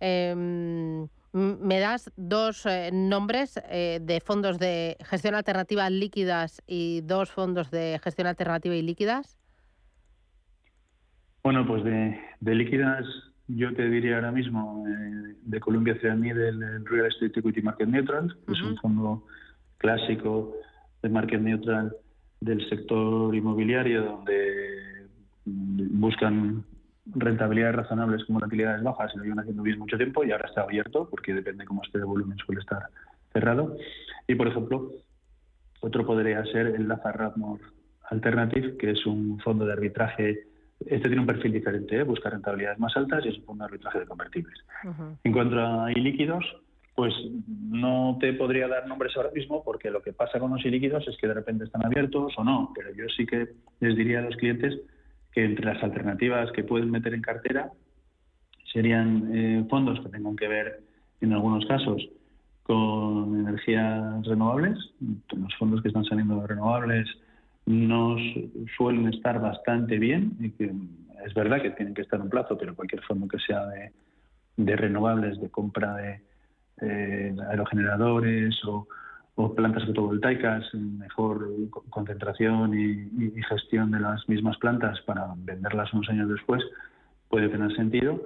Em, 0.00 1.08
¿Me 1.32 1.80
das 1.80 2.10
dos 2.16 2.66
eh, 2.66 2.90
nombres 2.92 3.58
eh, 3.70 4.00
de 4.02 4.20
fondos 4.20 4.58
de 4.58 4.96
gestión 5.04 5.34
alternativa 5.34 5.88
líquidas 5.88 6.60
y 6.66 7.00
dos 7.02 7.30
fondos 7.30 7.70
de 7.70 7.98
gestión 8.02 8.26
alternativa 8.26 8.74
y 8.74 8.82
líquidas? 8.82 9.38
Bueno, 11.42 11.66
pues 11.66 11.82
de, 11.84 12.54
líquidas 12.54 13.06
yo 13.48 13.74
te 13.74 13.88
diría 13.88 14.16
ahora 14.16 14.30
mismo 14.30 14.84
eh, 14.86 15.34
de 15.42 15.60
Columbia 15.60 15.98
CMI 15.98 16.32
del 16.32 16.84
Real 16.84 17.06
Estate 17.06 17.40
Equity 17.40 17.62
Market 17.62 17.88
Neutral, 17.88 18.36
que 18.46 18.52
es 18.52 18.62
un 18.62 18.76
fondo 18.76 19.24
clásico 19.82 20.54
de 21.02 21.08
market 21.08 21.40
neutral 21.40 21.94
del 22.40 22.66
sector 22.68 23.34
inmobiliario 23.34 24.02
donde 24.04 25.08
buscan 25.44 26.64
rentabilidades 27.06 27.76
razonables 27.76 28.24
con 28.24 28.34
volatilidades 28.34 28.82
bajas 28.82 29.12
y 29.14 29.18
lo 29.18 29.24
llevan 29.24 29.40
haciendo 29.40 29.62
bien 29.62 29.78
mucho 29.78 29.96
tiempo 29.96 30.24
y 30.24 30.30
ahora 30.30 30.46
está 30.48 30.62
abierto 30.62 31.08
porque 31.10 31.34
depende 31.34 31.64
cómo 31.66 31.82
esté 31.82 31.98
de 31.98 32.04
volumen 32.04 32.38
suele 32.38 32.60
estar 32.60 32.84
cerrado. 33.32 33.76
Y 34.26 34.34
por 34.36 34.48
ejemplo, 34.48 34.90
otro 35.80 36.06
podría 36.06 36.44
ser 36.46 36.68
el 36.68 36.88
Lazar 36.88 37.18
Radmore 37.18 37.62
Alternative, 38.08 38.76
que 38.76 38.92
es 38.92 39.04
un 39.04 39.40
fondo 39.40 39.66
de 39.66 39.72
arbitraje 39.72 40.46
este 40.86 41.08
tiene 41.08 41.20
un 41.20 41.26
perfil 41.26 41.52
diferente, 41.52 41.96
¿eh? 41.96 42.02
busca 42.02 42.30
rentabilidades 42.30 42.78
más 42.78 42.96
altas 42.96 43.24
y 43.24 43.28
es 43.28 43.38
un 43.46 43.62
arbitraje 43.62 44.00
de 44.00 44.06
convertibles. 44.06 44.58
En 45.22 45.32
cuanto 45.32 45.60
a 45.60 45.90
ilíquidos, 45.92 46.44
pues 46.94 47.14
no 47.46 48.18
te 48.20 48.32
podría 48.34 48.68
dar 48.68 48.86
nombres 48.86 49.16
ahora 49.16 49.30
mismo 49.30 49.64
porque 49.64 49.90
lo 49.90 50.02
que 50.02 50.12
pasa 50.12 50.38
con 50.38 50.52
los 50.52 50.64
ilíquidos 50.64 51.06
es 51.08 51.16
que 51.16 51.26
de 51.26 51.34
repente 51.34 51.64
están 51.64 51.84
abiertos 51.84 52.34
o 52.36 52.44
no, 52.44 52.72
pero 52.74 52.92
yo 52.94 53.04
sí 53.16 53.26
que 53.26 53.48
les 53.80 53.96
diría 53.96 54.18
a 54.18 54.22
los 54.22 54.36
clientes 54.36 54.78
que 55.32 55.44
entre 55.44 55.64
las 55.64 55.82
alternativas 55.82 56.52
que 56.52 56.64
pueden 56.64 56.90
meter 56.90 57.14
en 57.14 57.22
cartera 57.22 57.70
serían 58.72 59.30
eh, 59.34 59.64
fondos 59.68 60.00
que 60.00 60.10
tengan 60.10 60.36
que 60.36 60.48
ver 60.48 60.80
en 61.20 61.32
algunos 61.32 61.64
casos 61.66 62.08
con 62.62 63.40
energías 63.40 64.24
renovables, 64.26 64.78
los 65.00 65.54
fondos 65.56 65.82
que 65.82 65.88
están 65.88 66.04
saliendo 66.04 66.40
de 66.40 66.46
renovables, 66.46 67.08
nos 67.66 68.20
suelen 68.76 69.08
estar 69.12 69.40
bastante 69.40 69.98
bien 69.98 70.36
y 70.40 70.50
que 70.50 70.72
es 71.24 71.34
verdad 71.34 71.62
que 71.62 71.70
tienen 71.70 71.94
que 71.94 72.02
estar 72.02 72.20
un 72.20 72.28
plazo, 72.28 72.56
pero 72.58 72.74
cualquier 72.74 73.02
fondo 73.02 73.28
que 73.28 73.38
sea 73.38 73.64
de, 74.56 74.76
renovables, 74.76 75.40
de 75.40 75.50
compra 75.50 75.94
de 75.96 76.20
aerogeneradores 76.82 78.60
o, 78.64 78.86
plantas 79.56 79.84
fotovoltaicas, 79.86 80.72
mejor 80.74 81.48
concentración 81.90 82.78
y, 82.78 83.42
gestión 83.48 83.90
de 83.90 84.00
las 84.00 84.28
mismas 84.28 84.56
plantas 84.58 85.00
para 85.02 85.34
venderlas 85.36 85.92
unos 85.92 86.08
años 86.10 86.28
después, 86.28 86.62
puede 87.28 87.48
tener 87.48 87.74
sentido. 87.74 88.20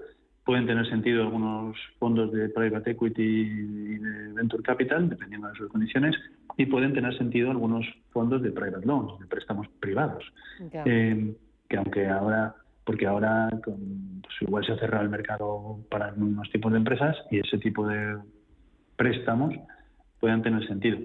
Pueden 0.45 0.67
tener 0.67 0.89
sentido 0.89 1.23
algunos 1.23 1.77
fondos 1.99 2.31
de 2.33 2.49
private 2.51 2.93
equity 2.93 3.23
y 3.23 3.99
de 3.99 4.33
venture 4.35 4.63
capital, 4.63 5.09
dependiendo 5.09 5.49
de 5.49 5.57
sus 5.57 5.69
condiciones, 5.71 6.15
y 6.57 6.67
pueden 6.67 6.93
tener 6.93 7.17
sentido 7.19 7.51
algunos 7.51 7.85
fondos 8.13 8.43
de 8.43 8.53
private 8.53 8.87
loans, 8.87 9.19
de 9.19 9.27
préstamos 9.27 9.67
privados, 9.81 10.25
eh, 10.61 11.35
que 11.69 11.77
aunque 11.77 12.09
ahora, 12.09 12.55
porque 12.85 13.07
ahora 13.07 13.51
pues 13.65 14.35
igual 14.41 14.65
se 14.65 14.73
ha 14.73 14.79
cerrado 14.79 15.03
el 15.03 15.11
mercado 15.11 15.79
para 15.91 16.13
unos 16.15 16.49
tipos 16.51 16.71
de 16.71 16.79
empresas 16.79 17.17
y 17.31 17.41
ese 17.41 17.59
tipo 17.59 17.87
de 17.87 18.17
préstamos 18.97 19.55
puedan 20.21 20.43
tener 20.43 20.67
sentido. 20.67 20.99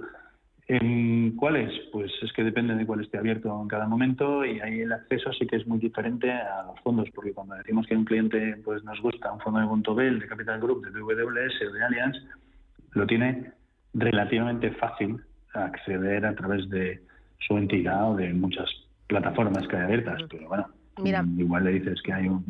¿En 0.68 1.36
¿Cuáles? 1.36 1.72
Pues 1.92 2.12
es 2.22 2.32
que 2.32 2.44
depende 2.44 2.76
de 2.76 2.86
cuál 2.86 3.02
esté 3.02 3.18
abierto 3.18 3.62
en 3.62 3.68
cada 3.68 3.88
momento 3.88 4.46
y 4.46 4.60
ahí 4.62 4.82
el 4.82 4.94
acceso 4.94 5.34
sí 5.34 5.46
que 5.46 5.58
es 5.58 5.68
muy 5.68 5.80
diferente 5.80 6.32
a 6.32 6.64
los 6.64 6.80
fondos, 6.80 7.10
porque 7.14 7.34
cuando 7.34 7.56
decimos 7.56 7.86
que 7.88 7.96
un 7.96 8.06
cliente 8.06 8.56
pues 8.64 8.84
nos 8.84 9.02
gusta 9.02 9.34
un 9.34 9.40
fondo 9.42 9.60
de 9.60 9.66
Bontobel, 9.66 10.20
de 10.20 10.28
Capital 10.28 10.62
Group, 10.62 10.86
de 10.86 11.02
WWS 11.02 11.68
o 11.68 11.74
de 11.74 11.84
Allianz, 11.84 12.16
lo 12.94 13.06
tiene 13.06 13.52
relativamente 13.94 14.72
fácil 14.72 15.20
acceder 15.54 16.26
a 16.26 16.36
través 16.36 16.70
de 16.70 17.02
su 17.40 17.58
entidad 17.58 18.12
o 18.12 18.16
de 18.16 18.34
muchas 18.34 18.70
plataformas 19.08 19.68
que 19.68 19.76
hay 19.76 19.84
abiertas. 19.84 20.22
Pero 20.30 20.48
bueno, 20.48 20.68
igual 21.38 21.66
le 21.66 21.72
dices 21.72 22.02
que 22.02 22.14
hay 22.14 22.30
un... 22.30 22.46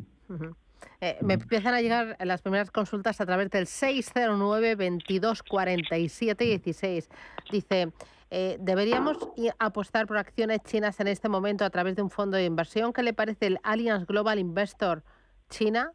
Eh, 1.00 1.18
me 1.22 1.36
empiezan 1.36 1.74
a 1.74 1.82
llegar 1.82 2.18
las 2.20 2.42
primeras 2.42 2.72
consultas 2.72 3.22
a 3.22 3.26
través 3.26 3.50
del 3.50 3.68
609 3.68 4.76
22 4.76 5.44
47 5.44 6.46
16. 6.46 7.10
Dice, 7.52 7.92
eh, 8.30 8.58
¿deberíamos 8.60 9.18
apostar 9.60 10.08
por 10.08 10.18
acciones 10.18 10.60
chinas 10.64 11.00
en 11.00 11.08
este 11.08 11.30
momento 11.30 11.66
a 11.66 11.70
través 11.70 11.96
de 11.96 12.02
un 12.02 12.10
fondo 12.10 12.38
de 12.38 12.46
inversión? 12.46 12.94
¿Qué 12.94 13.04
le 13.04 13.14
parece 13.14 13.48
el 13.48 13.60
Allianz 13.64 14.06
Global 14.06 14.40
Investor 14.40 15.04
China? 15.50 15.92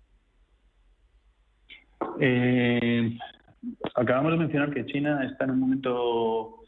Eh, 2.20 3.18
acabamos 3.94 4.32
de 4.32 4.38
mencionar 4.38 4.72
que 4.72 4.84
China 4.86 5.24
está 5.24 5.44
en 5.44 5.52
un 5.52 5.60
momento 5.60 6.62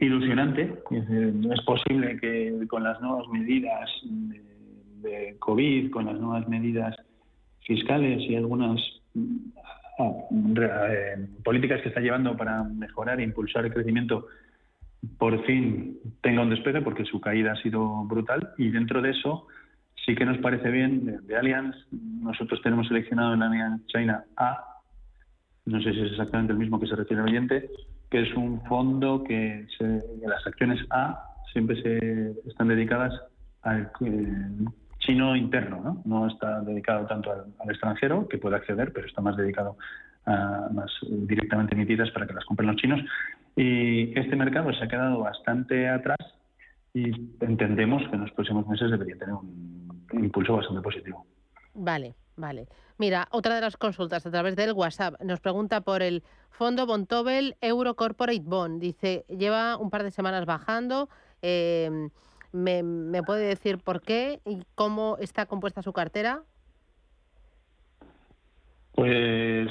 ilusionante. 0.00 0.82
no 0.90 1.52
es 1.52 1.60
posible 1.62 2.18
que 2.20 2.66
con 2.68 2.84
las 2.84 3.00
nuevas 3.00 3.26
medidas 3.28 3.88
de, 5.02 5.36
COVID, 5.38 5.90
con 5.90 6.06
las 6.06 6.18
nuevas 6.18 6.48
medidas 6.48 6.96
fiscales 7.60 8.22
y 8.28 8.36
algunas 8.36 8.80
ah, 9.98 10.12
eh, 10.30 11.28
políticas 11.44 11.82
que 11.82 11.88
está 11.88 12.00
llevando 12.00 12.36
para 12.36 12.64
mejorar 12.64 13.20
e 13.20 13.24
impulsar 13.24 13.64
el 13.64 13.72
crecimiento, 13.72 14.26
por 15.18 15.44
fin 15.44 15.98
tenga 16.22 16.42
un 16.42 16.50
despegue 16.50 16.82
porque 16.82 17.04
su 17.04 17.20
caída 17.20 17.52
ha 17.52 17.62
sido 17.62 18.04
brutal 18.04 18.50
y 18.58 18.70
dentro 18.70 19.00
de 19.00 19.10
eso 19.10 19.46
sí 20.04 20.14
que 20.14 20.24
nos 20.24 20.38
parece 20.38 20.70
bien 20.70 21.04
de, 21.04 21.18
de 21.20 21.36
Allianz. 21.36 21.76
Nosotros 21.92 22.60
tenemos 22.62 22.88
seleccionado 22.88 23.34
en 23.34 23.42
Allianz 23.42 23.86
China 23.86 24.24
A, 24.36 24.64
no 25.66 25.82
sé 25.82 25.92
si 25.92 26.00
es 26.00 26.12
exactamente 26.12 26.52
el 26.52 26.58
mismo 26.58 26.80
que 26.80 26.86
se 26.86 26.96
refiere 26.96 27.22
al 27.22 27.28
oyente, 27.28 27.70
que 28.10 28.22
es 28.22 28.34
un 28.34 28.62
fondo 28.62 29.22
que 29.22 29.66
las 30.26 30.46
acciones 30.46 30.80
A 30.90 31.22
siempre 31.52 31.80
se 31.82 32.34
están 32.48 32.68
dedicadas 32.68 33.12
al 33.62 33.90
eh, 34.00 34.64
chino 34.98 35.36
interno, 35.36 36.02
¿no? 36.04 36.26
Está 36.26 36.60
dedicado 36.60 37.06
tanto 37.06 37.32
al, 37.32 37.70
extranjero, 37.70 38.28
que 38.28 38.38
puede 38.38 38.56
acceder, 38.56 38.92
pero 38.92 39.06
está 39.06 39.20
más 39.20 39.36
dedicado 39.36 39.76
a 40.26 40.68
más 40.72 40.90
directamente 41.02 41.74
emitidas 41.74 42.10
para 42.10 42.26
que 42.26 42.34
las 42.34 42.44
compren 42.44 42.68
los 42.68 42.76
chinos. 42.76 43.00
Y 43.56 44.18
este 44.18 44.36
mercado 44.36 44.72
se 44.72 44.84
ha 44.84 44.88
quedado 44.88 45.20
bastante 45.20 45.88
atrás 45.88 46.18
y 46.94 47.10
entendemos 47.40 48.02
que 48.08 48.16
en 48.16 48.22
los 48.22 48.32
próximos 48.32 48.66
meses 48.66 48.90
debería 48.90 49.16
tener 49.16 49.34
un 49.34 50.04
impulso 50.12 50.56
bastante 50.56 50.82
positivo. 50.82 51.26
Vale, 51.74 52.14
vale. 52.36 52.66
Mira, 52.98 53.28
otra 53.30 53.54
de 53.54 53.60
las 53.60 53.76
consultas 53.76 54.26
a 54.26 54.30
través 54.30 54.56
del 54.56 54.72
WhatsApp 54.72 55.22
nos 55.22 55.38
pregunta 55.38 55.80
por 55.82 56.02
el 56.02 56.24
fondo 56.50 56.86
Bontobel 56.86 57.56
Euro 57.60 57.94
Corporate 57.94 58.42
Bond. 58.42 58.80
Dice, 58.80 59.24
lleva 59.28 59.76
un 59.76 59.88
par 59.88 60.02
de 60.02 60.10
semanas 60.10 60.44
bajando. 60.44 61.08
Em, 61.40 62.10
me, 62.52 63.22
puede 63.22 63.46
decir 63.46 63.78
por 63.78 64.00
qué 64.02 64.40
y 64.44 64.62
cómo 64.74 65.16
está 65.20 65.46
compuesta 65.46 65.82
su 65.82 65.92
cartera? 65.92 66.42
Pues 68.92 69.68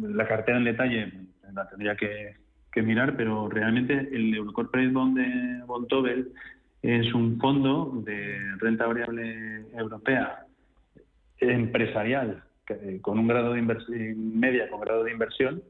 la 0.00 0.26
cartera 0.26 0.58
en 0.58 0.64
detalle 0.64 1.12
la 1.52 1.68
tendría 1.68 1.96
que, 1.96 2.36
mirar, 2.82 3.16
pero 3.16 3.48
realmente 3.48 3.92
el 3.94 4.34
Euro 4.34 4.52
Corporate 4.52 4.88
Bond 4.88 5.16
de 5.16 5.64
Bontobel 5.64 6.32
es 6.82 7.14
un 7.14 7.38
fondo 7.38 8.02
de 8.04 8.36
renta 8.58 8.86
variable 8.86 9.64
europea 9.76 10.44
empresarial 11.38 12.42
con 13.00 13.20
un 13.20 13.28
grado 13.28 13.52
de 13.52 13.60
inversión 13.60 14.40
media 14.40 14.68
con 14.70 14.80
grado 14.80 15.04
de 15.04 15.12
inversión 15.12 15.62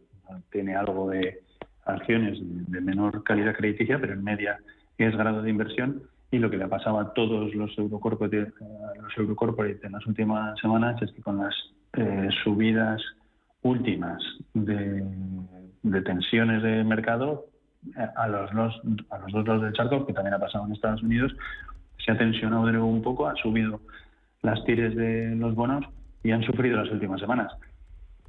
tiene 0.51 0.75
algo 0.75 1.11
de 1.11 1.43
acciones 1.85 2.39
de 2.41 2.81
menor 2.81 3.23
calidad 3.25 3.55
crediticia, 3.55 4.01
pero 4.01 4.15
en 4.15 4.25
media 4.25 4.59
es 4.99 5.17
grado 5.17 5.43
de 5.43 5.51
inversión 5.51 6.03
y 6.35 6.39
lo 6.41 6.51
que 6.51 6.57
le 6.57 6.64
ha 6.64 6.68
pasado 6.68 6.99
a 6.99 7.14
todos 7.14 7.55
los 7.55 7.78
eurocorporates, 7.78 8.53
los 9.01 9.16
eurocorporates 9.16 9.85
en 9.85 9.93
las 9.93 10.05
últimas 10.05 10.59
semanas 10.59 11.01
es 11.01 11.12
que 11.12 11.22
con 11.22 11.39
las 11.39 11.55
eh, 11.93 12.28
subidas 12.43 13.01
últimas 13.62 14.20
de, 14.53 15.05
tensiones 16.05 16.61
de 16.64 16.82
mercado 16.82 17.47
eh, 17.97 18.07
a 18.16 18.26
los, 18.26 18.53
los 18.53 18.82
dos 18.82 19.47
lados 19.47 19.62
del 19.62 19.72
charco, 19.74 20.05
que 20.05 20.12
también 20.12 20.35
ha 20.35 20.41
pasado 20.41 20.66
en 20.66 20.72
Estados 20.72 21.05
Unidos, 21.05 21.32
se 22.05 22.11
ha 22.11 22.18
tensionado 22.18 22.66
de 22.66 22.72
nuevo 22.72 22.89
un 22.89 23.03
poco, 23.03 23.28
ha 23.28 23.37
subido 23.37 23.80
las 24.43 24.64
tires 24.64 24.97
de 24.97 25.37
los 25.37 25.55
bonos 25.55 25.87
y 26.24 26.32
han 26.32 26.43
sufrido 26.43 26.82
las 26.82 26.91
últimas 26.91 27.20
semanas. 27.20 27.53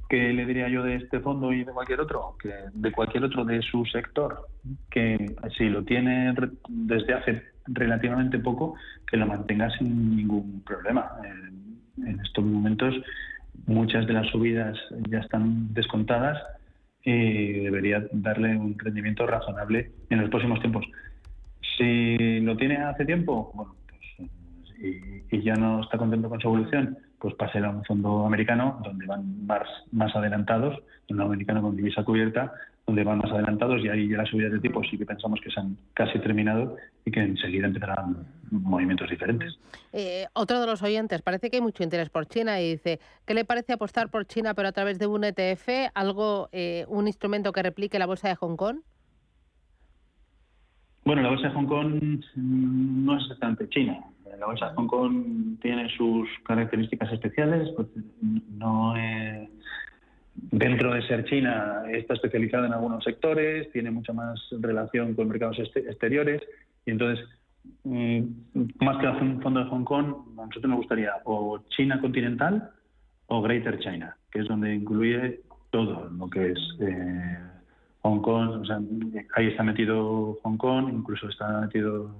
¿Qué 0.08 0.32
le 0.32 0.46
diría 0.46 0.68
yo 0.68 0.84
de 0.84 0.94
este 0.94 1.18
fondo 1.18 1.52
y 1.52 1.64
de 1.64 1.72
cualquier 1.72 2.00
otro? 2.00 2.36
De 2.72 2.92
cualquier 2.92 3.24
otro 3.24 3.44
de 3.44 3.60
su 3.62 3.84
sector, 3.86 4.46
que 4.92 5.34
si 5.58 5.68
lo 5.68 5.82
tiene 5.82 6.32
desde 6.68 7.12
hace 7.14 7.55
relativamente 7.66 8.38
poco, 8.38 8.74
que 9.06 9.16
lo 9.16 9.26
mantenga 9.26 9.70
sin 9.70 10.16
ningún 10.16 10.62
problema. 10.64 11.10
En 11.98 12.20
estos 12.20 12.44
momentos 12.44 12.94
muchas 13.66 14.06
de 14.06 14.12
las 14.12 14.26
subidas 14.28 14.76
ya 15.08 15.18
están 15.18 15.72
descontadas 15.72 16.38
y 17.02 17.60
debería 17.60 18.04
darle 18.12 18.56
un 18.56 18.78
rendimiento 18.78 19.26
razonable 19.26 19.92
en 20.10 20.20
los 20.20 20.30
próximos 20.30 20.60
tiempos. 20.60 20.84
Si 21.76 22.40
lo 22.40 22.56
tiene 22.56 22.76
hace 22.78 23.04
tiempo, 23.04 23.52
bueno, 23.54 23.74
pues, 23.88 24.30
y, 24.80 25.36
y 25.36 25.42
ya 25.42 25.54
no 25.54 25.82
está 25.82 25.98
contento 25.98 26.28
con 26.28 26.40
su 26.40 26.48
evolución, 26.48 26.98
pues 27.18 27.34
pase 27.34 27.58
a 27.58 27.70
un 27.70 27.84
fondo 27.84 28.26
americano 28.26 28.80
donde 28.84 29.06
van 29.06 29.46
más, 29.46 29.66
más 29.92 30.14
adelantados, 30.14 30.78
un 31.08 31.20
americano 31.20 31.62
con 31.62 31.76
divisa 31.76 32.04
cubierta, 32.04 32.52
donde 32.86 33.02
van 33.02 33.18
más 33.18 33.32
adelantados 33.32 33.82
y 33.84 33.88
ahí 33.88 34.08
ya 34.08 34.18
las 34.18 34.28
subidas 34.28 34.52
de 34.52 34.60
tipo 34.60 34.82
sí 34.84 34.96
que 34.96 35.04
pensamos 35.04 35.40
que 35.40 35.50
se 35.50 35.58
han 35.58 35.76
casi 35.94 36.18
terminado 36.20 36.76
y 37.04 37.10
que 37.10 37.20
enseguida 37.20 37.66
empezarán 37.66 38.26
movimientos 38.50 39.10
diferentes. 39.10 39.58
Eh, 39.92 40.26
otro 40.34 40.60
de 40.60 40.66
los 40.66 40.82
oyentes, 40.82 41.22
parece 41.22 41.50
que 41.50 41.56
hay 41.56 41.62
mucho 41.62 41.82
interés 41.82 42.10
por 42.10 42.26
China 42.26 42.60
y 42.60 42.72
dice, 42.72 43.00
¿qué 43.26 43.34
le 43.34 43.44
parece 43.44 43.72
apostar 43.72 44.08
por 44.08 44.26
China 44.26 44.54
pero 44.54 44.68
a 44.68 44.72
través 44.72 44.98
de 44.98 45.06
un 45.06 45.24
ETF, 45.24 45.90
algo, 45.94 46.48
eh, 46.52 46.84
un 46.88 47.08
instrumento 47.08 47.52
que 47.52 47.62
replique 47.62 47.98
la 47.98 48.06
bolsa 48.06 48.28
de 48.28 48.36
Hong 48.36 48.56
Kong? 48.56 48.78
Bueno, 51.04 51.22
la 51.22 51.30
bolsa 51.30 51.48
de 51.48 51.54
Hong 51.54 51.66
Kong 51.66 52.20
no 52.36 53.16
es 53.16 53.22
exactamente 53.22 53.68
China 53.68 54.00
la 54.38 54.46
bolsa 54.46 54.68
de 54.68 54.74
Hong 54.74 54.86
Kong 54.86 55.58
tiene 55.62 55.88
sus 55.96 56.28
características 56.44 57.12
especiales, 57.12 57.68
pues 57.76 57.88
no 58.20 58.94
dentro 60.50 60.92
de 60.94 61.06
ser 61.06 61.24
China 61.24 61.82
está 61.90 62.14
especializada 62.14 62.66
en 62.66 62.72
algunos 62.72 63.04
sectores, 63.04 63.70
tiene 63.72 63.90
mucha 63.90 64.12
más 64.12 64.40
relación 64.60 65.14
con 65.14 65.28
mercados 65.28 65.58
exteriores 65.58 66.42
y 66.84 66.90
entonces 66.90 67.26
mm, 67.84 68.20
más 68.80 68.98
que 68.98 69.08
un 69.08 69.42
fondo 69.42 69.60
de 69.60 69.70
Hong 69.70 69.84
Kong, 69.84 70.14
a 70.38 70.46
nosotros 70.46 70.70
nos 70.70 70.78
gustaría 70.78 71.12
o 71.24 71.60
China 71.68 72.00
continental 72.00 72.70
o 73.26 73.42
Greater 73.42 73.78
China, 73.80 74.16
que 74.30 74.40
es 74.40 74.48
donde 74.48 74.74
incluye 74.74 75.40
todo 75.70 76.08
lo 76.10 76.30
que 76.30 76.52
es 76.52 76.58
eh, 76.80 77.38
Hong 78.02 78.20
Kong, 78.20 78.60
o 78.62 78.64
sea, 78.64 78.78
ahí 79.34 79.48
está 79.48 79.62
metido 79.62 80.38
Hong 80.42 80.56
Kong, 80.56 80.88
incluso 80.92 81.28
está 81.28 81.60
metido 81.60 82.14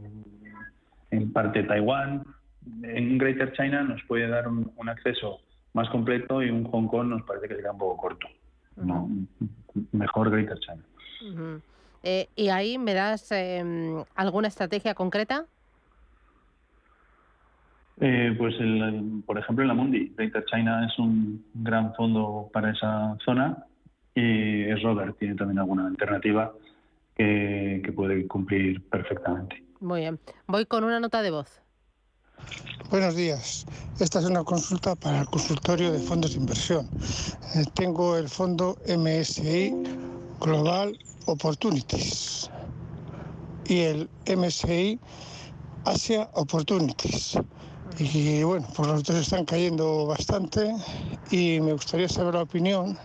en 1.11 1.33
parte 1.33 1.63
Taiwán. 1.63 2.25
En 2.83 3.19
Greater 3.19 3.53
China 3.53 3.83
nos 3.83 4.03
puede 4.05 4.27
dar 4.27 4.49
un, 4.49 4.71
acceso 4.89 5.41
más 5.77 5.91
completo 5.91 6.43
y 6.43 6.51
un 6.51 6.65
Hong 6.65 6.89
Kong 6.89 7.09
nos 7.09 7.23
parece 7.25 7.49
que 7.49 7.55
sería 7.55 7.71
un 7.71 7.79
poco 7.79 7.97
corto. 7.99 8.27
no, 8.77 9.09
mejor 9.93 10.31
Greater 10.31 10.59
China. 10.59 10.83
Eh, 12.03 12.29
¿Y 12.35 12.49
ahí 12.49 12.79
me 12.79 12.95
das 12.95 13.31
em, 13.31 14.03
alguna 14.15 14.49
estrategia 14.49 14.95
concreta? 14.95 15.45
Eh, 18.01 18.35
pues, 18.39 18.55
por 19.27 19.39
ejemplo, 19.39 19.63
en 19.63 19.69
la 19.69 19.75
Mundi, 19.75 20.13
Greater 20.17 20.45
China 20.47 20.87
es 20.87 20.99
un 20.99 21.45
gran 21.55 21.95
fondo 21.95 22.49
para 22.53 22.71
esa 22.71 23.17
zona 23.25 23.65
y 24.15 24.63
es 24.65 24.83
Robert 24.83 25.19
tiene 25.19 25.35
también 25.35 25.59
alguna 25.59 25.87
alternativa 25.87 26.53
que 27.15 27.93
puede 27.95 28.27
cumplir 28.27 28.83
perfectamente. 28.89 29.63
Muy 29.81 30.01
bien. 30.01 30.19
Voy 30.47 30.67
con 30.67 30.85
una 30.85 31.01
nota 31.01 31.23
de 31.23 31.31
voz. 31.31 31.66
Buenos 32.89 33.17
días. 33.17 33.67
Esta 33.99 34.21
es 34.21 34.27
una 34.27 34.45
consulta 34.45 34.95
para 34.95 35.23
el 35.23 35.27
consultorio 35.27 35.91
de 35.91 35.99
fondos 35.99 36.31
de 36.31 36.37
inversión. 36.37 36.89
Eh, 37.57 37.65
tengo 37.75 38.17
el 38.17 38.29
fondo 38.29 38.79
MSI 38.87 39.75
Global 40.41 40.97
Opportunities 41.27 42.49
y 43.67 43.81
el 43.81 44.09
MSI 44.27 45.01
Asia 45.85 46.31
Opportunities. 46.35 47.37
Y 47.99 48.45
bueno, 48.45 48.69
pues 48.77 48.89
los 48.89 49.03
dos 49.03 49.17
están 49.17 49.45
cayendo 49.47 50.07
bastante 50.07 50.73
y 51.33 51.61
me 51.61 51.73
gustaría 51.73 52.09
saber 52.09 52.35
la 52.35 52.43
opinión 52.43 52.97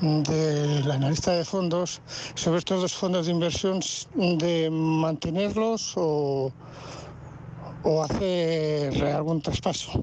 del 0.00 0.90
analista 0.90 1.32
de 1.32 1.44
fondos 1.44 2.00
sobre 2.36 2.60
estos 2.60 2.80
dos 2.80 2.94
fondos 2.94 3.26
de 3.26 3.32
inversión 3.32 3.80
de 4.14 4.70
mantenerlos 4.70 5.92
o, 5.96 6.50
o 7.82 8.02
hacer 8.02 9.04
algún 9.04 9.42
traspaso. 9.42 10.02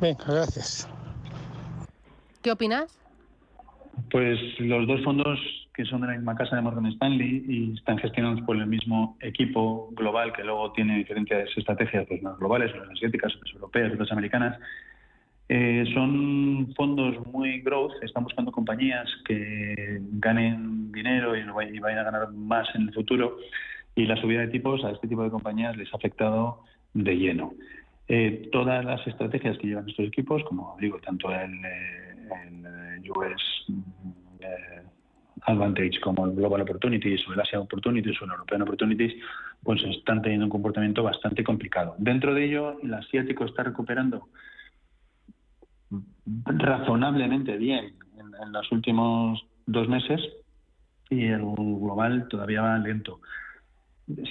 Venga, 0.00 0.24
gracias. 0.26 0.88
¿Qué 2.42 2.52
opinas? 2.52 2.98
Pues 4.10 4.38
los 4.60 4.86
dos 4.86 5.02
fondos 5.02 5.38
que 5.74 5.84
son 5.84 6.00
de 6.00 6.06
la 6.06 6.14
misma 6.14 6.34
casa 6.34 6.56
de 6.56 6.62
Morgan 6.62 6.86
Stanley 6.86 7.44
y 7.46 7.74
están 7.74 7.98
gestionados 7.98 8.40
por 8.42 8.56
el 8.56 8.66
mismo 8.66 9.16
equipo 9.20 9.90
global 9.92 10.32
que 10.32 10.42
luego 10.42 10.72
tiene 10.72 10.96
diferentes 10.96 11.50
estrategias, 11.54 12.06
pues 12.08 12.22
más 12.22 12.38
globales, 12.38 12.74
las 12.74 12.88
asiáticas, 12.88 13.34
las 13.42 13.54
europeas, 13.54 13.98
las 13.98 14.10
americanas, 14.10 14.58
eh, 15.48 15.84
son 15.94 16.72
fondos 16.76 17.24
muy 17.26 17.60
growth, 17.60 17.92
están 18.02 18.24
buscando 18.24 18.50
compañías 18.50 19.06
que 19.26 20.00
ganen 20.14 20.90
dinero 20.90 21.36
y, 21.36 21.44
vayan 21.78 21.98
a 21.98 22.10
ganar 22.10 22.32
más 22.32 22.66
en 22.74 22.82
el 22.82 22.94
futuro 22.94 23.36
y 23.94 24.06
la 24.06 24.16
subida 24.16 24.40
de 24.40 24.48
tipos 24.48 24.82
a 24.84 24.90
este 24.90 25.06
tipo 25.06 25.22
de 25.22 25.30
compañías 25.30 25.76
les 25.76 25.92
ha 25.92 25.98
afectado 25.98 26.64
de 26.96 27.16
lleno. 27.16 27.52
Eh, 28.08 28.48
todas 28.52 28.84
las 28.84 29.04
estrategias 29.06 29.58
que 29.58 29.68
llevan 29.68 29.88
estos 29.88 30.06
equipos, 30.06 30.42
como 30.44 30.76
digo, 30.80 30.98
tanto 31.00 31.30
el, 31.30 31.52
US 33.14 33.66
eh, 34.40 34.82
Advantage 35.42 36.00
como 36.00 36.26
el 36.26 36.34
Global 36.34 36.62
Opportunities 36.62 37.26
o 37.28 37.32
el 37.32 37.40
Asia 37.40 37.60
Opportunities 37.60 38.20
o 38.20 38.24
el 38.24 38.30
European 38.32 38.62
Opportunities, 38.62 39.14
pues 39.62 39.82
están 39.84 40.22
teniendo 40.22 40.46
un 40.46 40.50
comportamiento 40.50 41.02
bastante 41.02 41.44
complicado. 41.44 41.94
Dentro 41.98 42.34
de 42.34 42.44
ello, 42.44 42.80
el 42.82 42.94
asiático 42.94 43.44
está 43.44 43.62
recuperando 43.62 44.28
razonablemente 46.44 47.56
bien 47.56 47.94
en, 48.18 48.52
los 48.52 48.70
últimos 48.72 49.44
dos 49.66 49.88
meses 49.88 50.20
y 51.10 51.26
el 51.26 51.40
global 51.40 52.26
todavía 52.28 52.62
va 52.62 52.78
lento. 52.78 53.20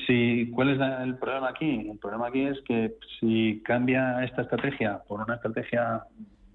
Si, 0.07 0.49
¿Cuál 0.51 0.69
es 0.69 0.79
el 1.03 1.15
problema 1.15 1.49
aquí? 1.49 1.89
El 1.91 1.97
problema 1.97 2.27
aquí 2.27 2.45
es 2.45 2.61
que 2.61 2.95
si 3.19 3.61
cambia 3.63 4.23
esta 4.23 4.43
estrategia 4.43 4.99
por 5.07 5.21
una 5.21 5.35
estrategia 5.35 6.03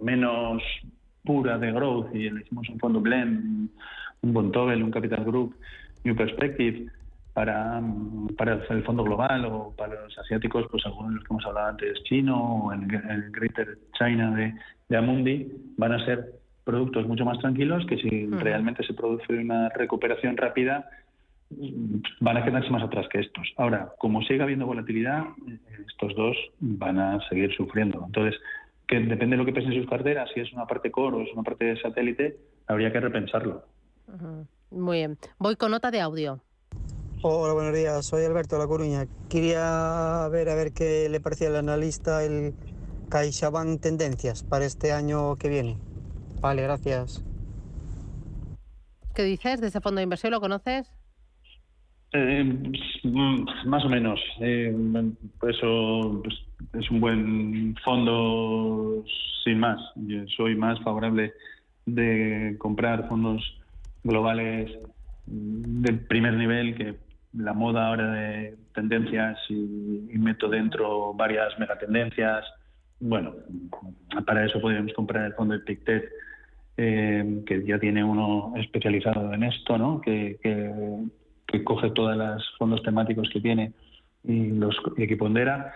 menos 0.00 0.62
pura 1.22 1.58
de 1.58 1.70
growth 1.70 2.14
y 2.14 2.30
le 2.30 2.40
hicimos 2.40 2.68
un 2.70 2.78
fondo 2.78 3.00
blend, 3.00 3.68
un 4.22 4.32
Bontobel, 4.32 4.82
un 4.82 4.90
Capital 4.90 5.24
Group, 5.24 5.54
New 6.04 6.16
Perspective, 6.16 6.90
para, 7.34 7.80
para 8.36 8.54
el 8.68 8.82
fondo 8.84 9.04
global 9.04 9.44
o 9.44 9.74
para 9.76 10.02
los 10.02 10.18
asiáticos, 10.18 10.66
pues 10.70 10.84
algunos 10.86 11.10
de 11.10 11.16
los 11.16 11.24
que 11.24 11.32
hemos 11.32 11.46
hablado 11.46 11.68
antes, 11.68 12.02
chino 12.04 12.64
o 12.64 12.72
el, 12.72 12.86
Greater 13.30 13.78
China 13.98 14.34
de, 14.34 14.54
de, 14.88 14.96
Amundi, 14.96 15.50
van 15.76 15.92
a 15.92 16.04
ser 16.04 16.32
productos 16.64 17.06
mucho 17.06 17.24
más 17.24 17.38
tranquilos 17.38 17.84
que 17.86 17.96
si 17.98 18.26
realmente 18.26 18.84
se 18.84 18.94
produce 18.94 19.32
una 19.32 19.68
recuperación 19.70 20.36
rápida, 20.36 20.88
van 22.20 22.36
a 22.36 22.44
quedarse 22.44 22.70
más 22.70 22.82
atrás 22.82 23.06
que 23.10 23.20
estos. 23.20 23.52
Ahora, 23.56 23.92
como 23.98 24.22
siga 24.22 24.44
habiendo 24.44 24.66
volatilidad, 24.66 25.24
estos 25.88 26.14
dos 26.14 26.36
van 26.60 26.98
a 26.98 27.20
seguir 27.28 27.54
sufriendo. 27.54 28.02
Entonces, 28.06 28.40
que 28.86 29.00
depende 29.00 29.36
de 29.36 29.38
lo 29.38 29.44
que 29.44 29.52
pese 29.52 29.68
en 29.68 29.80
sus 29.80 29.88
carteras, 29.88 30.28
si 30.34 30.40
es 30.40 30.52
una 30.52 30.66
parte 30.66 30.90
core 30.90 31.16
o 31.16 31.22
es 31.22 31.32
una 31.32 31.42
parte 31.42 31.64
de 31.64 31.80
satélite, 31.80 32.36
habría 32.66 32.92
que 32.92 33.00
repensarlo. 33.00 33.64
Muy 34.70 34.98
bien. 34.98 35.18
Voy 35.38 35.56
con 35.56 35.70
nota 35.70 35.90
de 35.90 36.00
audio. 36.00 36.40
Hola, 37.22 37.52
buenos 37.52 37.74
días. 37.74 38.06
Soy 38.06 38.24
Alberto 38.24 38.56
de 38.56 38.62
La 38.62 38.68
Coruña. 38.68 39.06
Quería 39.28 40.26
ver 40.32 40.48
a 40.48 40.54
ver 40.54 40.72
qué 40.72 41.08
le 41.10 41.20
parecía 41.20 41.48
al 41.48 41.56
analista 41.56 42.24
el 42.24 42.54
CaixaBank 43.10 43.80
Tendencias 43.80 44.42
para 44.42 44.64
este 44.64 44.92
año 44.92 45.36
que 45.36 45.48
viene. 45.48 45.76
Vale, 46.40 46.62
gracias. 46.62 47.22
¿Qué 49.14 49.24
dices 49.24 49.60
de 49.60 49.66
ese 49.66 49.80
fondo 49.80 49.98
de 49.98 50.04
inversión? 50.04 50.30
¿Lo 50.30 50.40
conoces? 50.40 50.90
Eh, 52.12 52.44
mm, 53.04 53.44
más 53.66 53.84
o 53.84 53.88
menos. 53.88 54.20
Eh, 54.40 54.74
eso 55.48 56.20
pues, 56.22 56.34
es 56.78 56.90
un 56.90 57.00
buen 57.00 57.76
fondo 57.84 59.04
sin 59.44 59.60
más. 59.60 59.80
Yo 59.96 60.26
soy 60.36 60.56
más 60.56 60.80
favorable 60.80 61.32
de 61.86 62.56
comprar 62.58 63.08
fondos 63.08 63.42
globales 64.02 64.70
del 65.26 66.00
primer 66.06 66.34
nivel 66.34 66.74
que 66.74 66.96
la 67.34 67.52
moda 67.52 67.88
ahora 67.88 68.10
de 68.12 68.56
tendencias 68.74 69.38
y, 69.48 70.18
meto 70.18 70.48
dentro 70.48 71.14
varias 71.14 71.56
megatendencias. 71.58 72.44
Bueno, 72.98 73.34
para 74.26 74.44
eso 74.44 74.60
podríamos 74.60 74.92
comprar 74.94 75.26
el 75.26 75.34
fondo 75.34 75.54
de 75.54 75.60
Pictet, 75.60 76.10
eh, 76.76 77.42
que 77.46 77.64
ya 77.64 77.78
tiene 77.78 78.02
uno 78.02 78.52
especializado 78.56 79.32
en 79.32 79.44
esto, 79.44 79.78
¿no? 79.78 80.00
que, 80.00 80.38
coge 81.64 81.90
todos 81.90 82.16
los 82.16 82.54
fondos 82.58 82.82
temáticos 82.82 83.28
que 83.32 83.40
tiene 83.40 83.72
y 84.24 84.50
los 84.50 84.76
equipondera, 84.96 85.72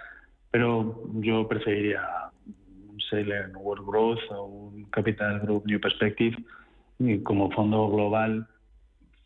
pero 0.50 1.02
yo 1.14 1.48
preferiría 1.48 2.02
un 2.88 3.00
Sailor 3.10 3.50
World 3.56 3.86
Growth 3.86 4.30
o 4.30 4.44
un 4.44 4.84
Capital 4.90 5.40
Group 5.40 5.66
New 5.66 5.80
Perspective 5.80 6.36
y 6.98 7.18
como 7.20 7.50
fondo 7.50 7.88
global, 7.88 8.46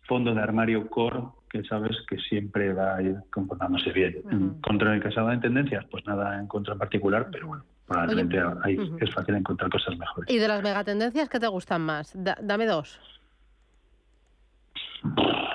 fondo 0.07 0.35
de 0.35 0.41
armario 0.41 0.89
core 0.89 1.23
que 1.51 1.63
sabes 1.65 1.97
que 2.09 2.19
siempre 2.19 2.73
va 2.73 2.97
a 2.97 3.03
ir 3.03 3.17
comportándose 3.31 3.91
bien. 3.93 4.59
Contra 4.63 4.95
el 4.95 5.03
casado 5.03 5.33
en 5.33 5.41
tendencias, 5.41 5.85
pues 5.91 6.07
nada 6.07 6.39
en 6.39 6.47
contra 6.47 6.75
en 6.75 6.79
particular, 6.79 7.29
pero 7.33 7.49
bueno, 7.49 7.65
probablemente 7.87 8.39
ahí 8.63 8.79
es 9.01 9.15
fácil 9.15 9.35
encontrar 9.35 9.71
cosas 9.71 9.97
mejores. 9.97 10.31
¿Y 10.31 10.39
de 10.39 10.49
las 10.49 10.63
megatendencias 10.63 11.29
qué 11.29 11.41
te 11.41 11.49
gustan 11.49 11.83
más? 11.83 12.13
dame 12.15 12.67
dos. 12.67 13.01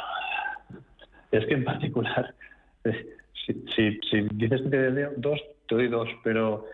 Es 1.33 1.45
que 1.47 1.55
en 1.55 1.63
particular, 1.63 2.33
eh, 2.85 3.15
si, 3.45 3.99
si, 4.09 4.21
dices 4.33 4.61
que 4.61 4.69
te 4.69 4.91
doy 4.91 5.03
dos, 5.17 5.41
te 5.67 5.75
doy 5.75 5.87
dos, 5.87 6.07
pero 6.23 6.65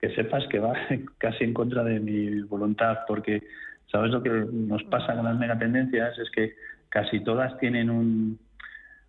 que 0.00 0.14
sepas 0.14 0.46
que 0.48 0.58
va 0.58 0.74
casi 1.18 1.44
en 1.44 1.54
contra 1.54 1.84
de 1.84 2.00
mi 2.00 2.42
voluntad, 2.42 2.98
porque 3.06 3.42
sabes 3.90 4.10
lo 4.10 4.22
que 4.22 4.30
nos 4.30 4.82
pasa 4.84 5.14
con 5.14 5.24
las 5.24 5.38
megatendencias 5.38 6.18
es 6.18 6.30
que 6.30 6.54
casi 6.88 7.20
todas 7.20 7.56
tienen 7.58 7.90
un, 7.90 8.38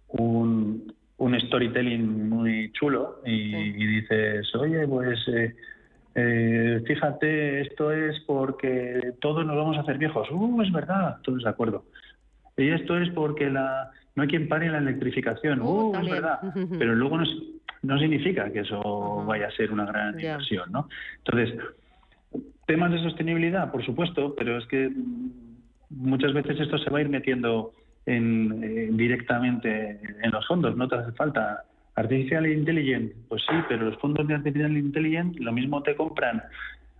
un, 0.10 0.94
un 1.18 1.40
storytelling 1.40 2.30
muy 2.30 2.72
chulo 2.74 3.22
y, 3.26 3.86
dices, 3.86 4.54
oye, 4.56 4.88
pues 4.88 5.20
eh, 5.28 5.56
eh, 6.14 6.84
fíjate, 6.86 7.62
esto 7.62 7.92
es 7.92 8.20
porque 8.28 9.14
todos 9.22 9.44
nos 9.44 9.56
vamos 9.56 9.78
a 9.78 9.82
hacer 9.82 9.98
viejos. 9.98 10.30
Uh, 10.30 10.62
es 10.62 10.72
verdad, 10.72 11.18
todos 11.24 11.44
de 11.44 11.50
acuerdo. 11.50 11.86
Y 12.58 12.70
esto 12.70 12.98
es 12.98 13.10
porque 13.12 13.50
la, 13.50 13.92
no 14.16 14.24
hay 14.24 14.30
quien 14.30 14.48
pare 14.48 14.70
la 14.70 14.80
electrificación. 14.80 15.62
Uh, 15.62 15.92
uh 15.92 16.00
es 16.00 16.10
verdad. 16.10 16.40
Pero 16.80 16.96
luego 16.96 17.18
no, 17.18 17.26
no 17.84 18.00
significa 18.00 18.52
que 18.52 18.60
eso 18.60 19.24
vaya 19.26 19.48
a 19.48 19.52
ser 19.52 19.72
una 19.72 19.86
gran 19.86 20.20
inversión, 20.20 20.72
¿no? 20.72 20.90
Entonces, 21.24 21.60
temas 22.66 22.92
de 22.92 23.02
sostenibilidad, 23.02 23.72
por 23.72 23.84
supuesto, 23.84 24.36
pero 24.38 24.58
es 24.58 24.66
que 24.68 24.92
muchas 25.90 26.34
veces 26.34 26.60
esto 26.60 26.78
se 26.78 26.90
va 26.90 27.00
a 27.00 27.02
ir 27.02 27.10
metiendo 27.10 27.74
en, 28.06 28.64
eh, 28.64 28.90
directamente 28.92 30.00
en 30.22 30.32
los 30.32 30.46
fondos, 30.48 30.76
no 30.76 30.88
te 30.88 30.96
hace 30.96 31.12
falta. 31.14 31.64
Artificial 31.96 32.48
Intelligence, 32.48 33.14
pues 33.28 33.42
sí, 33.50 33.56
pero 33.68 33.90
los 33.90 34.00
fondos 34.00 34.26
de 34.26 34.36
Artificial 34.36 34.78
Intelligence 34.78 35.38
lo 35.40 35.52
mismo 35.52 35.84
te 35.84 35.96
compran 35.96 36.42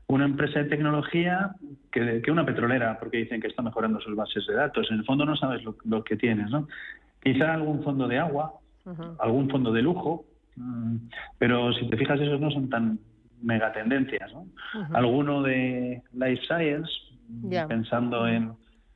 una 0.10 0.26
empresa 0.26 0.60
de 0.60 0.66
tecnología 0.66 1.56
que, 1.92 2.24
una 2.32 2.46
petrolera, 2.46 2.98
porque 3.00 3.18
dicen 3.18 3.40
que 3.40 3.48
está 3.48 3.62
mejorando 3.62 4.02
sus 4.02 4.16
bases 4.16 4.46
de 4.48 4.56
datos. 4.56 4.90
En 4.90 4.98
el 4.98 5.06
fondo 5.06 5.24
no 5.24 5.36
sabes 5.36 5.62
lo, 5.64 6.04
que 6.04 6.18
tienes, 6.18 6.50
¿no? 6.50 6.68
Quizá 7.22 7.54
algún 7.54 7.84
fondo 7.84 8.08
de 8.08 8.18
agua, 8.18 8.54
algún 9.20 9.50
fondo 9.50 9.72
de 9.72 9.84
lujo, 9.84 10.26
mm, 10.56 10.96
pero 11.38 11.72
si 11.74 11.88
te 11.90 11.98
fijas 11.98 12.20
esos 12.20 12.42
no 12.42 12.50
son 12.50 12.70
tan 12.70 13.00
megatendencias, 13.44 14.34
¿no? 14.34 14.48
Alguno 14.94 15.44
de 15.44 16.02
Life 16.14 16.42
Science, 16.48 16.92
pensando 17.68 18.28
en 18.28 18.54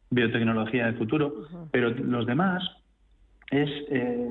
biotecnología 0.09 0.87
del 0.87 0.97
futuro, 0.97 1.45
pero 1.71 1.91
los 1.91 2.25
demás 2.25 2.63
es 3.51 3.69
eh, 3.89 4.29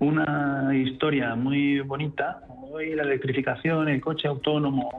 una 0.00 0.70
historia 0.76 1.34
muy 1.34 1.80
bonita. 1.80 2.42
Hoy 2.70 2.94
la 2.94 3.04
electrificación, 3.04 3.88
el 3.88 4.02
coche 4.02 4.28
autónomo, 4.28 4.90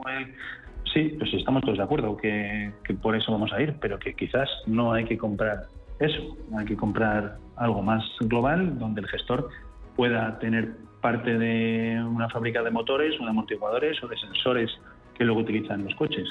sí, 0.96 1.14
pues 1.18 1.32
estamos 1.34 1.62
todos 1.62 1.76
de 1.76 1.84
acuerdo 1.84 2.16
que, 2.16 2.72
por 3.02 3.14
eso 3.14 3.30
vamos 3.30 3.52
a 3.52 3.60
ir, 3.60 3.74
pero 3.80 3.98
que 3.98 4.14
quizás 4.14 4.48
no 4.66 4.94
hay 4.94 5.04
que 5.04 5.18
comprar 5.18 5.66
eso, 5.98 6.36
hay 6.56 6.64
que 6.64 6.76
comprar 6.76 7.36
algo 7.56 7.82
más 7.82 8.02
global 8.20 8.78
donde 8.78 9.02
el 9.02 9.08
gestor 9.08 9.50
pueda 9.94 10.38
tener 10.38 10.72
parte 11.02 11.38
de 11.38 12.02
una 12.02 12.30
fábrica 12.30 12.62
de 12.62 12.70
motores 12.70 13.14
o 13.20 13.24
de 13.24 13.30
amortiguadores 13.30 14.02
o 14.02 14.08
de 14.08 14.16
sensores 14.16 14.70
que 15.14 15.24
luego 15.24 15.40
utilizan 15.40 15.84
los 15.84 15.94
coches. 15.96 16.28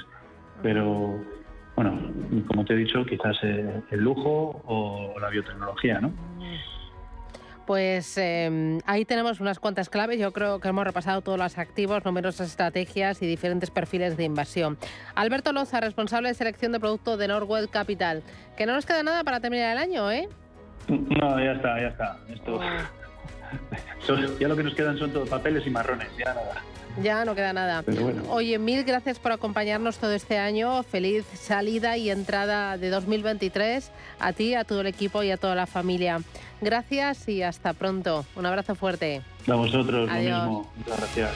Pero 0.63 1.19
bueno, 1.75 1.99
como 2.47 2.65
te 2.65 2.73
he 2.73 2.77
dicho, 2.77 3.05
quizás 3.05 3.37
eh, 3.43 3.81
el 3.91 3.99
lujo 3.99 4.61
o 4.65 5.13
la 5.19 5.29
biotecnología, 5.29 5.99
¿no? 5.99 6.11
Pues 7.65 8.17
em, 8.17 8.79
ahí 8.85 9.05
tenemos 9.05 9.39
unas 9.39 9.59
cuantas 9.59 9.89
claves. 9.89 10.19
Yo 10.19 10.31
creo 10.31 10.59
que 10.59 10.67
hemos 10.67 10.83
repasado 10.85 11.21
todos 11.21 11.39
los 11.39 11.57
activos, 11.57 12.05
numerosas 12.05 12.47
estrategias 12.49 13.21
y 13.21 13.27
diferentes 13.27 13.71
perfiles 13.71 14.17
de 14.17 14.23
inversión. 14.23 14.77
Alberto 15.15 15.51
Loza, 15.51 15.79
responsable 15.79 16.29
de 16.29 16.35
selección 16.35 16.71
de 16.71 16.79
producto 16.79 17.17
de 17.17 17.27
Norwell 17.27 17.69
Capital. 17.69 18.23
Que 18.55 18.65
no 18.65 18.73
nos 18.73 18.85
queda 18.85 19.03
nada 19.03 19.23
para 19.23 19.39
terminar 19.39 19.71
el 19.71 19.77
año, 19.79 20.11
¿eh? 20.11 20.29
No, 20.87 21.39
ya 21.43 21.53
está, 21.53 21.81
ya 21.81 21.87
está. 21.87 22.17
Esto... 22.29 22.59
Ya 24.39 24.47
lo 24.47 24.55
que 24.55 24.63
nos 24.63 24.75
quedan 24.75 24.97
son 24.97 25.11
todos 25.11 25.29
papeles 25.29 25.65
y 25.65 25.69
marrones, 25.69 26.09
ya 26.17 26.25
nada. 26.25 26.61
Ya 27.01 27.25
no 27.25 27.35
queda 27.35 27.53
nada. 27.53 27.83
Oye, 28.29 28.57
mil 28.57 28.83
gracias 28.83 29.19
por 29.19 29.31
acompañarnos 29.31 29.97
todo 29.97 30.13
este 30.13 30.37
año. 30.37 30.83
Feliz 30.83 31.25
salida 31.33 31.97
y 31.97 32.09
entrada 32.09 32.77
de 32.77 32.89
2023 32.89 33.91
a 34.19 34.33
ti, 34.33 34.55
a 34.55 34.63
todo 34.63 34.81
el 34.81 34.87
equipo 34.87 35.23
y 35.23 35.31
a 35.31 35.37
toda 35.37 35.55
la 35.55 35.67
familia. 35.67 36.21
Gracias 36.61 37.27
y 37.27 37.43
hasta 37.43 37.73
pronto. 37.73 38.25
Un 38.35 38.45
abrazo 38.45 38.75
fuerte. 38.75 39.21
A 39.47 39.55
vosotros, 39.55 40.09
lo 40.09 40.15
mismo. 40.15 40.71
Muchas 40.77 40.97
gracias. 40.97 41.31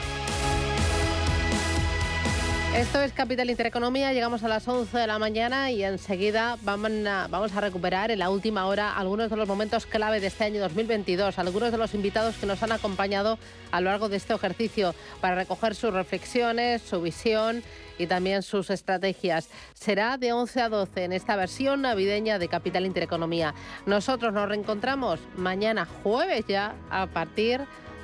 Esto 2.74 3.02
es 3.02 3.12
Capital 3.12 3.50
Intereconomía, 3.50 4.12
llegamos 4.12 4.44
a 4.44 4.48
las 4.48 4.66
11 4.66 4.96
de 4.96 5.06
la 5.08 5.18
mañana 5.18 5.72
y 5.72 5.82
enseguida 5.82 6.56
vamos 6.62 6.92
a, 7.04 7.26
vamos 7.28 7.52
a 7.52 7.60
recuperar 7.60 8.12
en 8.12 8.20
la 8.20 8.30
última 8.30 8.66
hora 8.66 8.96
algunos 8.96 9.28
de 9.28 9.36
los 9.36 9.48
momentos 9.48 9.86
clave 9.86 10.20
de 10.20 10.28
este 10.28 10.44
año 10.44 10.60
2022, 10.60 11.40
algunos 11.40 11.72
de 11.72 11.78
los 11.78 11.94
invitados 11.94 12.36
que 12.36 12.46
nos 12.46 12.62
han 12.62 12.70
acompañado 12.70 13.40
a 13.72 13.80
lo 13.80 13.90
largo 13.90 14.08
de 14.08 14.18
este 14.18 14.34
ejercicio 14.34 14.94
para 15.20 15.34
recoger 15.34 15.74
sus 15.74 15.92
reflexiones, 15.92 16.80
su 16.80 17.02
visión 17.02 17.64
y 17.98 18.06
también 18.06 18.42
sus 18.42 18.70
estrategias. 18.70 19.48
Será 19.74 20.16
de 20.16 20.32
11 20.32 20.60
a 20.62 20.68
12 20.68 21.04
en 21.04 21.12
esta 21.12 21.34
versión 21.34 21.82
navideña 21.82 22.38
de 22.38 22.46
Capital 22.46 22.86
Intereconomía. 22.86 23.52
Nosotros 23.84 24.32
nos 24.32 24.48
reencontramos 24.48 25.18
mañana 25.36 25.88
jueves 26.04 26.44
ya 26.46 26.76
a 26.88 27.08
partir 27.08 27.62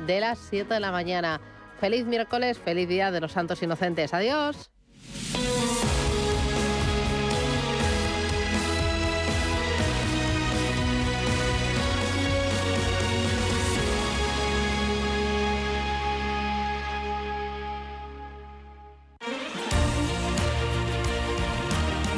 de 0.09 0.21
las 0.21 0.41
7 0.51 0.75
de 0.75 0.81
la 0.81 0.91
mañana. 0.91 1.41
Feliz 1.81 2.07
miércoles, 2.07 2.59
feliz 2.59 2.89
día 2.89 3.11
de 3.11 3.21
los 3.21 3.33
santos 3.33 3.63
inocentes. 3.63 4.15
Adiós. 4.15 4.71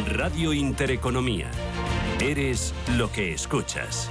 Radio 0.07 0.53
Intereconomía. 0.53 1.51
Eres 2.21 2.75
lo 2.97 3.11
que 3.11 3.33
escuchas. 3.33 4.11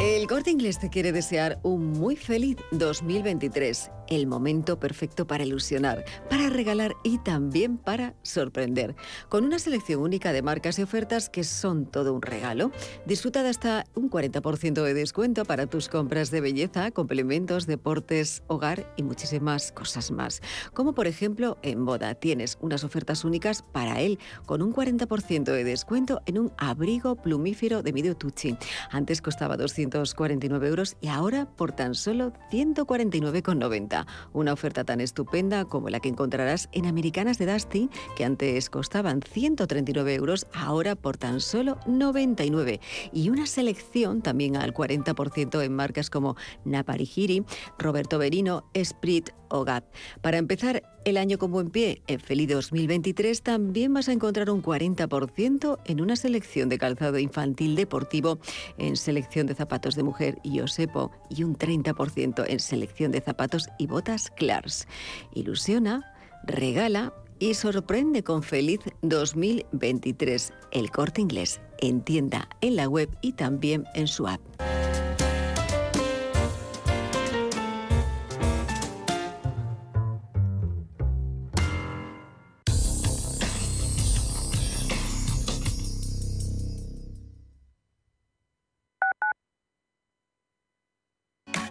El 0.00 0.28
Corte 0.28 0.52
Inglés 0.52 0.78
te 0.78 0.90
quiere 0.90 1.10
desear 1.10 1.58
un 1.64 1.90
muy 1.90 2.14
feliz 2.14 2.56
2023 2.70 3.90
el 4.08 4.26
momento 4.26 4.78
perfecto 4.78 5.26
para 5.26 5.44
ilusionar, 5.44 6.04
para 6.28 6.48
regalar 6.48 6.94
y 7.02 7.18
también 7.18 7.78
para 7.78 8.14
sorprender. 8.22 8.96
Con 9.28 9.44
una 9.44 9.58
selección 9.58 10.00
única 10.00 10.32
de 10.32 10.42
marcas 10.42 10.78
y 10.78 10.82
ofertas 10.82 11.28
que 11.30 11.44
son 11.44 11.86
todo 11.86 12.14
un 12.14 12.22
regalo, 12.22 12.70
disfruta 13.06 13.42
de 13.42 13.48
hasta 13.48 13.84
un 13.94 14.10
40% 14.10 14.82
de 14.82 14.94
descuento 14.94 15.44
para 15.44 15.66
tus 15.66 15.88
compras 15.88 16.30
de 16.30 16.40
belleza, 16.40 16.90
complementos, 16.90 17.66
deportes, 17.66 18.42
hogar 18.46 18.92
y 18.96 19.02
muchísimas 19.02 19.72
cosas 19.72 20.10
más. 20.10 20.40
Como 20.74 20.94
por 20.94 21.06
ejemplo 21.06 21.58
en 21.62 21.84
Boda 21.84 22.14
tienes 22.14 22.58
unas 22.60 22.84
ofertas 22.84 23.24
únicas 23.24 23.62
para 23.62 24.00
él 24.00 24.18
con 24.46 24.62
un 24.62 24.72
40% 24.72 25.44
de 25.44 25.64
descuento 25.64 26.20
en 26.26 26.38
un 26.38 26.52
abrigo 26.56 27.16
plumífero 27.16 27.82
de 27.82 27.92
Medio 27.92 28.16
Tucci. 28.16 28.56
Antes 28.90 29.22
costaba 29.22 29.56
249 29.56 30.68
euros 30.68 30.96
y 31.00 31.08
ahora 31.08 31.46
por 31.56 31.72
tan 31.72 31.94
solo 31.94 32.32
149,90. 32.50 33.97
Una 34.32 34.52
oferta 34.52 34.84
tan 34.84 35.00
estupenda 35.00 35.64
como 35.64 35.88
la 35.88 36.00
que 36.00 36.08
encontrarás 36.08 36.68
en 36.72 36.86
Americanas 36.86 37.38
de 37.38 37.52
Dusty, 37.52 37.90
que 38.16 38.24
antes 38.24 38.70
costaban 38.70 39.22
139 39.22 40.14
euros, 40.14 40.46
ahora 40.54 40.94
por 40.94 41.16
tan 41.16 41.40
solo 41.40 41.78
99. 41.86 42.80
Y 43.12 43.30
una 43.30 43.46
selección 43.46 44.22
también 44.22 44.56
al 44.56 44.74
40% 44.74 45.62
en 45.62 45.74
marcas 45.74 46.10
como 46.10 46.36
Naparigiri, 46.64 47.44
Roberto 47.78 48.18
Berino, 48.18 48.64
Esprit 48.74 49.30
o 49.50 49.64
Gap. 49.64 49.84
Para 50.20 50.38
empezar 50.38 50.82
el 51.04 51.16
año 51.16 51.38
con 51.38 51.50
buen 51.50 51.70
pie, 51.70 52.02
en 52.06 52.20
Feliz 52.20 52.48
2023 52.48 53.42
también 53.42 53.94
vas 53.94 54.08
a 54.08 54.12
encontrar 54.12 54.50
un 54.50 54.62
40% 54.62 55.78
en 55.86 56.00
una 56.00 56.16
selección 56.16 56.68
de 56.68 56.78
calzado 56.78 57.18
infantil 57.18 57.76
deportivo, 57.76 58.38
en 58.76 58.96
selección 58.96 59.46
de 59.46 59.54
zapatos 59.54 59.94
de 59.94 60.02
mujer 60.02 60.38
y 60.42 60.60
Osepo 60.60 61.10
y 61.30 61.44
un 61.44 61.56
30% 61.56 62.44
en 62.46 62.60
selección 62.60 63.10
de 63.10 63.20
zapatos 63.20 63.68
y 63.78 63.86
botas 63.88 64.30
Clars. 64.36 64.86
Ilusiona, 65.34 66.14
regala 66.44 67.12
y 67.40 67.54
sorprende 67.54 68.22
con 68.22 68.42
Feliz 68.42 68.80
2023 69.02 70.52
el 70.72 70.90
corte 70.90 71.20
inglés 71.20 71.60
en 71.78 72.02
tienda, 72.02 72.48
en 72.60 72.76
la 72.76 72.88
web 72.88 73.08
y 73.20 73.32
también 73.32 73.84
en 73.94 74.06
su 74.06 74.28
app. 74.28 74.40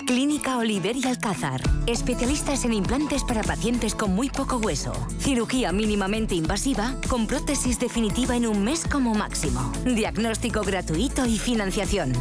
Clínica 0.07 0.57
Oliver 0.57 0.95
y 0.95 1.05
Alcázar. 1.05 1.61
Especialistas 1.85 2.63
en 2.63 2.71
implantes 2.71 3.25
para 3.25 3.43
pacientes 3.43 3.93
con 3.93 4.15
muy 4.15 4.29
poco 4.29 4.55
hueso. 4.55 4.93
Cirugía 5.19 5.73
mínimamente 5.73 6.33
invasiva 6.33 6.95
con 7.09 7.27
prótesis 7.27 7.77
definitiva 7.77 8.37
en 8.37 8.47
un 8.47 8.63
mes 8.63 8.85
como 8.89 9.13
máximo. 9.13 9.69
Diagnóstico 9.83 10.61
gratuito 10.61 11.25
y 11.25 11.37
financiación. 11.37 12.13